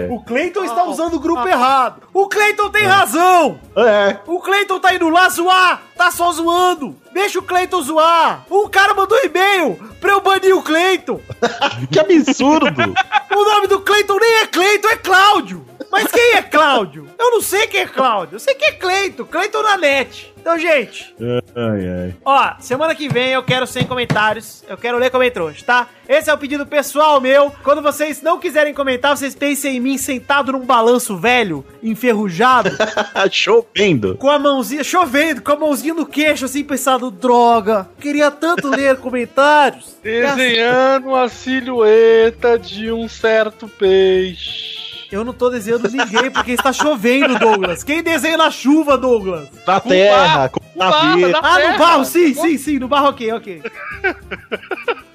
Cleiton. 0.07 0.15
O 0.15 0.23
Cleiton 0.25 0.63
está 0.63 0.83
usando 0.85 1.13
o 1.15 1.19
grupo 1.19 1.47
errado. 1.47 2.01
O 2.13 2.27
Cleiton 2.27 2.69
tem 2.69 2.83
razão. 2.83 3.59
É. 3.75 4.17
O 4.27 4.39
Cleiton 4.39 4.79
tá 4.79 4.93
indo 4.93 5.09
lá 5.09 5.29
zoar, 5.29 5.81
tá 5.97 6.11
só 6.11 6.31
zoando. 6.31 6.95
Deixa 7.13 7.39
o 7.39 7.43
Cleiton 7.43 7.81
zoar. 7.81 8.45
O 8.49 8.69
cara 8.69 8.93
mandou 8.93 9.17
e-mail 9.23 9.77
pra 9.99 10.11
eu 10.11 10.21
banir 10.21 10.55
o 10.55 10.61
Cleiton. 10.63 11.19
Que 11.91 11.99
absurdo. 11.99 12.93
O 13.33 13.43
nome 13.45 13.67
do 13.67 13.79
Cleiton 13.79 14.17
nem 14.19 14.33
é 14.41 14.47
Cleiton, 14.47 14.89
é 14.89 14.95
Cláudio. 14.97 15.65
Mas 15.91 16.09
quem 16.11 16.33
é 16.35 16.41
Cláudio? 16.41 17.07
Eu 17.19 17.31
não 17.31 17.41
sei 17.41 17.67
quem 17.67 17.81
é 17.81 17.85
Cláudio. 17.87 18.35
Eu 18.35 18.39
sei 18.39 18.55
quem 18.55 18.69
é 18.69 18.71
Cleiton. 18.71 19.25
Cleiton 19.25 19.61
na 19.61 19.77
net. 19.77 20.31
Então, 20.41 20.57
gente, 20.57 21.13
ai, 21.55 21.87
ai. 21.87 22.15
ó, 22.25 22.53
semana 22.59 22.95
que 22.95 23.07
vem 23.07 23.29
eu 23.29 23.43
quero 23.43 23.67
100 23.67 23.85
comentários. 23.85 24.63
Eu 24.67 24.75
quero 24.75 24.97
ler 24.97 25.11
comentários, 25.11 25.61
tá? 25.61 25.87
Esse 26.09 26.31
é 26.31 26.33
o 26.33 26.37
pedido 26.37 26.65
pessoal 26.65 27.21
meu. 27.21 27.51
Quando 27.63 27.79
vocês 27.79 28.23
não 28.23 28.39
quiserem 28.39 28.73
comentar, 28.73 29.15
vocês 29.15 29.35
pensem 29.35 29.77
em 29.77 29.79
mim 29.79 29.99
sentado 29.99 30.51
num 30.51 30.65
balanço 30.65 31.15
velho, 31.15 31.63
enferrujado, 31.83 32.71
Chovendo. 33.31 34.17
com 34.17 34.31
a 34.31 34.39
mãozinha 34.39 34.83
chovendo, 34.83 35.43
com 35.43 35.51
a 35.51 35.55
mãozinha 35.57 35.93
no 35.93 36.07
queixo, 36.07 36.45
assim, 36.45 36.63
pensando, 36.63 37.11
droga, 37.11 37.87
queria 37.99 38.31
tanto 38.31 38.67
ler 38.67 38.97
comentários. 38.97 39.95
Desenhando 40.01 41.13
a 41.15 41.29
silhueta 41.29 42.57
de 42.57 42.91
um 42.91 43.07
certo 43.07 43.67
peixe. 43.67 44.80
Eu 45.11 45.25
não 45.25 45.33
tô 45.33 45.49
desenhando 45.49 45.89
ninguém 45.89 46.31
porque 46.31 46.51
está 46.53 46.71
chovendo, 46.71 47.37
Douglas. 47.37 47.83
Quem 47.83 48.01
desenha 48.01 48.37
na 48.37 48.49
chuva, 48.49 48.97
Douglas? 48.97 49.49
Na 49.67 49.79
terra, 49.79 50.47
com 50.49 50.59
com 50.61 50.79
barro, 50.79 51.07
navio. 51.09 51.27
na 51.29 51.39
Ah, 51.39 51.55
terra. 51.57 51.71
no 51.73 51.77
barro, 51.79 52.05
sim, 52.05 52.33
sim, 52.33 52.57
sim, 52.57 52.79
no 52.79 52.87
barro, 52.87 53.09
ok, 53.09 53.31
ok. 53.33 53.61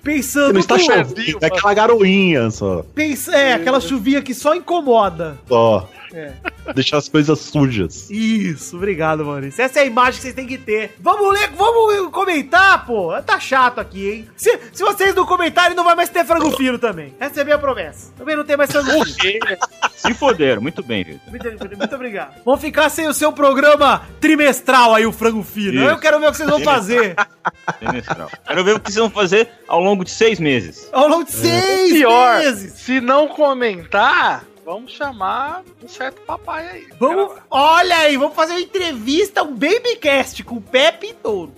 Pensando. 0.03 0.53
Não 0.53 0.61
está 0.61 0.78
chovendo, 0.78 1.38
é 1.40 1.47
aquela 1.47 1.74
garoinha 1.74 2.51
só. 2.51 2.84
Pens- 2.94 3.28
É, 3.28 3.55
aquela 3.55 3.80
chuvinha 3.80 4.22
que 4.22 4.34
só 4.34 4.55
incomoda. 4.55 5.36
Só. 5.49 5.88
É. 6.16 6.72
Deixar 6.72 6.96
as 6.96 7.08
coisas 7.08 7.38
sujas. 7.38 8.08
Isso, 8.10 8.76
obrigado, 8.76 9.24
Maurício. 9.24 9.62
Essa 9.62 9.80
é 9.80 9.82
a 9.82 9.86
imagem 9.86 10.14
que 10.14 10.22
vocês 10.22 10.34
têm 10.34 10.46
que 10.46 10.56
ter. 10.58 10.94
Vamos 10.98 11.32
ler, 11.32 11.50
vamos 11.56 12.10
comentar, 12.10 12.84
pô. 12.86 13.12
Tá 13.22 13.38
chato 13.38 13.78
aqui, 13.78 14.10
hein? 14.10 14.28
Se, 14.36 14.58
se 14.72 14.82
vocês 14.82 15.14
não 15.14 15.26
comentarem, 15.26 15.76
não 15.76 15.84
vai 15.84 15.94
mais 15.94 16.08
ter 16.08 16.24
frango 16.24 16.50
fino 16.56 16.78
também. 16.78 17.14
Essa 17.20 17.40
é 17.40 17.42
a 17.42 17.44
minha 17.44 17.58
promessa. 17.58 18.12
Também 18.16 18.34
não 18.34 18.44
tem 18.44 18.56
mais 18.56 18.70
frango 18.72 19.04
fino. 19.04 19.46
Se 19.94 20.14
foderam, 20.14 20.62
muito 20.62 20.82
bem, 20.82 21.04
Vitor. 21.04 21.20
Muito, 21.30 21.76
muito 21.78 21.94
obrigado. 21.94 22.40
Vamos 22.44 22.60
ficar 22.60 22.88
sem 22.88 23.06
o 23.06 23.14
seu 23.14 23.32
programa 23.32 24.02
trimestral 24.20 24.94
aí, 24.94 25.06
o 25.06 25.12
frango 25.12 25.42
fino. 25.42 25.74
Isso. 25.80 25.84
Eu 25.90 25.98
quero 25.98 26.18
ver 26.18 26.28
o 26.28 26.30
que 26.30 26.36
vocês 26.38 26.48
vão 26.50 26.60
fazer 26.60 27.14
Semestral. 27.78 28.30
Quero 28.46 28.64
ver 28.64 28.74
o 28.74 28.80
que 28.80 28.90
vocês 28.90 29.00
vão 29.00 29.10
fazer 29.10 29.48
ao 29.68 29.80
longo 29.80 30.04
de 30.04 30.10
seis 30.10 30.40
meses. 30.40 30.88
ao 30.92 31.08
longo 31.08 31.24
de 31.24 31.32
seis 31.32 31.92
Pior, 31.92 32.38
meses. 32.38 32.72
se 32.72 33.00
não 33.00 33.28
comentar, 33.28 34.44
vamos 34.66 34.92
chamar 34.92 35.62
um 35.80 35.86
certo 35.86 36.20
papai 36.22 36.68
aí. 36.68 36.88
Vamos, 36.98 37.38
olha 37.48 37.98
aí, 37.98 38.16
vamos 38.16 38.34
fazer 38.34 38.54
uma 38.54 38.60
entrevista, 38.60 39.44
um 39.44 39.54
babycast 39.54 40.42
com 40.42 40.56
o 40.56 40.60
Pepe 40.60 41.06
e 41.10 41.14
Touro. 41.14 41.52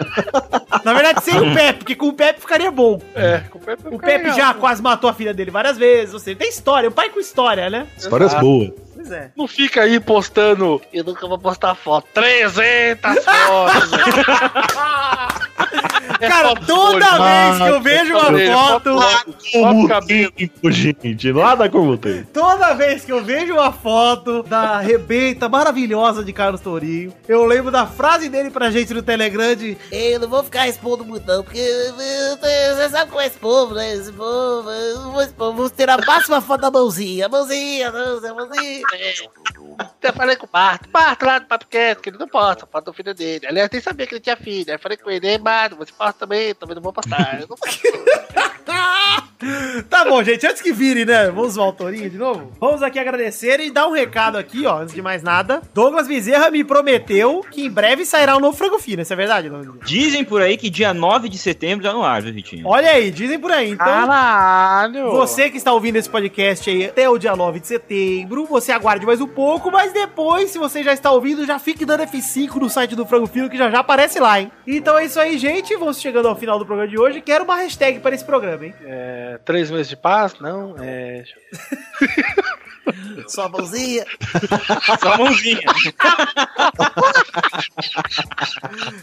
Na 0.84 0.92
verdade, 0.92 1.24
sem 1.24 1.38
o 1.38 1.54
Pepe, 1.54 1.78
porque 1.78 1.96
com 1.96 2.08
o 2.08 2.12
Pepe 2.12 2.40
ficaria 2.40 2.70
bom. 2.70 3.00
É, 3.14 3.38
com 3.50 3.58
o 3.58 3.60
Pepe, 3.60 3.88
O 3.88 3.98
Pepe 3.98 4.32
já 4.32 4.52
quase 4.52 4.82
matou 4.82 5.08
a 5.08 5.14
filha 5.14 5.32
dele 5.32 5.50
várias 5.50 5.78
vezes. 5.78 6.12
Ou 6.12 6.20
seja, 6.20 6.36
tem 6.38 6.48
história, 6.48 6.90
um 6.90 6.92
pai 6.92 7.08
com 7.08 7.20
história, 7.20 7.70
né? 7.70 7.86
Histórias 7.96 8.30
Exato. 8.32 8.44
boas. 8.44 8.70
Pois 8.94 9.10
é. 9.12 9.30
Não 9.34 9.48
fica 9.48 9.82
aí 9.82 9.98
postando. 9.98 10.80
Eu 10.92 11.04
nunca 11.04 11.26
vou 11.26 11.38
postar 11.38 11.74
foto. 11.74 12.06
300 12.12 13.24
fotos. 13.24 13.90
É 16.20 16.28
Cara, 16.28 16.54
toda 16.54 17.18
vez 17.18 17.56
que 17.56 17.68
eu 17.68 17.80
vejo 17.80 18.12
uma 18.12 18.24
foto, 18.24 19.88
cabelo. 19.88 20.32
tempo, 20.32 20.70
gente. 20.70 21.32
Nada 21.32 21.68
como 21.70 21.96
tempo. 21.96 22.28
toda 22.32 22.74
vez 22.74 23.04
que 23.04 23.12
eu 23.12 23.24
vejo 23.24 23.54
uma 23.54 23.72
foto 23.72 24.42
da 24.42 24.80
rebenta 24.80 25.48
maravilhosa 25.48 26.22
de 26.22 26.32
Carlos 26.32 26.60
Tourinho, 26.60 27.12
eu 27.26 27.46
lembro 27.46 27.70
da 27.70 27.86
frase 27.86 28.28
dele 28.28 28.50
pra 28.50 28.70
gente 28.70 28.92
no 28.92 29.02
Telegram 29.02 29.54
de 29.54 29.78
Eu 29.90 30.20
não 30.20 30.28
vou 30.28 30.44
ficar 30.44 30.68
expondo 30.68 31.04
muito, 31.04 31.26
não, 31.26 31.42
porque 31.42 31.62
você 31.62 32.88
sabe 32.90 33.10
como 33.10 33.22
é 33.22 33.26
esse 33.26 33.38
povo, 33.38 33.74
né? 33.74 33.94
Esse 33.94 34.12
povo, 34.12 34.70
eu 34.70 35.00
não 35.00 35.12
vou 35.12 35.22
expor, 35.22 35.54
vou 35.54 35.70
ter 35.70 35.88
a 35.88 35.96
máxima 35.96 36.40
foto 36.40 36.60
da 36.60 36.70
mãozinha. 36.70 37.26
A 37.26 37.28
mãozinha, 37.28 37.88
a 37.88 37.92
mãozinha, 37.92 38.32
a 38.32 38.34
mãozinha. 38.34 38.82
Eu 40.02 40.12
falei 40.12 40.36
com 40.36 40.46
o 40.46 40.48
Barto, 40.50 40.88
Barto 40.90 41.24
lá 41.24 41.38
do 41.38 41.46
Papocast, 41.46 42.02
que 42.02 42.10
ele 42.10 42.18
não 42.18 42.28
posta 42.28 42.66
foto 42.66 42.86
do 42.86 42.92
filho 42.92 43.14
dele. 43.14 43.46
Aliás, 43.46 43.70
nem 43.70 43.80
sabia 43.80 44.06
que 44.06 44.14
ele 44.14 44.20
tinha 44.20 44.36
filho. 44.36 44.72
Aí 44.72 44.78
falei 44.78 44.96
com 44.96 45.10
ele, 45.10 45.26
ei, 45.26 45.38
Barto, 45.38 45.76
você 45.76 45.92
posta 45.92 46.14
também? 46.20 46.54
Também 46.54 46.74
não 46.74 46.82
vou 46.82 46.92
postar. 46.92 47.40
Eu 47.40 47.48
não 47.48 47.56
posto. 47.56 47.80
Tá 49.88 50.04
bom, 50.04 50.22
gente, 50.22 50.46
antes 50.46 50.60
que 50.60 50.70
vire, 50.70 51.06
né? 51.06 51.30
Vamos 51.30 51.54
zoar 51.54 51.68
o 51.68 51.72
Tourinho 51.72 52.10
de 52.10 52.18
novo? 52.18 52.52
Vamos 52.60 52.82
aqui 52.82 52.98
agradecer 52.98 53.58
e 53.60 53.70
dar 53.70 53.88
um 53.88 53.92
recado 53.92 54.36
aqui, 54.36 54.66
ó, 54.66 54.80
antes 54.80 54.94
de 54.94 55.00
mais 55.00 55.22
nada. 55.22 55.62
Douglas 55.72 56.06
Bezerra 56.06 56.50
me 56.50 56.62
prometeu 56.62 57.42
que 57.50 57.64
em 57.64 57.70
breve 57.70 58.04
sairá 58.04 58.36
um 58.36 58.40
novo 58.40 58.56
frango 58.56 58.78
fino, 58.78 59.00
isso 59.00 59.12
é 59.12 59.16
verdade, 59.16 59.48
Douglas? 59.48 59.78
Dizem 59.86 60.24
por 60.24 60.42
aí 60.42 60.58
que 60.58 60.68
dia 60.68 60.92
9 60.92 61.28
de 61.30 61.38
setembro 61.38 61.82
já 61.82 61.92
no 61.92 62.02
ar, 62.02 62.20
viu, 62.20 62.34
Vitinho? 62.34 62.66
Olha 62.66 62.90
aí, 62.90 63.10
dizem 63.10 63.38
por 63.38 63.50
aí. 63.50 63.70
Então, 63.70 63.86
Caralho! 63.86 65.10
você 65.10 65.48
que 65.48 65.56
está 65.56 65.72
ouvindo 65.72 65.96
esse 65.96 66.10
podcast 66.10 66.68
aí 66.68 66.84
até 66.86 67.08
o 67.08 67.16
dia 67.16 67.34
9 67.34 67.60
de 67.60 67.66
setembro, 67.66 68.44
você 68.44 68.72
aguarde 68.72 69.06
mais 69.06 69.22
um 69.22 69.28
pouco, 69.28 69.69
mas 69.70 69.92
depois, 69.92 70.50
se 70.50 70.58
você 70.58 70.82
já 70.82 70.92
está 70.92 71.10
ouvindo, 71.10 71.46
já 71.46 71.58
fique 71.58 71.84
dando 71.84 72.02
F5 72.04 72.56
no 72.56 72.70
site 72.70 72.94
do 72.94 73.06
Frango 73.06 73.26
Fino, 73.26 73.48
que 73.48 73.56
já 73.56 73.70
já 73.70 73.80
aparece 73.80 74.18
lá, 74.20 74.40
hein? 74.40 74.50
Então 74.66 74.98
é 74.98 75.04
isso 75.04 75.18
aí, 75.18 75.38
gente. 75.38 75.76
Vamos 75.76 76.00
chegando 76.00 76.28
ao 76.28 76.36
final 76.36 76.58
do 76.58 76.66
programa 76.66 76.88
de 76.88 76.98
hoje. 76.98 77.20
Quero 77.20 77.44
uma 77.44 77.56
hashtag 77.56 78.00
para 78.00 78.14
esse 78.14 78.24
programa, 78.24 78.66
hein? 78.66 78.74
É, 78.82 79.38
três 79.44 79.70
meses 79.70 79.88
de 79.88 79.96
paz? 79.96 80.34
Não, 80.40 80.76
é. 80.78 81.24
Sua 83.28 83.48
mãozinha. 83.48 84.04
Só 85.00 85.12
a 85.12 85.18
mãozinha. 85.18 85.60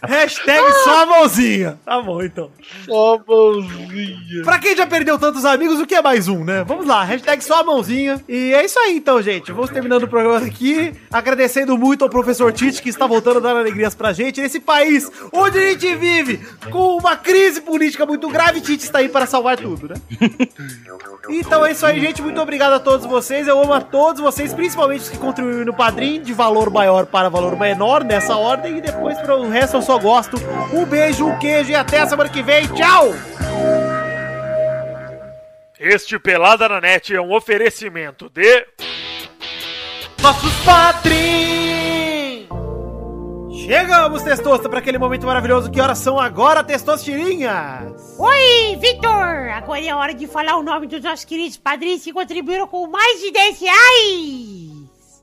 Hashtag 0.08 0.74
só 0.84 1.04
a 1.04 1.06
mãozinha. 1.06 1.80
Tá 1.86 2.02
bom, 2.02 2.22
então. 2.22 2.52
Só 2.86 3.22
mãozinha. 3.28 4.44
Pra 4.44 4.60
quem 4.60 4.76
já 4.76 4.86
perdeu 4.86 5.18
tantos 5.18 5.46
amigos, 5.46 5.80
o 5.80 5.86
que 5.86 5.96
é 5.96 6.02
mais 6.02 6.28
um, 6.28 6.44
né? 6.44 6.64
Vamos 6.64 6.86
lá, 6.86 7.04
hashtag 7.04 7.44
só 7.44 7.62
a 7.62 7.64
mãozinha. 7.64 8.24
E 8.28 8.54
é 8.54 8.66
isso 8.66 8.78
aí, 8.80 8.98
então, 8.98 9.22
gente. 9.22 9.52
Vamos 9.52 9.70
terminando 9.70 10.04
o 10.04 10.08
programa 10.08 10.46
aqui. 10.46 10.94
Agradecendo 11.12 11.78
muito 11.78 12.04
ao 12.04 12.10
professor 12.10 12.52
Tite, 12.52 12.82
que 12.82 12.90
está 12.90 13.08
voltando 13.08 13.38
a 13.38 13.42
dar 13.42 13.56
alegrias 13.56 13.96
pra 13.96 14.14
gente. 14.14 14.42
Nesse 14.42 14.60
país 14.60 15.10
onde 15.32 15.58
a 15.58 15.70
gente 15.72 15.96
vive 15.96 16.38
com 16.72 16.98
uma 16.98 17.16
crise 17.16 17.62
política 17.62 18.06
muito 18.06 18.28
grave, 18.30 18.62
Tite 18.62 18.84
está 18.84 19.00
aí 19.00 19.10
para 19.10 19.26
salvar 19.26 19.58
tudo, 19.58 19.90
né? 19.90 19.96
Então 21.30 21.66
é 21.66 21.72
isso 21.72 21.86
aí, 21.86 22.00
gente. 22.00 22.22
Muito 22.22 22.40
obrigado 22.40 22.74
a 22.74 22.80
todos 22.80 23.06
vocês. 23.06 23.48
Eu 23.48 23.62
amo 23.62 23.74
a 23.78 23.82
todos 23.82 24.22
vocês, 24.22 24.54
principalmente 24.54 25.02
os 25.02 25.10
que 25.10 25.18
contribuem 25.18 25.66
no 25.66 25.74
Padrim, 25.74 26.22
de 26.22 26.34
valor 26.34 26.70
maior 26.70 27.06
para 27.06 27.30
valor 27.30 27.58
menor, 27.58 28.04
nessa 28.04 28.36
ordem. 28.36 28.78
E 28.78 28.82
depois, 28.82 29.18
para 29.20 29.36
o 29.36 29.50
resto, 29.50 29.78
eu 29.78 29.82
só 29.82 29.98
gosto. 29.98 30.38
Um 30.74 30.86
beijo, 30.86 31.26
um 31.26 31.38
queijo 31.38 31.72
e 31.72 31.76
até 31.76 32.00
a 32.00 32.08
semana 32.08 32.30
que 32.30 32.42
vem. 32.42 32.68
Tchau! 32.68 33.14
Este 35.80 36.18
Pelada 36.18 36.68
na 36.68 36.82
Net 36.82 37.16
é 37.16 37.22
um 37.22 37.34
oferecimento 37.34 38.30
de. 38.30 38.66
nossos 40.22 40.54
padrinhos! 40.66 41.77
Chegamos, 43.68 44.24
Testosta, 44.24 44.70
para 44.70 44.80
aquele 44.80 44.98
momento 44.98 45.28
maravilhoso. 45.28 45.70
Que 45.70 45.82
horas 45.82 45.98
são 45.98 46.18
agora, 46.18 46.64
Testosterinhas? 46.64 48.16
Oi, 48.18 48.78
Vitor! 48.80 49.50
Agora 49.54 49.84
é 49.84 49.94
hora 49.94 50.14
de 50.14 50.26
falar 50.26 50.56
o 50.56 50.64
nome 50.64 50.88
dos 50.88 51.04
nossos 51.04 51.26
queridos 51.26 51.58
padrinhos 51.58 52.02
que 52.02 52.14
contribuíram 52.14 52.66
com 52.66 52.88
mais 52.88 53.20
de 53.20 53.30
10 53.30 53.60
reais! 53.60 54.77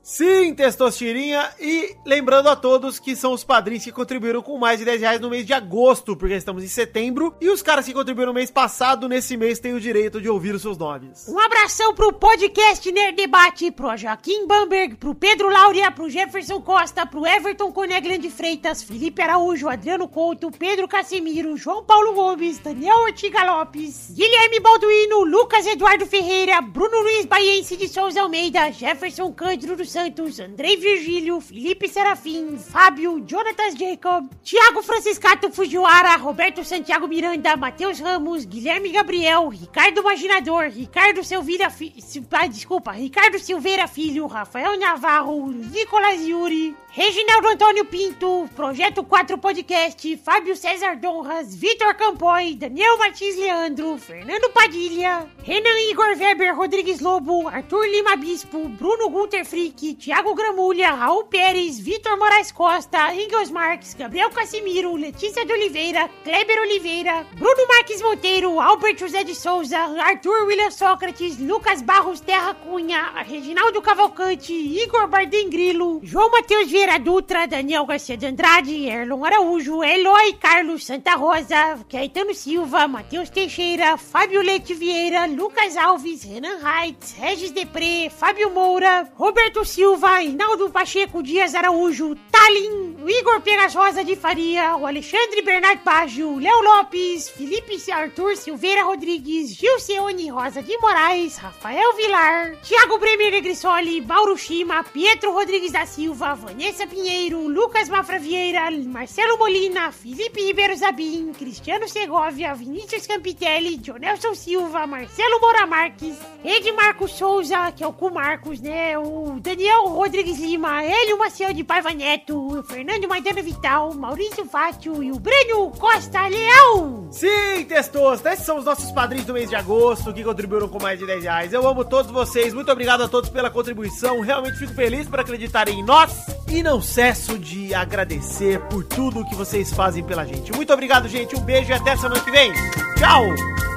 Sim, 0.07 0.53
Testosterinha. 0.53 1.49
E 1.59 1.95
lembrando 2.05 2.47
a 2.47 2.55
todos 2.55 2.99
que 2.99 3.15
são 3.15 3.33
os 3.33 3.43
padrinhos 3.43 3.83
que 3.83 3.91
contribuíram 3.91 4.39
com 4.39 4.55
mais 4.55 4.77
de 4.77 4.85
10 4.85 5.01
reais 5.01 5.19
no 5.19 5.31
mês 5.31 5.47
de 5.47 5.51
agosto, 5.51 6.15
porque 6.15 6.35
estamos 6.35 6.63
em 6.63 6.67
setembro. 6.67 7.35
E 7.41 7.49
os 7.49 7.63
caras 7.63 7.87
que 7.87 7.93
contribuíram 7.93 8.31
no 8.31 8.35
mês 8.35 8.51
passado, 8.51 9.09
nesse 9.09 9.35
mês, 9.35 9.57
têm 9.57 9.73
o 9.73 9.79
direito 9.79 10.21
de 10.21 10.29
ouvir 10.29 10.53
os 10.53 10.61
seus 10.61 10.77
nomes. 10.77 11.27
Um 11.27 11.39
abração 11.39 11.95
pro 11.95 12.13
podcast 12.13 12.91
Nerd 12.91 13.15
Debate, 13.15 13.71
pro 13.71 13.97
Joaquim 13.97 14.45
Bamberg, 14.45 14.93
pro 14.93 15.15
Pedro 15.15 15.49
Lauria, 15.49 15.89
pro 15.89 16.07
Jefferson 16.07 16.61
Costa, 16.61 17.07
pro 17.07 17.25
Everton 17.25 17.71
Coneglan 17.71 18.19
de 18.19 18.29
Freitas, 18.29 18.83
Felipe 18.83 19.23
Araújo, 19.23 19.67
Adriano 19.67 20.07
Couto, 20.07 20.51
Pedro 20.51 20.87
Casemiro, 20.87 21.57
João 21.57 21.83
Paulo 21.83 22.13
Gomes, 22.13 22.59
Daniel 22.59 22.99
Ortiga 23.05 23.43
Lopes, 23.43 24.11
Guilherme 24.11 24.59
Balduino, 24.59 25.23
Lucas 25.23 25.65
Eduardo 25.65 26.05
Ferreira, 26.05 26.61
Bruno 26.61 27.01
Luiz 27.01 27.25
Baiense 27.25 27.75
de 27.75 27.87
Souza 27.87 28.21
Almeida, 28.21 28.71
Jefferson 28.71 29.33
Cândido 29.33 29.75
dos 29.75 29.94
Santos, 29.99 30.41
Andrei 30.41 30.75
Virgílio, 30.75 31.39
Felipe 31.39 31.87
Serafim, 31.87 32.57
Fábio, 32.57 33.23
Jonatas 33.25 33.75
Jacob, 33.75 34.27
Thiago 34.43 34.83
Franciscato 34.83 35.49
Fujiwara, 35.49 36.17
Roberto 36.17 36.65
Santiago 36.65 37.07
Miranda, 37.07 37.55
Matheus 37.55 38.01
Ramos, 38.01 38.43
Guilherme 38.43 38.89
Gabriel, 38.91 39.47
Ricardo 39.47 40.01
Imaginador, 40.01 40.63
Ricardo 40.65 41.23
Silveira 41.23 41.69
Fi... 41.69 41.93
Sil- 42.03 42.27
ah, 42.33 42.45
desculpa, 42.45 42.91
Ricardo 42.91 43.39
Silveira 43.39 43.87
Filho, 43.87 44.27
Rafael 44.27 44.77
Navarro, 44.77 45.47
Nicolas 45.49 46.19
Yuri, 46.27 46.75
Reginaldo 46.93 47.47
Antônio 47.49 47.85
Pinto, 47.85 48.49
Projeto 48.53 49.01
4 49.03 49.37
Podcast, 49.37 50.17
Fábio 50.17 50.55
César 50.57 50.97
Donras, 50.97 51.55
Vitor 51.55 51.93
Campoy, 51.95 52.55
Daniel 52.55 52.97
Martins 52.97 53.37
Leandro, 53.37 53.97
Fernando 53.97 54.49
Padilha, 54.49 55.25
Renan 55.45 55.77
Igor 55.89 56.17
Weber 56.17 56.53
Rodrigues 56.53 56.99
Lobo, 57.01 57.47
Arthur 57.47 57.85
Lima 57.87 58.15
Bispo, 58.17 58.59
Bruno 58.69 59.09
Gunter 59.09 59.45
Frick, 59.45 59.84
Thiago 59.93 60.33
Gramulha, 60.33 60.91
Raul 60.91 61.25
Pérez, 61.25 61.79
Vitor 61.79 62.17
Moraes 62.17 62.51
Costa, 62.51 63.13
Engels 63.13 63.51
Marques, 63.51 63.93
Gabriel 63.93 64.29
Casimiro, 64.31 64.95
Letícia 64.95 65.45
de 65.45 65.53
Oliveira, 65.53 66.09
Kleber 66.23 66.59
Oliveira, 66.61 67.25
Bruno 67.35 67.67
Marques 67.67 68.01
Monteiro, 68.01 68.59
Albert 68.59 68.97
José 68.99 69.23
de 69.23 69.35
Souza, 69.35 69.77
Arthur 70.01 70.45
William 70.47 70.71
Sócrates, 70.71 71.37
Lucas 71.39 71.81
Barros 71.81 72.19
Terra 72.21 72.53
Cunha, 72.55 73.11
Reginaldo 73.27 73.81
Cavalcante, 73.81 74.53
Igor 74.53 75.07
Bardem 75.07 75.49
Grilo, 75.49 75.99
João 76.03 76.31
Matheus 76.31 76.69
Vieira 76.69 76.97
Dutra, 76.97 77.45
Daniel 77.45 77.85
Garcia 77.85 78.17
de 78.17 78.25
Andrade, 78.25 78.87
Erlon 78.87 79.23
Araújo, 79.23 79.83
Eloy 79.83 80.33
Carlos 80.33 80.85
Santa 80.85 81.15
Rosa, 81.15 81.79
Caetano 81.89 82.33
Silva, 82.33 82.87
Matheus 82.87 83.29
Teixeira, 83.29 83.97
Fábio 83.97 84.41
Leite 84.41 84.73
Vieira, 84.73 85.25
Lucas 85.25 85.77
Alves, 85.77 86.23
Renan 86.23 86.59
Reitz, 86.61 87.13
Regis 87.19 87.51
Depré, 87.51 88.09
Fábio 88.09 88.49
Moura, 88.51 89.11
Roberto 89.17 89.65
Silva, 89.75 90.23
Hinaldo 90.23 90.69
Pacheco 90.69 91.21
Dias 91.21 91.53
Araújo, 91.53 92.15
Talin, 92.31 92.95
Igor 93.05 93.41
Pegas 93.41 93.75
Rosa 93.75 94.05
de 94.05 94.15
Faria, 94.15 94.77
o 94.77 94.85
Alexandre 94.85 95.41
Bernard 95.41 95.81
Baggio, 95.83 96.39
Léo 96.39 96.61
Lopes, 96.61 97.27
Felipe 97.27 97.75
Arthur 97.91 98.37
Silveira 98.37 98.83
Rodrigues, 98.83 99.53
Gilceone 99.53 100.31
Rosa 100.31 100.63
de 100.63 100.77
Moraes, 100.77 101.35
Rafael 101.35 101.93
Vilar, 101.97 102.55
Thiago 102.63 102.97
Bremer 102.99 103.31
Negrissoli, 103.31 103.99
Mauro 103.99 104.37
Shima, 104.37 104.81
Pietro 104.81 105.33
Rodrigues 105.33 105.73
da 105.73 105.85
Silva, 105.85 106.35
Vanessa 106.35 106.87
Pinheiro, 106.87 107.45
Lucas 107.45 107.89
Mafra 107.89 108.17
Vieira, 108.17 108.71
Marcelo 108.71 109.37
Molina, 109.37 109.91
Felipe 109.91 110.41
Ribeiro 110.41 110.77
Zabim, 110.77 111.33
Cristiano 111.33 111.85
Segovia, 111.89 112.55
Vinícius 112.55 113.05
Campitelli, 113.05 113.77
Jonelson 113.83 114.35
Silva, 114.35 114.87
Marcelo 114.87 115.41
Moura 115.41 115.65
Marques, 115.65 116.15
Edmarco 116.45 117.09
Souza, 117.09 117.73
que 117.73 117.83
é 117.83 117.87
o 117.87 117.91
cu 117.91 118.09
Marcos, 118.09 118.61
né? 118.61 118.97
O 118.97 119.37
Daniel 119.41 119.64
Rodrigues 119.73 120.39
Lima, 120.39 120.83
Hélio 120.83 121.17
Maciel 121.17 121.53
de 121.53 121.63
Paiva 121.63 121.91
Neto, 121.91 122.63
Fernando 122.67 123.07
Maidana 123.07 123.41
Vital, 123.41 123.93
Maurício 123.93 124.45
Fátio 124.45 125.03
e 125.03 125.11
o 125.11 125.19
Breno 125.19 125.71
Costa 125.71 126.27
Leão. 126.27 127.07
Sim, 127.11 127.65
Testosta, 127.67 128.33
esses 128.33 128.45
são 128.45 128.57
os 128.57 128.65
nossos 128.65 128.91
padrinhos 128.91 129.25
do 129.25 129.33
mês 129.33 129.49
de 129.49 129.55
agosto 129.55 130.13
que 130.13 130.23
contribuíram 130.23 130.67
com 130.67 130.81
mais 130.81 130.99
de 130.99 131.05
10 131.05 131.23
reais. 131.23 131.53
Eu 131.53 131.67
amo 131.67 131.83
todos 131.83 132.11
vocês, 132.11 132.53
muito 132.53 132.71
obrigado 132.71 133.01
a 133.01 133.07
todos 133.07 133.29
pela 133.29 133.49
contribuição. 133.49 134.21
Realmente 134.21 134.57
fico 134.57 134.73
feliz 134.73 135.07
por 135.07 135.19
acreditarem 135.19 135.79
em 135.79 135.83
nós 135.83 136.25
e 136.47 136.61
não 136.61 136.81
cesso 136.81 137.37
de 137.39 137.73
agradecer 137.73 138.59
por 138.67 138.83
tudo 138.83 139.25
que 139.25 139.35
vocês 139.35 139.73
fazem 139.73 140.03
pela 140.03 140.25
gente. 140.25 140.51
Muito 140.53 140.71
obrigado, 140.71 141.07
gente. 141.07 141.35
Um 141.35 141.41
beijo 141.41 141.71
e 141.71 141.73
até 141.73 141.95
semana 141.95 142.21
que 142.21 142.31
vem. 142.31 142.53
Tchau! 142.97 143.74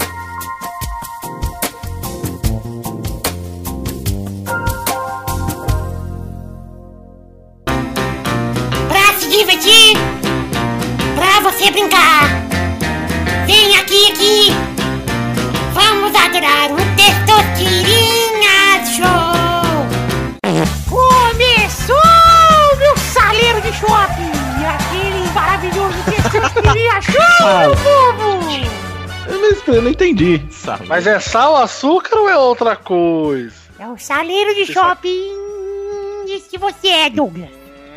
Meu 27.48 28.14
povo. 28.14 28.48
Mas 29.40 29.66
eu 29.66 29.82
não 29.82 29.90
entendi. 29.90 30.42
Mas 30.86 31.06
é 31.06 31.18
sal, 31.18 31.56
açúcar 31.56 32.18
ou 32.18 32.28
é 32.28 32.36
outra 32.36 32.76
coisa? 32.76 33.54
É 33.78 33.86
o 33.88 33.96
saleiro 33.96 34.54
de 34.54 34.66
shopping. 34.66 35.32
Isso 36.26 36.50
que 36.50 36.58
você 36.58 36.88
é, 36.88 37.08
Douglas. 37.10 37.48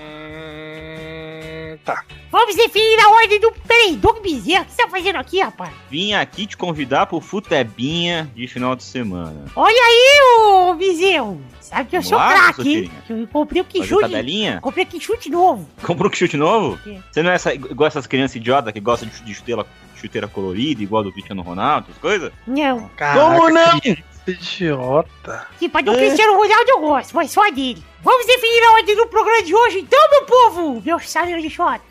Hum, 0.02 1.78
tá. 1.84 2.06
Vamos 2.32 2.56
definir 2.56 2.98
a 3.02 3.10
ordem 3.10 3.40
do... 3.42 3.52
Peraí, 3.68 3.96
Doug 3.98 4.20
Bezerra, 4.22 4.62
o 4.62 4.66
que 4.66 4.72
você 4.72 4.82
tá 4.84 4.88
fazendo 4.88 5.18
aqui, 5.18 5.42
rapaz? 5.42 5.72
Vim 5.90 6.14
aqui 6.14 6.48
te 6.48 6.56
convidar 6.56 7.06
pro 7.06 7.20
Futebinha 7.20 8.32
de 8.34 8.48
final 8.48 8.76
de 8.76 8.84
semana. 8.84 9.46
Olha 9.56 9.76
aí, 9.76 10.22
ô 10.70 10.74
Bezerro. 10.76 11.42
Sabe 11.60 11.90
que 11.90 11.98
eu 11.98 12.02
Vamos 12.02 12.10
sou 12.10 12.18
lá, 12.18 12.34
craque, 12.54 12.76
hein? 12.84 12.92
Que 13.06 13.14
Eu 13.14 13.28
comprei 13.28 13.62
o 13.62 13.66
quichute. 13.66 14.02
tabelinha? 14.02 14.60
Comprei 14.62 14.86
quichute 14.86 15.30
novo. 15.30 15.68
Comprou 15.84 16.10
um 16.10 16.14
chute 16.14 16.38
novo? 16.38 16.80
quê? 16.84 17.00
Você 17.12 17.22
não 17.22 17.32
é 17.32 17.36
essa, 17.36 17.54
igual 17.54 17.88
essas 17.88 18.08
crianças 18.08 18.36
idiotas 18.36 18.72
que 18.74 18.80
gostam 18.80 19.10
de, 19.10 19.22
de 19.24 19.34
chuteira, 19.34 19.66
chuteira 19.96 20.28
colorida, 20.28 20.82
igual 20.82 21.04
do 21.04 21.12
Cristiano 21.12 21.42
Ronaldo, 21.42 21.88
essas 21.90 22.02
coisas? 22.02 22.32
Não. 22.48 22.90
Como 22.98 23.50
não? 23.50 23.80
que 23.80 24.04
Idiota. 24.28 25.48
Tipo, 25.60 25.82
do 25.82 25.94
Cristiano 25.94 26.34
Ronaldo 26.38 26.70
eu 26.70 26.80
gosto, 26.80 27.16
mas 27.16 27.32
só 27.32 27.50
dele. 27.50 27.84
Vamos 28.04 28.26
definir 28.26 28.64
a 28.64 28.72
ordem 28.74 28.96
do 28.96 29.08
programa 29.08 29.44
de 29.44 29.56
hoje, 29.56 29.80
então, 29.80 30.00
meu 30.10 30.24
povo! 30.24 30.82
Meu 30.86 31.00
saleiro 31.00 31.42
de 31.42 31.50
shot. 31.50 31.82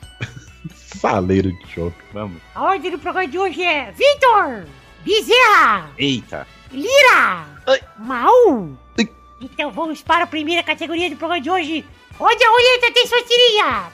Saleiro 0.99 1.53
de 1.53 1.67
choque. 1.69 1.97
Vamos. 2.13 2.41
A 2.55 2.63
ordem 2.65 2.91
do 2.91 2.99
programa 2.99 3.29
de 3.29 3.39
hoje 3.39 3.63
é 3.63 3.93
Vitor, 3.93 4.65
Bezerra, 5.05 5.91
Eita. 5.99 6.47
Lira, 6.73 7.47
Ai. 7.67 7.81
Mal. 7.99 8.69
Ai. 8.99 9.09
Então 9.41 9.71
vamos 9.71 10.03
para 10.03 10.25
a 10.25 10.27
primeira 10.27 10.63
categoria 10.63 11.09
do 11.09 11.17
programa 11.17 11.41
de 11.43 11.51
hoje. 11.51 11.85
Onde 12.19 12.45
a 12.45 12.49
roleta 12.51 12.93
tem 12.93 13.07
sua 13.07 13.23
tirinha. 13.23 13.91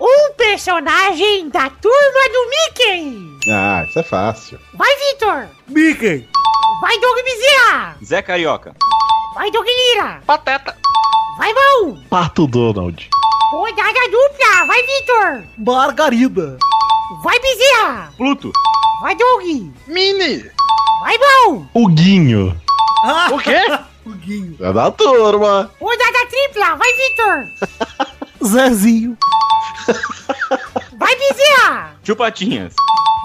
Um 0.00 0.32
personagem 0.34 1.48
da 1.48 1.70
turma 1.70 2.28
do 2.32 2.50
Mickey. 2.50 3.38
Ah, 3.50 3.84
isso 3.88 3.98
é 3.98 4.02
fácil. 4.02 4.58
Vai, 4.74 4.94
Vitor. 4.96 5.48
Mickey! 5.68 6.28
Vai, 6.80 6.98
Doug 7.00 7.18
Bezerra. 7.24 7.96
Zé 8.04 8.22
Carioca. 8.22 8.74
Vai, 9.34 9.50
Doug 9.50 9.66
Lira. 9.66 10.22
Pateta. 10.26 10.76
Vai, 11.38 11.52
Mal. 11.54 11.96
Pato 12.10 12.46
Donald. 12.46 13.08
Rodada 13.52 14.10
dupla. 14.10 14.66
Vai, 14.66 14.82
Vitor. 14.82 15.44
Margarida! 15.56 16.58
Vai, 17.22 17.38
Bezerra. 17.40 18.12
Pluto. 18.16 18.52
Vai, 19.00 19.14
Doug. 19.16 19.44
Mini. 19.86 20.44
Vai, 21.00 21.16
Mal. 21.16 21.66
O 21.74 21.88
Guinho. 21.88 22.60
Ah, 23.04 23.28
O 23.30 23.38
quê? 23.38 23.56
o 24.04 24.10
Guinho. 24.10 24.56
É 24.60 24.72
da 24.72 24.90
turma. 24.90 25.70
Rodada 25.80 26.26
tripla. 26.28 26.76
Vai, 26.76 26.92
Vitor. 26.92 27.44
Zezinho. 28.44 29.16
Vai, 30.98 31.14
Bezerra. 31.16 31.94
Chupatinhas. 32.02 32.74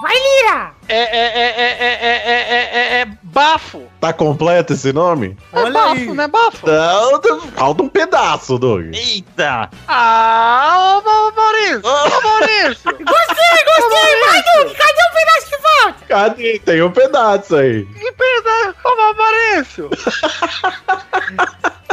Vai, 0.04 0.14
Lira! 0.14 0.72
É 0.86 0.98
é 0.98 1.00
é, 1.00 1.48
é, 1.48 1.76
é, 1.80 1.96
é, 1.96 2.12
é, 2.12 2.42
é, 2.52 2.98
é, 2.98 3.00
é 3.00 3.06
bafo. 3.22 3.84
Tá 3.98 4.12
completo 4.12 4.74
esse 4.74 4.92
nome? 4.92 5.34
É 5.50 5.60
Olha 5.60 5.72
bafo, 5.72 5.94
aí. 5.94 6.06
não 6.08 6.24
é 6.24 6.28
bafo? 6.28 6.66
Não, 6.66 7.22
falta 7.56 7.82
um 7.82 7.88
pedaço, 7.88 8.58
Doug. 8.58 8.94
Eita! 8.94 9.70
Ah, 9.88 11.00
ô 11.02 11.32
Maurício! 11.34 11.80
Ô 11.84 12.20
Maurício! 12.22 12.84
gostei, 13.02 13.64
gostei! 13.64 14.20
Vai, 14.26 14.42
Doug, 14.42 14.76
cadê 14.76 15.00
o 15.00 15.12
pedaço 15.14 15.46
que 15.48 15.56
falta? 15.56 16.04
Cadê? 16.06 16.58
Tem 16.58 16.82
um 16.82 16.90
pedaço 16.90 17.56
aí. 17.56 17.86
Que 17.86 18.12
pedaço? 18.12 18.76
Ô 18.84 19.14
Maurício! 19.14 19.88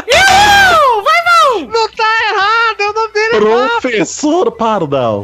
Eu! 0.06 1.04
Vai, 1.04 1.22
Mal! 1.24 1.62
Não 1.62 1.88
tá 1.92 2.12
errado, 2.30 2.82
eu 2.82 2.94
não 2.94 3.12
dele 3.12 3.40
Professor 3.40 4.52
Pardal. 4.52 5.24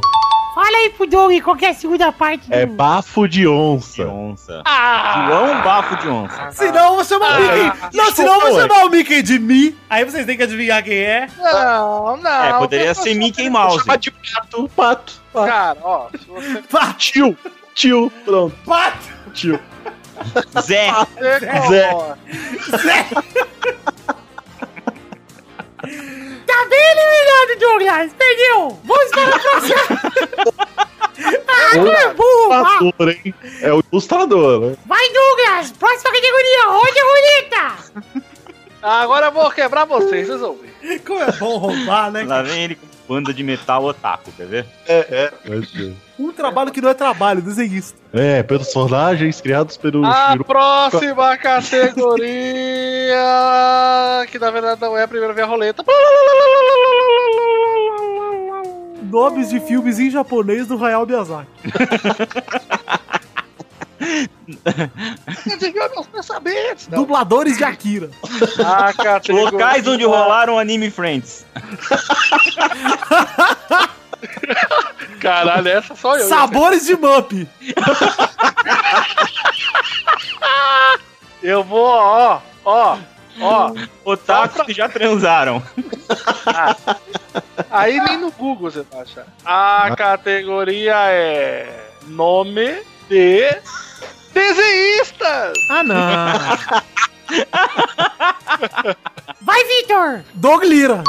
Fala 0.68 0.80
aí 0.80 0.90
pro 0.90 1.08
Doug 1.08 1.42
qual 1.42 1.56
que 1.56 1.66
é 1.66 1.70
a 1.70 1.74
segunda 1.74 2.12
parte 2.12 2.50
do... 2.50 2.54
É 2.54 2.66
bafo 2.66 3.26
de 3.26 3.48
onça. 3.48 4.04
Onça. 4.06 4.62
onça. 4.66 5.28
João 5.28 5.62
Bafo 5.64 5.96
de 5.96 6.10
onça. 6.10 6.52
Senão 6.52 6.88
eu 6.88 6.96
vou 6.96 7.06
chamar 7.06 7.40
o 7.40 7.42
Mickey. 7.42 7.98
Não, 7.98 8.12
senão 8.12 8.34
eu 8.34 8.42
vou 8.42 8.62
chamar 8.62 8.86
o 8.86 8.90
Mickey 8.90 9.22
de 9.22 9.40
Mi. 9.40 9.78
Aí 9.90 10.04
vocês 10.04 10.26
têm 10.26 10.36
que 10.36 10.44
adivinhar 10.44 10.84
quem 10.84 10.98
é. 10.98 11.30
Não, 11.38 12.18
não. 12.18 12.44
É, 12.44 12.52
poderia 12.58 12.94
ser 12.94 13.14
Mickey 13.14 13.50
Mouse. 13.50 13.80
Chama 13.80 13.98
de 13.98 14.12
pato, 14.12 14.70
pato. 14.76 15.14
pato. 15.32 15.48
Cara, 15.48 15.78
ó. 15.82 16.10
Se 16.10 16.26
você 16.28 16.94
Tio, 16.98 17.38
tio, 17.74 18.12
pronto, 18.26 18.54
Pato! 18.66 19.08
tio. 19.34 19.58
Zé. 20.60 20.92
Zé. 21.70 21.88
coloca- 21.88 22.18
Tá 25.82 25.88
bem 26.68 26.80
eliminado, 26.80 27.60
Douglas. 27.60 28.12
Perdeu. 28.14 28.80
Vamos 28.84 29.12
para 29.12 29.36
a 29.36 29.40
próxima. 29.40 29.78
ah, 31.48 31.72
tu 31.74 31.88
é 31.88 32.14
burro. 32.14 32.54
Ilustrador, 32.54 33.10
hein? 33.10 33.36
É 33.62 33.74
o 33.74 33.84
ilustrador, 33.92 34.60
né? 34.62 34.78
vai, 34.86 35.10
Douglas. 35.12 35.72
Próxima 35.72 36.12
categoria. 36.12 36.68
Rode 36.68 37.00
a 37.00 37.04
roleta. 37.04 38.24
Agora 38.82 39.28
eu 39.28 39.32
vou 39.32 39.50
quebrar 39.52 39.86
vocês, 39.86 40.28
vocês 40.28 40.40
vão 40.40 40.56
ver. 40.56 41.00
Como 41.00 41.20
é 41.22 41.32
bom 41.34 41.58
roubar, 41.58 42.12
né? 42.12 42.24
Lá 42.24 42.42
vem 42.42 42.66
ele 42.66 42.76
com 42.76 42.86
banda 43.08 43.34
de 43.34 43.44
metal 43.44 43.84
otaku, 43.84 44.32
quer 44.34 44.48
ver? 44.48 44.66
É, 44.88 44.98
é. 45.10 45.34
Vai 45.46 45.66
ser. 45.66 45.96
Um 46.20 46.32
trabalho 46.32 46.72
que 46.72 46.82
não 46.82 46.90
é 46.90 46.94
trabalho, 46.96 47.42
desenhista. 47.42 47.98
É, 48.12 48.42
personagens 48.42 49.40
criados 49.40 49.78
pelo 49.78 50.04
A 50.04 50.32
Shiro. 50.32 50.46
próxima 50.46 51.38
categoria, 51.38 52.26
que 54.32 54.40
na 54.40 54.50
verdade 54.50 54.82
não 54.82 54.98
é 54.98 55.04
a 55.04 55.08
primeira 55.08 55.34
vez 55.34 55.46
a 55.46 55.50
roleta. 55.50 55.84
Nomes 59.04 59.50
de 59.50 59.60
filmes 59.60 60.00
em 60.00 60.10
japonês 60.10 60.66
do 60.68 60.84
Hayao 60.84 61.06
Miyazaki. 61.06 61.48
Dubladores 66.90 67.58
de 67.58 67.64
Akira. 67.64 68.10
A 68.66 68.94
categoria... 68.94 69.52
Locais 69.52 69.88
onde 69.88 70.04
rolaram 70.04 70.58
anime 70.58 70.90
friends. 70.90 71.46
Caralho, 75.20 75.68
essa 75.68 75.96
só 75.96 76.18
eu. 76.18 76.28
Sabores 76.28 76.86
de 76.86 76.96
Mup. 76.96 77.32
Eu 81.42 81.64
vou, 81.64 81.86
ó, 81.86 82.42
ó, 82.66 82.98
ó. 83.40 83.72
Otakus 84.04 84.66
que 84.66 84.74
já 84.74 84.90
transaram. 84.90 85.62
Aí 87.70 88.00
nem 88.02 88.18
no 88.18 88.32
Google 88.32 88.72
você 88.72 88.84
vai 88.92 89.02
achar. 89.02 89.26
A 89.46 89.96
categoria 89.96 90.96
é 91.10 91.90
nome 92.08 92.82
de 93.08 93.56
desenhistas. 94.34 95.54
Ah, 95.70 95.84
não. 95.84 95.98
Vai, 99.42 99.64
Vitor. 99.66 100.24
Doug 100.34 100.64
Lira. 100.64 101.04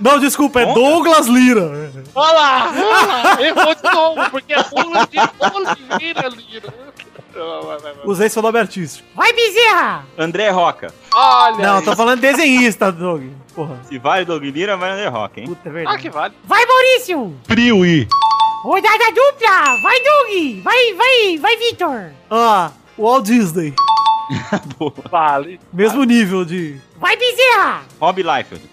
Não, 0.00 0.18
desculpa, 0.18 0.60
é 0.62 0.72
Douglas 0.74 1.26
Lira. 1.26 1.90
Olha 2.14 2.32
lá, 2.32 2.72
olha 2.74 3.06
lá, 3.06 3.42
errou 3.42 3.74
de 3.74 3.82
novo, 3.82 4.30
porque 4.30 4.52
é 4.54 4.58
Oliveira 4.58 6.28
Lira. 6.28 6.74
Vai, 7.34 7.78
vai, 7.78 7.92
vai. 7.94 8.04
Usei 8.04 8.28
seu 8.28 8.42
nome 8.42 8.58
artístico. 8.58 9.06
Vai, 9.14 9.32
Bezerra. 9.32 10.04
André 10.18 10.50
Roca. 10.50 10.92
Olha 11.14 11.56
Não, 11.66 11.78
aí. 11.78 11.84
tô 11.84 11.94
falando 11.96 12.20
desenhista, 12.20 12.90
Doug. 12.92 13.22
Porra. 13.54 13.78
Se 13.84 13.98
vale 13.98 14.24
Doug 14.24 14.42
Lira, 14.42 14.76
vai 14.76 14.90
André 14.90 15.08
Roca, 15.08 15.40
hein? 15.40 15.46
Puta, 15.46 15.68
é 15.68 15.70
Ah, 15.70 15.72
verdade. 15.74 15.98
que 16.02 16.10
vale. 16.10 16.34
Vai, 16.44 16.64
Maurício. 16.66 17.34
Priui. 17.46 18.08
Rodada 18.64 19.04
dupla. 19.14 19.76
Vai, 19.82 20.00
Doug. 20.02 20.62
Vai, 20.64 20.94
vai, 20.94 21.38
vai, 21.38 21.56
Vitor. 21.56 22.10
Ah, 22.30 22.70
Walt 22.98 23.24
Disney. 23.24 23.74
Boa. 24.78 24.92
Vale. 25.10 25.60
Mesmo 25.72 26.04
nível 26.04 26.44
de. 26.44 26.80
Vai, 26.96 27.16
Bezerra. 27.16 27.82
Rob 28.00 28.22
Liefeld. 28.22 28.70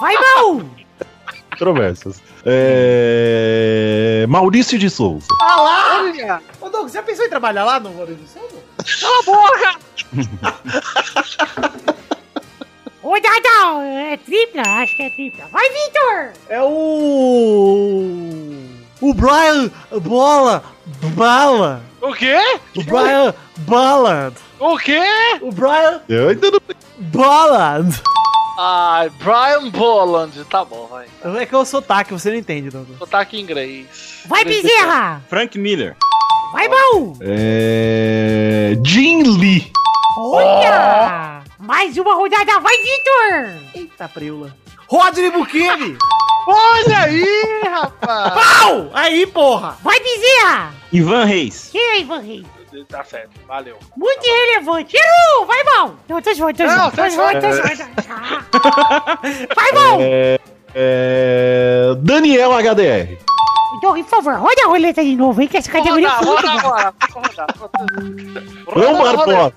Vai, 0.00 0.14
Mal. 0.14 0.62
Controversas. 1.50 2.22
É... 2.46 4.24
Maurício 4.28 4.78
de 4.78 4.88
Souza. 4.88 5.26
Olha, 5.42 6.40
Ô, 6.60 6.70
Doug, 6.70 6.88
você 6.88 6.94
já 6.98 7.02
pensou 7.02 7.26
em 7.26 7.28
trabalhar 7.28 7.64
lá 7.64 7.78
no 7.80 7.90
Maurício 7.92 8.24
de 8.24 8.30
Souza? 8.30 8.60
cala 9.00 9.18
a 9.18 9.22
boca. 9.22 9.78
Rodada 13.02 13.84
é 14.12 14.16
tripla. 14.18 14.62
Acho 14.62 14.96
que 14.96 15.02
é 15.02 15.10
tripla. 15.10 15.46
Vai, 15.50 15.68
Vitor. 15.68 16.32
É 16.48 16.62
o. 16.62 18.06
O 19.00 19.14
Brian 19.14 19.70
Bola. 20.02 20.62
Bala. 21.14 21.82
O 22.00 22.12
quê? 22.12 22.36
O 22.76 22.84
Brian 22.84 23.34
Ballard. 23.58 24.36
O 24.60 24.76
quê? 24.76 25.00
O 25.40 25.50
Brian 25.50 26.02
Eu 26.06 26.28
ainda 26.28 26.50
não. 26.50 26.60
Ballard. 26.98 28.02
Ai, 28.58 29.10
Brian 29.18 29.70
Boland. 29.70 30.44
Tá 30.50 30.66
bom, 30.66 30.86
vai. 30.86 31.06
É 31.40 31.46
que 31.46 31.54
é 31.54 31.58
o 31.58 31.64
sotaque, 31.64 32.12
você 32.12 32.28
não 32.28 32.36
entende, 32.36 32.68
Douglas. 32.68 32.98
Sotaque 32.98 33.38
em 33.38 33.40
inglês. 33.40 34.22
Vai, 34.26 34.44
Bezerra. 34.44 35.22
Frank 35.30 35.58
Miller. 35.58 35.96
Vai, 36.52 36.68
Mal. 36.68 37.16
É... 37.22 38.76
Jim 38.84 39.22
Lee. 39.22 39.72
Olha. 40.18 41.42
Mais 41.58 41.96
uma 41.96 42.14
rodada. 42.14 42.60
Vai, 42.60 42.76
Vitor. 42.76 43.62
Eita, 43.74 44.08
preula. 44.10 44.54
Rodney 44.88 45.30
Bukemi. 45.30 45.96
Olha 46.46 46.98
aí, 47.04 47.62
rapaz. 47.64 48.34
Pau! 48.34 48.90
Aí, 48.92 49.26
porra. 49.26 49.78
Vai, 49.82 49.98
Bezerra. 50.00 50.74
Ivan 50.92 51.24
Reis. 51.24 51.70
Quem 51.72 51.80
é 51.80 52.00
Ivan 52.00 52.18
Rei? 52.20 52.44
Tá 52.88 53.02
certo, 53.04 53.30
valeu. 53.46 53.76
Muito 53.96 54.24
irrelevante. 54.24 54.96
Errou. 54.96 55.46
Vai, 55.46 55.64
Mal. 55.64 55.96
Não, 56.08 56.22
tô 56.22 56.32
zoando. 56.34 56.56
tá 56.56 56.90
Tô 56.90 57.10
zoando. 57.10 57.46
Ah. 58.08 59.18
Vai, 59.56 59.72
Mal. 59.72 59.98
É... 60.00 60.38
é, 60.74 61.94
Daniel 61.98 62.52
HDR. 62.52 63.18
Então, 63.78 63.94
por 63.94 64.04
favor, 64.04 64.34
roda 64.34 64.62
a 64.64 64.68
roleta 64.68 65.02
de 65.02 65.16
novo, 65.16 65.40
hein, 65.40 65.48
que 65.48 65.56
essa 65.56 65.70
categoria 65.70 66.08
Roda, 66.10 66.22
foi 66.22 66.26
muito 66.26 66.46
roda 66.46 66.62
boa. 66.62 66.78
agora. 66.78 66.94
Roda. 68.66 69.04
Barbosa. 69.16 69.54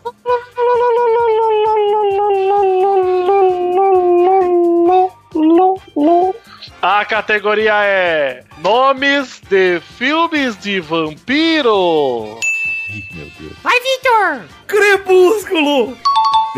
A 6.81 7.05
categoria 7.05 7.73
é 7.83 8.43
Nomes 8.59 9.41
de 9.49 9.79
filmes 9.97 10.57
de 10.57 10.79
vampiro. 10.79 12.39
Ih, 12.93 13.03
meu 13.13 13.31
Deus. 13.39 13.53
Vai, 13.63 13.79
Vitor. 13.79 14.41
Crepúsculo. 14.67 15.97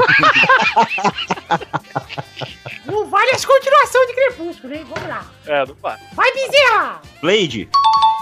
Não 2.86 3.06
vale 3.10 3.32
as 3.32 3.46
continuações 3.46 4.08
de 4.08 4.14
Crepúsculo, 4.14 4.74
hein? 4.74 4.86
Vamos 4.94 5.10
lá. 5.10 5.26
É, 5.48 5.66
não 5.66 5.76
vai. 5.82 5.98
Vai, 6.14 6.32
Bezerra. 6.34 7.02
Blade. 7.22 7.70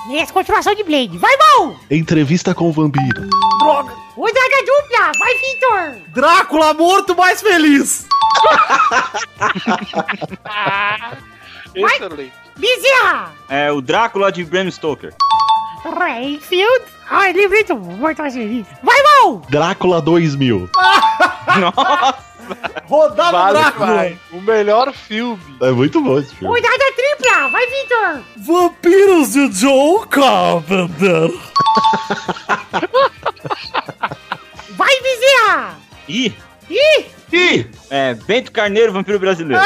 Nem 0.07 0.21
as 0.21 0.29
continuações 0.31 0.77
de 0.77 0.83
Blade. 0.83 1.17
Vai, 1.17 1.35
Mal. 1.37 1.75
Entrevista 1.89 2.53
com 2.53 2.69
o 2.69 2.71
vampiro. 2.71 3.27
Droga. 3.59 3.93
Rodada 4.15 4.63
dupla. 4.65 5.11
Vai, 5.17 5.35
Vitor. 5.37 5.95
Drácula 6.13 6.73
morto 6.73 7.15
mais 7.15 7.41
feliz. 7.41 8.05
Excelente. 11.75 12.33
Bezerra. 12.55 13.33
É 13.49 13.71
o 13.71 13.81
Drácula 13.81 14.31
de 14.31 14.45
Bram 14.45 14.69
Stoker. 14.69 15.11
Rainfield. 15.83 16.85
Ai, 17.09 17.33
morto 17.75 18.21
mais 18.21 18.33
feliz. 18.33 18.65
Vai, 18.81 19.01
Mal. 19.03 19.41
Drácula 19.49 20.01
2000. 20.01 20.69
Nossa. 21.59 22.17
Rodada 22.87 23.31
Vale, 23.31 23.59
Drácula. 23.59 23.85
vai. 23.87 24.19
O 24.31 24.41
melhor 24.41 24.91
filme. 24.93 25.41
É 25.61 25.71
muito 25.71 26.01
bom 26.01 26.19
esse 26.19 26.35
filme. 26.35 26.53
Rodada 26.53 26.83
tripla. 26.95 27.49
Vai, 27.49 27.65
Vitor. 27.67 28.23
Vampiros 28.37 29.31
de 29.33 29.51
Joe 29.51 30.05
Carpenter. 30.07 31.31
Vai, 34.71 35.01
Bezerra. 35.01 35.75
Ih. 36.07 36.35
Ih. 36.69 37.05
Ih. 37.31 37.67
É 37.89 38.13
Bento 38.13 38.51
Carneiro, 38.51 38.93
vampiro 38.93 39.19
brasileiro. 39.19 39.63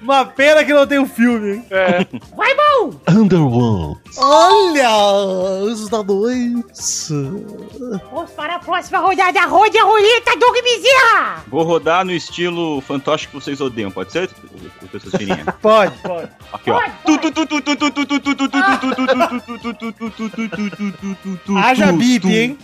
Uma 0.00 0.24
pena 0.24 0.64
que 0.64 0.72
não 0.72 0.86
tem 0.86 0.98
o 0.98 1.06
filme, 1.06 1.54
hein? 1.54 1.64
É. 1.70 2.06
Vai, 2.36 2.52
Mal. 2.54 2.94
Underworld. 3.08 4.00
Olha, 4.16 4.88
anjos 4.90 5.88
da 5.88 6.02
noite. 6.02 7.12
Vamos 8.10 8.30
para 8.32 8.56
a 8.56 8.58
próxima 8.58 8.98
rodada. 8.98 9.40
Rode 9.46 9.78
a 9.78 9.84
roleta, 9.84 10.36
Doug 10.38 10.56
Bezerra. 10.62 11.44
Vou 11.46 11.62
rodar 11.62 12.04
no 12.04 12.12
estilo 12.12 12.80
fantoche 12.80 13.28
que 13.28 13.34
vocês 13.34 13.60
odeiam, 13.60 13.90
pode 13.90 14.10
ser? 14.12 14.28
Pode, 15.60 15.96
pode. 15.98 16.28
Aqui, 16.52 16.70
ó. 16.70 16.80
Haja 21.56 21.92
bip, 21.92 22.28
hein? 22.28 22.58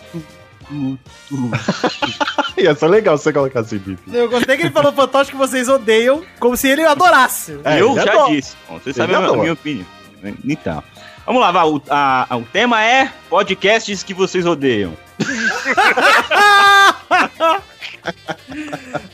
Ia 2.59 2.75
ser 2.75 2.89
legal 2.89 3.17
você 3.17 3.33
colocasse 3.33 3.77
esse 3.77 3.85
bip. 3.85 4.01
Eu 4.13 4.29
gostei 4.29 4.57
que 4.57 4.65
ele 4.65 4.71
falou 4.73 4.93
fantoche 4.93 5.31
que 5.31 5.37
vocês 5.37 5.69
odeiam, 5.69 6.23
como 6.39 6.57
se 6.57 6.69
ele 6.69 6.85
adorasse. 6.85 7.59
É, 7.65 7.81
Eu 7.81 7.93
ele 7.93 8.05
já 8.05 8.13
adora. 8.13 8.35
disse. 8.35 8.57
Bom, 8.69 8.79
vocês 8.79 8.97
sabem 8.97 9.17
a, 9.17 9.21
minha 9.21 9.53
opinião. 9.53 9.87
Então. 10.45 10.83
Vamos 11.25 11.43
lá. 11.43 11.67
O, 11.67 11.81
a- 11.91 12.27
a- 12.31 12.37
o 12.37 12.43
tema 12.45 12.83
é 12.85 13.13
podcasts 13.29 14.03
que 14.03 14.15
vocês 14.15 14.47
odeiam. 14.47 14.97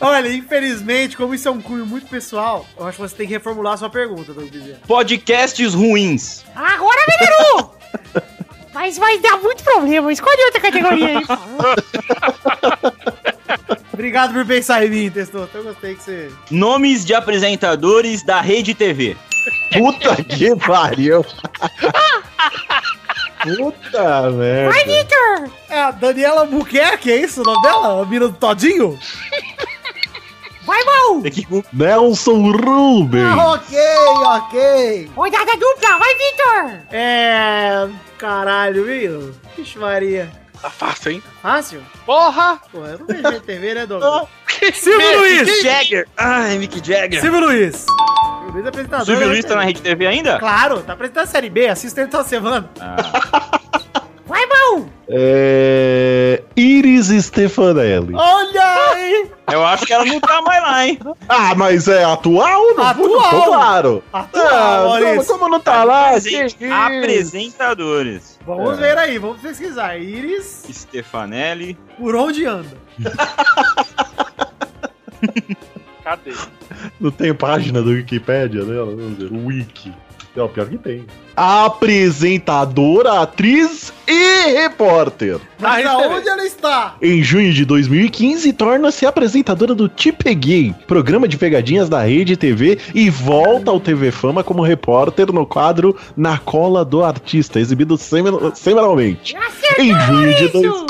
Olha, 0.00 0.32
infelizmente, 0.32 1.16
como 1.16 1.34
isso 1.34 1.48
é 1.48 1.50
um 1.50 1.60
cunho 1.60 1.84
muito 1.86 2.06
pessoal, 2.06 2.66
eu 2.78 2.86
acho 2.86 2.96
que 2.96 3.02
você 3.02 3.16
tem 3.16 3.26
que 3.26 3.32
reformular 3.34 3.74
a 3.74 3.76
sua 3.76 3.90
pergunta, 3.90 4.32
Doug 4.32 4.48
Bezerra. 4.50 4.78
Podcasts 4.86 5.74
ruins. 5.74 6.44
Agora 6.54 7.00
melhorou! 7.08 7.74
Mas 8.84 8.98
vai 8.98 9.18
dar 9.18 9.38
muito 9.38 9.64
problema. 9.64 10.12
Escolhe 10.12 10.44
outra 10.44 10.60
categoria 10.60 11.18
aí. 11.18 11.24
Obrigado 13.94 14.34
por 14.34 14.44
pensar 14.44 14.84
em 14.84 14.90
mim, 14.90 15.10
Testou. 15.10 15.48
Eu 15.54 15.64
gostei 15.64 15.94
que 15.94 16.02
você. 16.02 16.30
Nomes 16.50 17.02
de 17.02 17.14
apresentadores 17.14 18.22
da 18.22 18.42
Rede 18.42 18.74
TV. 18.74 19.16
Puta 19.72 20.16
que 20.22 20.54
pariu. 20.56 21.24
Puta 23.42 24.30
merda. 24.32 24.70
Vai, 24.70 24.84
Vitor! 24.84 25.50
É 25.70 25.80
a 25.80 25.90
Daniela 25.90 26.44
Buquerque, 26.44 27.10
é 27.10 27.16
isso 27.16 27.40
o 27.40 27.44
nome 27.44 27.62
dela? 27.62 28.02
A 28.02 28.04
mina 28.04 28.28
do 28.28 28.34
Todinho? 28.34 28.98
Vai, 30.64 30.82
mal! 30.84 31.22
Que 31.22 31.46
Nelson 31.72 32.50
Rubens. 32.52 33.38
Ah, 33.38 33.52
ok, 33.52 33.78
ok. 34.24 35.10
Rodada 35.14 35.52
dupla, 35.52 35.98
vai, 35.98 36.14
Vitor! 36.14 36.80
É. 36.90 37.88
Caralho, 38.18 38.84
viu? 38.84 39.34
Vixe, 39.56 39.78
Maria. 39.78 40.30
Tá 40.62 40.70
fácil, 40.70 41.12
hein? 41.12 41.22
Fácil? 41.42 41.82
Porra! 42.06 42.58
Pô, 42.72 42.86
eu 42.86 42.98
não 42.98 43.06
vejo 43.06 43.40
TV, 43.42 43.74
né, 43.74 43.84
Douglas? 43.86 44.26
Silvio 44.72 44.98
Mick 44.98 45.16
Luiz! 45.18 45.62
Jagger. 45.62 46.08
Ai, 46.16 46.56
Mick 46.56 46.80
Jagger. 46.82 47.20
Silvio 47.20 47.40
Luiz! 47.40 47.84
Silvio 47.84 48.52
Luiz 48.54 48.64
é 48.64 48.68
apresentador. 48.68 49.04
Silvio 49.04 49.26
né, 49.26 49.32
Luiz 49.32 49.44
tá 49.44 49.56
na 49.56 49.64
Rede 49.64 49.82
TV 49.82 50.06
ainda? 50.06 50.38
Claro, 50.38 50.80
tá 50.82 50.94
apresentando 50.94 51.24
a 51.24 51.26
Série 51.26 51.50
B, 51.50 51.68
assista 51.68 52.00
ele 52.00 52.10
toda 52.10 52.24
semana. 52.24 52.70
Vai, 54.34 54.46
mal! 54.46 54.86
É... 55.08 56.42
Iris 56.56 57.06
Stefanelli. 57.24 58.14
Olha 58.16 58.90
aí! 58.92 59.30
Eu 59.52 59.64
acho 59.64 59.86
que 59.86 59.92
ela 59.92 60.04
não 60.04 60.18
tá 60.18 60.42
mais 60.42 60.60
lá, 60.60 60.86
hein? 60.88 60.98
Ah, 61.28 61.54
mas 61.54 61.86
é 61.86 62.02
atual? 62.02 62.74
Não, 62.74 62.84
Atual. 62.84 63.32
Não, 63.32 63.44
claro. 63.44 64.02
Atual, 64.12 64.94
Ah, 64.94 65.00
como, 65.00 65.24
como 65.24 65.48
não 65.48 65.60
tá 65.60 65.84
lá? 65.84 66.08
Apresen- 66.16 66.48
Que 66.48 66.64
isso? 66.64 66.74
Apresentadores. 66.74 68.40
Vamos 68.44 68.76
ver 68.78 68.98
aí, 68.98 69.18
vamos 69.18 69.40
pesquisar. 69.40 69.96
Iris, 69.98 70.64
Stefanelli. 70.68 71.78
por 71.96 72.16
onde 72.16 72.44
anda? 72.44 72.76
Cadê? 76.02 76.32
Não 77.00 77.10
tem 77.10 77.32
página 77.32 77.80
do 77.80 77.90
Wikipedia 77.90 78.64
dela? 78.64 78.94
Vamos 78.96 79.16
ver. 79.16 79.30
Wiki. 80.34 80.36
Não, 80.36 80.48
pior 80.48 80.66
que 80.68 80.78
tem. 80.78 81.06
Apresentadora, 81.36 83.20
atriz 83.22 83.92
e 84.06 84.52
repórter. 84.52 85.40
Mas 85.58 85.86
aonde 85.86 86.28
ela 86.28 86.44
está? 86.44 86.96
Em 87.00 87.22
junho 87.22 87.52
de 87.52 87.64
2015, 87.64 88.52
torna-se 88.52 89.06
apresentadora 89.06 89.74
do 89.74 89.88
Te 89.88 90.12
Peguei, 90.12 90.74
programa 90.86 91.26
de 91.26 91.36
pegadinhas 91.36 91.88
da 91.88 92.02
Rede 92.02 92.36
TV, 92.36 92.78
e 92.94 93.10
volta 93.10 93.70
ao 93.70 93.80
TV 93.80 94.10
Fama 94.10 94.44
como 94.44 94.62
repórter 94.62 95.32
no 95.32 95.46
quadro 95.46 95.96
Na 96.16 96.38
Cola 96.38 96.84
do 96.84 97.04
Artista, 97.04 97.58
exibido 97.58 97.96
semanalmente. 97.96 99.36
Acertou, 99.36 99.84
Em 99.84 100.00
junho 100.00 100.34
de 100.36 100.48
dois... 100.48 100.66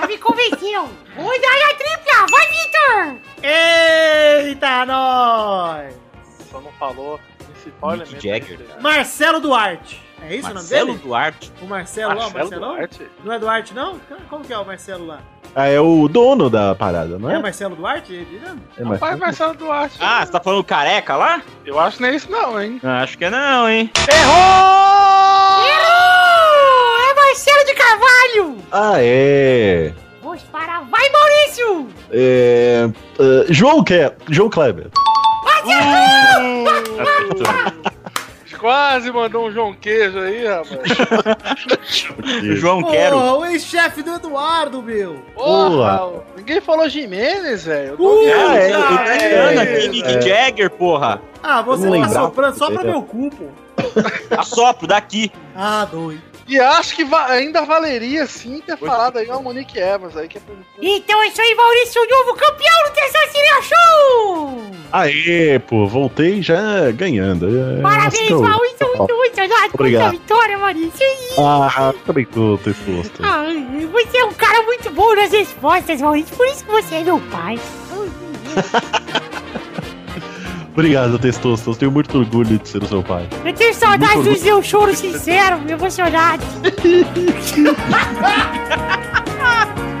Já 0.00 0.06
me 0.06 0.18
convenceu! 0.18 0.88
Rodada 1.16 1.74
tripla, 1.76 2.26
vai, 2.30 2.46
Vitor! 2.48 3.16
Eita, 3.42 4.86
nós! 4.86 5.94
Só 6.50 6.60
não 6.60 6.70
falou 6.78 7.18
principal 7.70 7.96
Mick. 7.96 8.14
Jagger, 8.28 8.58
desse- 8.58 8.80
Marcelo 8.80 9.40
Duarte. 9.40 10.02
É 10.20 10.34
isso 10.34 10.52
Marcelo 10.52 10.82
o 10.82 10.86
nome 10.86 10.98
dele? 10.98 11.08
Duarte. 11.08 11.52
O 11.62 11.66
Marcelo, 11.66 12.08
lá, 12.08 12.14
o 12.14 12.18
Marcelo 12.22 12.38
Marcelão? 12.50 12.74
Duarte? 12.74 13.02
Não 13.24 13.32
é 13.32 13.38
Duarte, 13.38 13.74
não? 13.74 14.00
Como 14.28 14.44
que 14.44 14.52
é 14.52 14.58
o 14.58 14.64
Marcelo 14.66 15.06
lá? 15.06 15.20
Ah, 15.54 15.66
é 15.68 15.78
o 15.80 16.08
dono 16.08 16.50
da 16.50 16.74
parada, 16.74 17.18
não 17.18 17.30
É, 17.30 17.36
é? 17.36 17.38
Marcelo 17.38 17.76
Duarte? 17.76 18.12
Ele? 18.12 18.40
É 18.76 18.82
Rapaz, 18.82 19.00
Marcelo? 19.00 19.18
Marcelo 19.20 19.54
Duarte. 19.54 19.96
Ah, 20.00 20.26
você 20.26 20.32
tá 20.32 20.40
falando 20.40 20.64
careca 20.64 21.14
lá? 21.16 21.40
Eu 21.64 21.78
acho 21.78 21.96
que 21.98 22.02
não 22.02 22.08
é 22.10 22.14
isso 22.16 22.30
não, 22.30 22.60
hein? 22.60 22.80
Acho 22.82 23.16
que 23.16 23.24
é 23.24 23.30
não, 23.30 23.68
hein? 23.68 23.90
Errou! 24.08 25.64
Errou! 25.64 27.10
É 27.10 27.14
Marcelo 27.14 27.64
de 27.64 27.74
Carvalho! 27.74 28.56
Ah, 28.72 28.94
é. 28.98 29.92
Vamos 30.20 30.42
para... 30.42 30.80
Vai, 30.80 31.08
Maurício! 31.10 31.88
É. 32.10 32.88
ah, 33.20 33.46
João, 33.48 33.84
Ke 33.84 34.12
João 34.28 34.50
Kleber. 34.50 34.88
Quase 38.58 39.12
mandou 39.12 39.46
um 39.46 39.52
João 39.52 39.72
Queijo 39.72 40.18
aí, 40.18 40.46
rapaz. 40.46 40.82
João 42.58 42.82
Quero. 42.82 43.16
Porra, 43.16 43.36
o 43.36 43.46
ex-chefe 43.46 44.02
do 44.02 44.14
Eduardo, 44.14 44.82
meu! 44.82 45.22
Porra, 45.34 46.24
ninguém 46.36 46.60
falou 46.60 46.88
Jimenez, 46.88 47.64
velho. 47.64 47.96
Uh. 47.98 48.20
Ah, 48.34 48.56
é, 48.56 48.70
é, 48.70 49.18
Tirando 49.18 49.58
é, 49.58 49.62
aqui, 49.62 49.88
Mick 49.88 50.08
é. 50.08 50.20
Jagger, 50.20 50.70
porra. 50.70 51.22
Ah, 51.42 51.62
você 51.62 51.86
Não 51.86 52.02
tá 52.02 52.08
soprando 52.08 52.58
só 52.58 52.70
pra 52.70 52.82
meu 52.82 53.02
cu, 53.02 53.30
pô. 53.30 53.46
Assopro 54.36 54.86
daqui. 54.86 55.30
Ah, 55.54 55.86
doido. 55.90 56.27
E 56.48 56.58
acho 56.58 56.96
que 56.96 57.04
va- 57.04 57.26
ainda 57.26 57.62
valeria 57.62 58.26
sim 58.26 58.62
ter 58.64 58.76
falado 58.78 59.18
aí 59.18 59.26
uma 59.28 59.40
Monique 59.42 59.78
Evans 59.78 60.16
aí, 60.16 60.26
que 60.26 60.38
é 60.38 60.40
Então 60.80 61.22
é 61.22 61.28
isso 61.28 61.40
aí, 61.42 61.54
Maurício, 61.54 62.00
o 62.02 62.06
novo 62.08 62.34
campeão 62.34 62.84
do 62.86 62.90
Terceiro 62.94 63.32
Seria 63.32 63.62
Show! 63.62 64.62
Aê, 64.90 65.58
pô, 65.58 65.86
voltei 65.86 66.40
já 66.40 66.90
ganhando. 66.92 67.46
É, 67.78 67.82
Parabéns, 67.82 68.30
eu- 68.30 68.40
Maurício, 68.40 68.86
muito, 68.96 69.14
muito 69.14 69.32
obrigado 69.34 69.60
pela 69.60 69.74
Obrigado. 69.74 70.10
vitória, 70.12 70.56
Maurício. 70.58 71.06
Ah, 71.38 71.92
também 72.06 72.24
tô, 72.24 72.58
tô 72.64 72.70
exposto. 72.70 73.22
Ah, 73.22 73.44
você 73.92 74.16
é 74.16 74.24
um 74.24 74.32
cara 74.32 74.62
muito 74.62 74.90
bom 74.90 75.14
nas 75.14 75.30
respostas, 75.30 76.00
Maurício, 76.00 76.34
por 76.34 76.46
isso 76.46 76.64
que 76.64 76.70
você 76.70 76.94
é 76.94 77.04
meu 77.04 77.20
pai. 77.30 77.58
Obrigado, 80.78 81.18
Testosto. 81.18 81.70
Eu 81.70 81.74
tenho 81.74 81.90
muito 81.90 82.16
orgulho 82.16 82.56
de 82.56 82.68
ser 82.68 82.80
o 82.80 82.86
seu 82.86 83.02
pai. 83.02 83.28
Eu 83.44 83.52
tenho 83.52 83.74
saudade 83.74 84.14
Muito 84.14 84.30
do 84.30 84.36
seu 84.38 84.62
choro 84.62 84.94
sincero, 84.94 85.60
emocionado. 85.68 86.44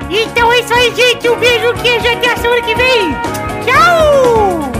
então 0.08 0.52
é 0.52 0.60
isso 0.60 0.72
aí, 0.72 0.94
gente. 0.94 1.28
Um 1.28 1.36
beijo, 1.36 1.74
queijo 1.82 2.06
até 2.06 2.32
a 2.32 2.36
semana 2.36 2.62
que 2.62 2.76
vem. 2.76 3.10
Tchau! 3.64 4.77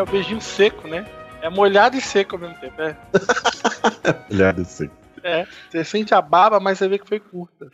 É 0.00 0.02
o 0.02 0.06
beijinho 0.06 0.40
seco, 0.40 0.88
né? 0.88 1.04
É 1.42 1.50
molhado 1.50 1.94
e 1.94 2.00
seco 2.00 2.36
ao 2.36 2.40
mesmo 2.40 2.58
tempo. 2.58 2.80
É. 2.80 2.96
Olhar 4.32 4.58
assim. 4.58 4.88
é. 5.22 5.46
Você 5.68 5.84
sente 5.84 6.14
a 6.14 6.22
baba, 6.22 6.58
mas 6.58 6.78
você 6.78 6.88
vê 6.88 6.98
que 6.98 7.06
foi 7.06 7.20
curta. 7.20 7.70